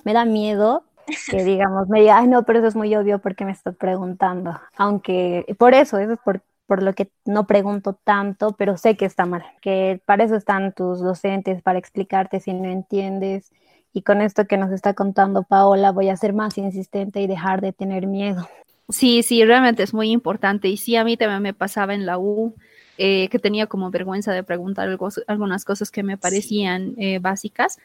me 0.03 0.13
da 0.13 0.25
miedo 0.25 0.84
que 1.29 1.43
digamos, 1.43 1.88
me 1.88 2.01
diga, 2.01 2.17
ay 2.17 2.27
no, 2.27 2.43
pero 2.43 2.60
eso 2.60 2.67
es 2.67 2.75
muy 2.75 2.95
obvio 2.95 3.19
porque 3.19 3.45
me 3.45 3.51
estás 3.51 3.75
preguntando. 3.75 4.60
Aunque 4.75 5.45
por 5.60 5.75
eso, 5.75 5.99
eso 5.99 6.13
es 6.13 6.19
por, 6.19 6.41
por 6.65 6.82
lo 6.82 6.93
que 6.93 7.12
no 7.25 7.45
pregunto 7.45 7.93
tanto, 8.03 8.53
pero 8.53 8.77
sé 8.77 8.97
que 8.97 9.05
está 9.05 9.27
mal, 9.27 9.43
que 9.62 10.01
para 10.05 10.23
eso 10.23 10.36
están 10.36 10.73
tus 10.73 10.99
docentes, 10.99 11.62
para 11.62 11.77
explicarte 11.77 12.39
si 12.39 12.53
no 12.53 12.67
entiendes. 12.67 13.51
Y 13.93 14.01
con 14.01 14.21
esto 14.21 14.45
que 14.45 14.58
nos 14.58 14.71
está 14.71 14.95
contando 14.95 15.43
Paola, 15.43 15.91
voy 15.91 16.10
a 16.10 16.17
ser 16.17 16.34
más 16.34 16.58
insistente 16.58 17.21
y 17.21 17.27
dejar 17.27 17.62
de 17.62 17.73
tener 17.73 18.08
miedo. 18.08 18.47
Sí, 18.88 19.21
sí, 19.21 19.45
realmente 19.45 19.84
es 19.84 19.93
muy 19.93 20.10
importante. 20.10 20.67
Y 20.67 20.77
sí, 20.77 20.95
a 20.95 21.03
mí 21.03 21.17
también 21.17 21.43
me 21.43 21.53
pasaba 21.53 21.93
en 21.93 22.08
la 22.08 22.17
U 22.17 22.55
eh, 23.01 23.29
que 23.29 23.39
tenía 23.39 23.65
como 23.65 23.91
vergüenza 23.91 24.33
de 24.33 24.43
preguntar 24.43 24.89
algunas 25.27 25.63
cosas 25.63 25.89
que 25.89 26.03
me 26.03 26.17
parecían 26.17 26.95
eh, 26.97 27.19
básicas, 27.19 27.79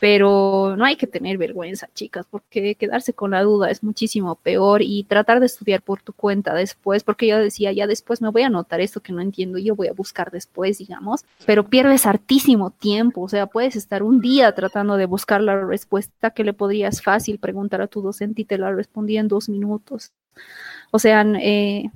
pero 0.00 0.76
no 0.76 0.84
hay 0.84 0.96
que 0.96 1.06
tener 1.06 1.38
vergüenza, 1.38 1.88
chicas, 1.94 2.26
porque 2.30 2.74
quedarse 2.74 3.14
con 3.14 3.30
la 3.30 3.42
duda 3.42 3.70
es 3.70 3.82
muchísimo 3.82 4.34
peor 4.34 4.82
y 4.82 5.04
tratar 5.04 5.40
de 5.40 5.46
estudiar 5.46 5.80
por 5.80 6.02
tu 6.02 6.12
cuenta 6.12 6.52
después, 6.52 7.04
porque 7.04 7.26
yo 7.26 7.38
decía, 7.38 7.72
ya 7.72 7.86
después 7.86 8.20
me 8.20 8.28
voy 8.28 8.42
a 8.42 8.48
anotar 8.48 8.82
esto 8.82 9.00
que 9.00 9.14
no 9.14 9.22
entiendo, 9.22 9.56
yo 9.56 9.74
voy 9.74 9.88
a 9.88 9.94
buscar 9.94 10.30
después, 10.30 10.76
digamos, 10.76 11.24
pero 11.46 11.66
pierdes 11.66 12.04
hartísimo 12.04 12.68
tiempo, 12.70 13.22
o 13.22 13.28
sea, 13.30 13.46
puedes 13.46 13.76
estar 13.76 14.02
un 14.02 14.20
día 14.20 14.54
tratando 14.54 14.98
de 14.98 15.06
buscar 15.06 15.40
la 15.40 15.58
respuesta 15.64 16.32
que 16.32 16.44
le 16.44 16.52
podrías 16.52 17.00
fácil 17.00 17.38
preguntar 17.38 17.80
a 17.80 17.86
tu 17.86 18.02
docente 18.02 18.42
y 18.42 18.44
te 18.44 18.58
la 18.58 18.70
respondía 18.72 19.20
en 19.20 19.28
dos 19.28 19.48
minutos. 19.48 20.12
O 20.90 20.98
sea, 20.98 21.22
eh, 21.40 21.90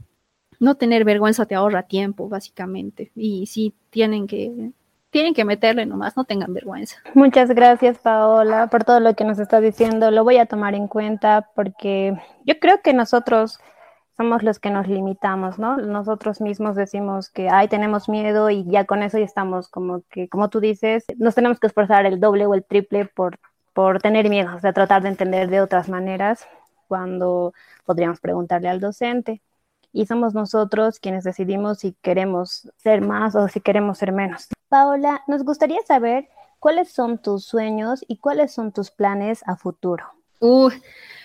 no 0.60 0.76
tener 0.76 1.04
vergüenza 1.04 1.46
te 1.46 1.54
ahorra 1.54 1.84
tiempo, 1.84 2.28
básicamente. 2.28 3.10
Y 3.14 3.46
sí, 3.46 3.74
tienen 3.90 4.26
que, 4.26 4.72
tienen 5.10 5.34
que 5.34 5.44
meterle 5.44 5.86
nomás, 5.86 6.16
no 6.16 6.24
tengan 6.24 6.52
vergüenza. 6.52 6.96
Muchas 7.14 7.50
gracias, 7.50 7.98
Paola, 7.98 8.68
por 8.68 8.84
todo 8.84 9.00
lo 9.00 9.14
que 9.14 9.24
nos 9.24 9.38
está 9.38 9.60
diciendo. 9.60 10.10
Lo 10.10 10.24
voy 10.24 10.38
a 10.38 10.46
tomar 10.46 10.74
en 10.74 10.88
cuenta 10.88 11.50
porque 11.54 12.16
yo 12.44 12.58
creo 12.58 12.80
que 12.82 12.92
nosotros 12.94 13.60
somos 14.16 14.42
los 14.42 14.58
que 14.58 14.70
nos 14.70 14.86
limitamos, 14.88 15.58
¿no? 15.58 15.76
Nosotros 15.76 16.40
mismos 16.40 16.76
decimos 16.76 17.30
que, 17.30 17.48
ay, 17.48 17.68
tenemos 17.68 18.08
miedo 18.08 18.50
y 18.50 18.64
ya 18.64 18.84
con 18.84 19.02
eso 19.02 19.18
ya 19.18 19.24
estamos 19.24 19.68
como 19.68 20.02
que, 20.10 20.28
como 20.28 20.50
tú 20.50 20.60
dices, 20.60 21.04
nos 21.16 21.34
tenemos 21.34 21.58
que 21.58 21.66
esforzar 21.66 22.06
el 22.06 22.20
doble 22.20 22.46
o 22.46 22.54
el 22.54 22.64
triple 22.64 23.06
por, 23.06 23.38
por 23.72 24.00
tener 24.00 24.28
miedo, 24.28 24.54
o 24.54 24.60
sea, 24.60 24.72
tratar 24.72 25.02
de 25.02 25.08
entender 25.08 25.48
de 25.48 25.60
otras 25.60 25.88
maneras 25.88 26.46
cuando 26.86 27.54
podríamos 27.84 28.20
preguntarle 28.20 28.68
al 28.68 28.80
docente 28.80 29.42
y 29.94 30.06
somos 30.06 30.34
nosotros 30.34 30.98
quienes 30.98 31.24
decidimos 31.24 31.78
si 31.78 31.92
queremos 32.02 32.68
ser 32.76 33.00
más 33.00 33.34
o 33.36 33.48
si 33.48 33.60
queremos 33.60 33.96
ser 33.96 34.12
menos. 34.12 34.48
Paola, 34.68 35.22
nos 35.28 35.44
gustaría 35.44 35.80
saber 35.86 36.28
cuáles 36.58 36.90
son 36.90 37.18
tus 37.18 37.44
sueños 37.44 38.04
y 38.08 38.18
cuáles 38.18 38.52
son 38.52 38.72
tus 38.72 38.90
planes 38.90 39.42
a 39.46 39.56
futuro. 39.56 40.04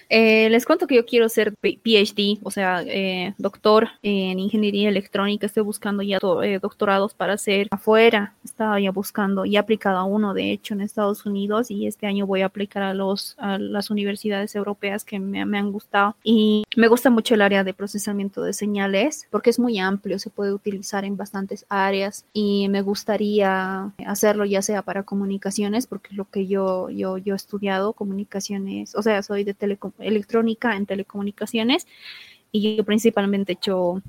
Eh, 0.10 0.50
les 0.50 0.66
cuento 0.66 0.88
que 0.88 0.96
yo 0.96 1.06
quiero 1.06 1.30
ser 1.30 1.54
PhD, 1.62 2.40
o 2.42 2.50
sea, 2.50 2.82
eh, 2.86 3.36
doctor 3.38 3.90
en 4.02 4.40
ingeniería 4.40 4.90
electrónica. 4.90 5.46
Estoy 5.46 5.64
buscando 5.64 6.02
ya 6.02 6.18
eh, 6.44 6.60
doctorados 6.60 7.14
para 7.14 7.34
hacer 7.34 7.68
afuera. 7.70 8.34
Estaba 8.44 8.80
ya 8.80 8.92
buscando 8.92 9.46
y 9.46 9.56
aplicado 9.56 9.98
a 9.98 10.04
uno, 10.04 10.34
de 10.34 10.52
hecho, 10.52 10.74
en 10.74 10.82
Estados 10.82 11.26
Unidos 11.26 11.70
y 11.70 11.86
este 11.86 12.08
año 12.08 12.26
voy 12.26 12.42
a 12.42 12.48
aplicar 12.48 12.82
a, 12.82 12.94
los, 12.96 13.36
a 13.38 13.60
las 13.60 13.92
universidades 13.92 14.56
europeas 14.56 15.06
que 15.06 15.20
me, 15.20 15.46
me 15.46 15.60
han 15.60 15.72
gustado. 15.72 16.16
Y 16.24 16.64
me 16.76 16.88
gusta 16.88 17.12
mucho 17.12 17.36
el 17.36 17.42
área 17.42 17.64
de 17.64 17.74
procesamiento 17.76 18.42
de 18.42 18.54
señales 18.54 19.28
porque 19.30 19.52
es 19.52 19.60
muy 19.60 19.78
amplio, 19.78 20.18
se 20.18 20.32
puede 20.32 20.54
utilizar 20.54 21.06
en 21.06 21.18
bastantes 21.18 21.66
áreas 21.70 22.26
y 22.34 22.68
me 22.70 22.82
gustaría 22.82 23.92
hacerlo 24.06 24.46
ya 24.46 24.64
sea 24.64 24.82
para 24.82 25.04
comunicaciones, 25.04 25.86
porque 25.86 26.10
es 26.12 26.18
lo 26.18 26.26
que 26.26 26.48
yo, 26.48 26.90
yo, 26.90 27.18
yo 27.18 27.34
he 27.34 27.38
estudiado, 27.38 27.94
comunicaciones, 27.94 28.96
o 28.96 29.04
sea, 29.04 29.22
soy 29.22 29.44
de 29.44 29.54
telecom 29.54 29.92
electrónica 30.00 30.76
en 30.76 30.86
telecomunicaciones 30.86 31.88
y 32.52 32.78
yo 32.78 32.84
principalmente 32.84 33.54
he 33.54 33.56
hecho 33.56 34.02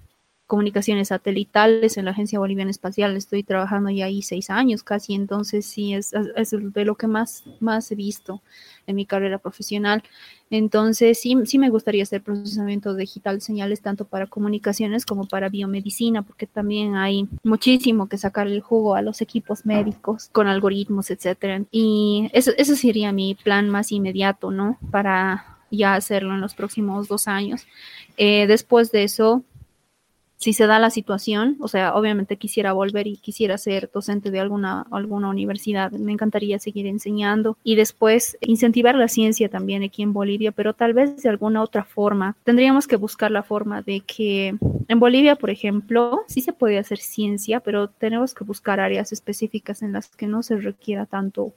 comunicaciones 0.50 1.08
satelitales 1.08 1.96
en 1.96 2.06
la 2.06 2.10
Agencia 2.10 2.40
Boliviana 2.40 2.72
Espacial. 2.72 3.16
Estoy 3.16 3.44
trabajando 3.44 3.88
ya 3.88 4.06
ahí 4.06 4.20
seis 4.20 4.50
años 4.50 4.82
casi, 4.82 5.14
entonces 5.14 5.64
sí, 5.64 5.94
es, 5.94 6.12
es, 6.34 6.50
de 6.50 6.84
lo 6.84 6.96
que 6.96 7.06
más, 7.06 7.44
más 7.60 7.92
he 7.92 7.94
visto 7.94 8.42
en 8.88 8.96
mi 8.96 9.06
carrera 9.06 9.38
profesional. 9.38 10.02
Entonces 10.50 11.20
sí, 11.20 11.36
sí 11.44 11.56
me 11.60 11.70
gustaría 11.70 12.02
hacer 12.02 12.22
procesamiento 12.22 12.96
digital 12.96 13.36
de 13.36 13.42
señales 13.42 13.80
tanto 13.80 14.06
para 14.06 14.26
comunicaciones 14.26 15.06
como 15.06 15.28
para 15.28 15.48
biomedicina, 15.50 16.22
porque 16.22 16.48
también 16.48 16.96
hay 16.96 17.28
muchísimo 17.44 18.08
que 18.08 18.18
sacar 18.18 18.48
el 18.48 18.60
jugo 18.60 18.96
a 18.96 19.02
los 19.02 19.20
equipos 19.20 19.64
médicos 19.64 20.30
con 20.32 20.48
algoritmos, 20.48 21.12
etcétera. 21.12 21.62
Y 21.70 22.28
eso, 22.32 22.50
eso 22.58 22.74
sería 22.74 23.12
mi 23.12 23.36
plan 23.36 23.70
más 23.70 23.92
inmediato, 23.92 24.50
¿no? 24.50 24.78
Para 24.90 25.59
ya 25.70 25.94
hacerlo 25.94 26.34
en 26.34 26.40
los 26.40 26.54
próximos 26.54 27.08
dos 27.08 27.28
años. 27.28 27.66
Eh, 28.16 28.46
después 28.46 28.92
de 28.92 29.04
eso, 29.04 29.44
si 30.40 30.54
se 30.54 30.66
da 30.66 30.78
la 30.78 30.88
situación, 30.88 31.58
o 31.60 31.68
sea, 31.68 31.94
obviamente 31.94 32.38
quisiera 32.38 32.72
volver 32.72 33.06
y 33.06 33.18
quisiera 33.18 33.58
ser 33.58 33.90
docente 33.92 34.30
de 34.30 34.40
alguna, 34.40 34.86
alguna 34.90 35.28
universidad, 35.28 35.92
me 35.92 36.12
encantaría 36.12 36.58
seguir 36.58 36.86
enseñando 36.86 37.58
y 37.62 37.74
después 37.74 38.38
incentivar 38.40 38.94
la 38.94 39.08
ciencia 39.08 39.50
también 39.50 39.82
aquí 39.82 40.02
en 40.02 40.14
Bolivia, 40.14 40.50
pero 40.50 40.72
tal 40.72 40.94
vez 40.94 41.22
de 41.22 41.28
alguna 41.28 41.62
otra 41.62 41.84
forma. 41.84 42.36
Tendríamos 42.42 42.86
que 42.86 42.96
buscar 42.96 43.30
la 43.30 43.42
forma 43.42 43.82
de 43.82 44.00
que 44.00 44.54
en 44.88 44.98
Bolivia, 44.98 45.36
por 45.36 45.50
ejemplo, 45.50 46.22
sí 46.26 46.40
se 46.40 46.54
puede 46.54 46.78
hacer 46.78 46.98
ciencia, 46.98 47.60
pero 47.60 47.88
tenemos 47.88 48.32
que 48.32 48.42
buscar 48.42 48.80
áreas 48.80 49.12
específicas 49.12 49.82
en 49.82 49.92
las 49.92 50.08
que 50.08 50.26
no 50.26 50.42
se 50.42 50.56
requiera 50.56 51.04
tanto 51.04 51.52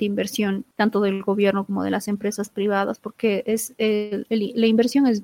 inversión, 0.00 0.64
tanto 0.76 1.00
del 1.00 1.22
gobierno 1.22 1.64
como 1.64 1.82
de 1.82 1.90
las 1.90 2.08
empresas 2.08 2.48
privadas, 2.48 2.98
porque 2.98 3.42
es 3.46 3.74
la 3.78 4.66
inversión 4.66 5.06
es 5.06 5.22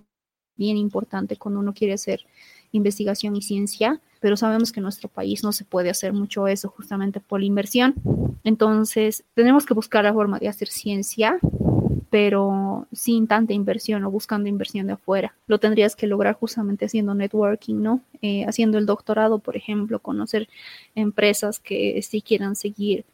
bien 0.56 0.76
importante 0.76 1.36
cuando 1.36 1.60
uno 1.60 1.74
quiere 1.74 1.94
hacer 1.94 2.24
investigación 2.72 3.36
y 3.36 3.42
ciencia, 3.42 4.00
pero 4.20 4.36
sabemos 4.36 4.72
que 4.72 4.80
en 4.80 4.84
nuestro 4.84 5.08
país 5.08 5.44
no 5.44 5.52
se 5.52 5.64
puede 5.64 5.90
hacer 5.90 6.12
mucho 6.12 6.48
eso 6.48 6.68
justamente 6.68 7.20
por 7.20 7.40
la 7.40 7.46
inversión. 7.46 7.94
Entonces, 8.42 9.24
tenemos 9.34 9.66
que 9.66 9.74
buscar 9.74 10.04
la 10.04 10.12
forma 10.12 10.38
de 10.38 10.48
hacer 10.48 10.68
ciencia, 10.68 11.38
pero 12.10 12.86
sin 12.92 13.26
tanta 13.26 13.52
inversión 13.52 14.04
o 14.04 14.10
buscando 14.10 14.48
inversión 14.48 14.86
de 14.86 14.94
afuera. 14.94 15.34
Lo 15.46 15.58
tendrías 15.58 15.94
que 15.94 16.06
lograr 16.06 16.34
justamente 16.34 16.86
haciendo 16.86 17.14
networking, 17.14 17.82
¿no? 17.82 18.00
Eh, 18.22 18.44
haciendo 18.46 18.78
el 18.78 18.86
doctorado, 18.86 19.38
por 19.38 19.56
ejemplo, 19.56 19.98
conocer 19.98 20.48
empresas 20.94 21.60
que 21.60 22.00
sí 22.02 22.22
quieran 22.22 22.56
seguir 22.56 23.04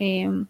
em, 0.00 0.46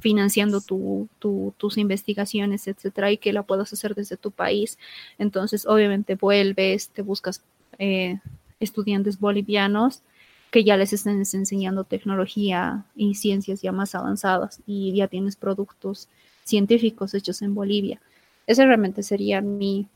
financiando 0.00 0.60
tus 0.60 1.78
investigaciones, 1.78 2.68
etcétera, 2.68 3.10
y 3.10 3.18
que 3.18 3.32
la 3.32 3.42
puedas 3.42 3.72
hacer 3.72 3.94
desde 3.94 4.16
tu 4.16 4.30
país. 4.30 4.78
Entonces, 5.18 5.66
obviamente, 5.66 6.14
vuelves, 6.14 6.90
te 6.90 7.02
buscas 7.02 7.42
eh, 7.78 8.18
estudiantes 8.60 9.18
bolivianos 9.18 10.02
que 10.50 10.64
ya 10.64 10.76
les 10.76 10.92
estén 10.92 11.18
enseñando 11.18 11.84
tecnología 11.84 12.84
y 12.96 13.14
ciencias 13.14 13.60
ya 13.62 13.72
más 13.72 13.94
avanzadas 13.94 14.60
y 14.66 14.94
ya 14.94 15.06
tienes 15.06 15.36
productos 15.36 16.08
científicos 16.44 17.14
hechos 17.14 17.42
en 17.42 17.54
Bolivia. 17.54 18.00
Ese 18.46 18.64
realmente 18.64 19.02
sería 19.02 19.40
mi, 19.40 19.86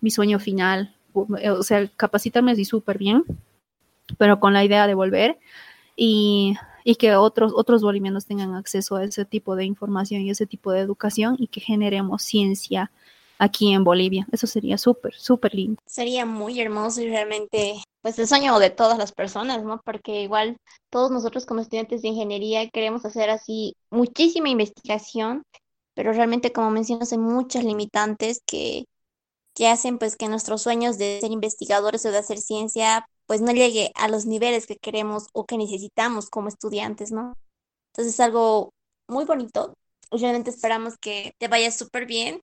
mi 0.00 0.10
sueño 0.10 0.38
final. 0.38 0.94
O 1.12 1.62
sea, 1.62 1.88
capacitarme 1.96 2.52
así 2.52 2.64
súper 2.64 2.98
bien, 2.98 3.24
pero 4.16 4.38
con 4.38 4.52
la 4.52 4.64
idea 4.64 4.86
de 4.86 4.94
volver 4.94 5.38
y, 5.96 6.56
y, 6.88 6.94
que 6.94 7.16
otros, 7.16 7.52
otros 7.56 7.82
bolivianos 7.82 8.26
tengan 8.26 8.54
acceso 8.54 8.94
a 8.94 9.02
ese 9.02 9.24
tipo 9.24 9.56
de 9.56 9.64
información 9.64 10.22
y 10.22 10.30
ese 10.30 10.46
tipo 10.46 10.70
de 10.70 10.78
educación 10.78 11.34
y 11.36 11.48
que 11.48 11.60
generemos 11.60 12.22
ciencia 12.22 12.92
aquí 13.38 13.72
en 13.72 13.82
Bolivia. 13.82 14.26
Eso 14.30 14.46
sería 14.46 14.78
súper, 14.78 15.12
súper 15.14 15.52
lindo. 15.52 15.82
Sería 15.84 16.24
muy 16.24 16.60
hermoso 16.60 17.00
y 17.02 17.08
realmente, 17.08 17.74
pues 18.02 18.18
el 18.20 18.28
sueño 18.28 18.56
de 18.60 18.70
todas 18.70 18.98
las 18.98 19.10
personas, 19.10 19.64
¿no? 19.64 19.80
Porque 19.84 20.22
igual 20.22 20.58
todos 20.88 21.10
nosotros 21.10 21.44
como 21.44 21.60
estudiantes 21.60 22.02
de 22.02 22.08
ingeniería 22.08 22.70
queremos 22.70 23.04
hacer 23.04 23.30
así 23.30 23.74
muchísima 23.90 24.48
investigación, 24.48 25.42
pero 25.94 26.12
realmente 26.12 26.52
como 26.52 26.70
mencionas 26.70 27.10
hay 27.10 27.18
muchas 27.18 27.64
limitantes 27.64 28.42
que, 28.46 28.84
que 29.54 29.66
hacen 29.66 29.98
pues 29.98 30.14
que 30.16 30.28
nuestros 30.28 30.62
sueños 30.62 30.98
de 30.98 31.18
ser 31.20 31.32
investigadores 31.32 32.06
o 32.06 32.12
de 32.12 32.18
hacer 32.18 32.38
ciencia 32.38 33.06
pues 33.26 33.40
no 33.40 33.52
llegue 33.52 33.92
a 33.94 34.08
los 34.08 34.26
niveles 34.26 34.66
que 34.66 34.76
queremos 34.76 35.28
o 35.32 35.44
que 35.46 35.58
necesitamos 35.58 36.30
como 36.30 36.48
estudiantes, 36.48 37.12
¿no? 37.12 37.34
Entonces 37.92 38.14
es 38.14 38.20
algo 38.20 38.72
muy 39.08 39.24
bonito. 39.24 39.74
Realmente 40.10 40.50
esperamos 40.50 40.96
que 40.98 41.34
te 41.38 41.48
vaya 41.48 41.70
súper 41.70 42.06
bien 42.06 42.40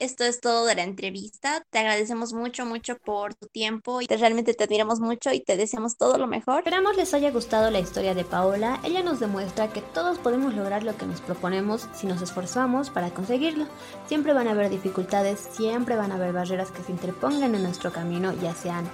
esto 0.00 0.24
es 0.24 0.40
todo 0.40 0.66
de 0.66 0.74
la 0.74 0.82
entrevista. 0.82 1.62
Te 1.70 1.78
agradecemos 1.78 2.32
mucho, 2.32 2.66
mucho 2.66 2.98
por 2.98 3.34
tu 3.34 3.46
tiempo 3.46 4.00
y 4.00 4.06
te, 4.06 4.16
realmente 4.16 4.52
te 4.52 4.64
admiramos 4.64 4.98
mucho 5.00 5.32
y 5.32 5.40
te 5.40 5.56
deseamos 5.56 5.96
todo 5.96 6.18
lo 6.18 6.26
mejor. 6.26 6.58
Esperamos 6.58 6.96
les 6.96 7.14
haya 7.14 7.30
gustado 7.30 7.70
la 7.70 7.78
historia 7.78 8.14
de 8.14 8.24
Paola. 8.24 8.80
Ella 8.84 9.02
nos 9.02 9.20
demuestra 9.20 9.72
que 9.72 9.82
todos 9.82 10.18
podemos 10.18 10.52
lograr 10.54 10.82
lo 10.82 10.96
que 10.96 11.06
nos 11.06 11.20
proponemos 11.20 11.88
si 11.94 12.06
nos 12.06 12.20
esforzamos 12.22 12.90
para 12.90 13.10
conseguirlo. 13.10 13.66
Siempre 14.06 14.32
van 14.32 14.48
a 14.48 14.50
haber 14.50 14.68
dificultades, 14.68 15.38
siempre 15.52 15.96
van 15.96 16.10
a 16.10 16.16
haber 16.16 16.32
barreras 16.32 16.72
que 16.72 16.82
se 16.82 16.92
interpongan 16.92 17.54
en 17.54 17.62
nuestro 17.62 17.92
camino, 17.92 18.32
ya 18.42 18.54
sean 18.54 18.90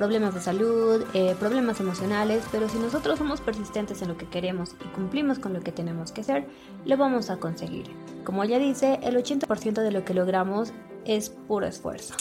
problemas 0.00 0.32
de 0.32 0.40
salud, 0.40 1.04
eh, 1.12 1.36
problemas 1.38 1.78
emocionales, 1.78 2.42
pero 2.50 2.70
si 2.70 2.78
nosotros 2.78 3.18
somos 3.18 3.42
persistentes 3.42 4.00
en 4.00 4.08
lo 4.08 4.16
que 4.16 4.26
queremos 4.26 4.74
y 4.82 4.88
cumplimos 4.94 5.38
con 5.38 5.52
lo 5.52 5.60
que 5.60 5.72
tenemos 5.72 6.10
que 6.10 6.22
hacer, 6.22 6.46
lo 6.86 6.96
vamos 6.96 7.28
a 7.28 7.36
conseguir. 7.36 7.84
Como 8.24 8.42
ella 8.42 8.58
dice, 8.58 8.98
el 9.02 9.14
80% 9.16 9.82
de 9.82 9.90
lo 9.90 10.02
que 10.06 10.14
logramos 10.14 10.72
es 11.04 11.28
puro 11.28 11.66
esfuerzo. 11.66 12.14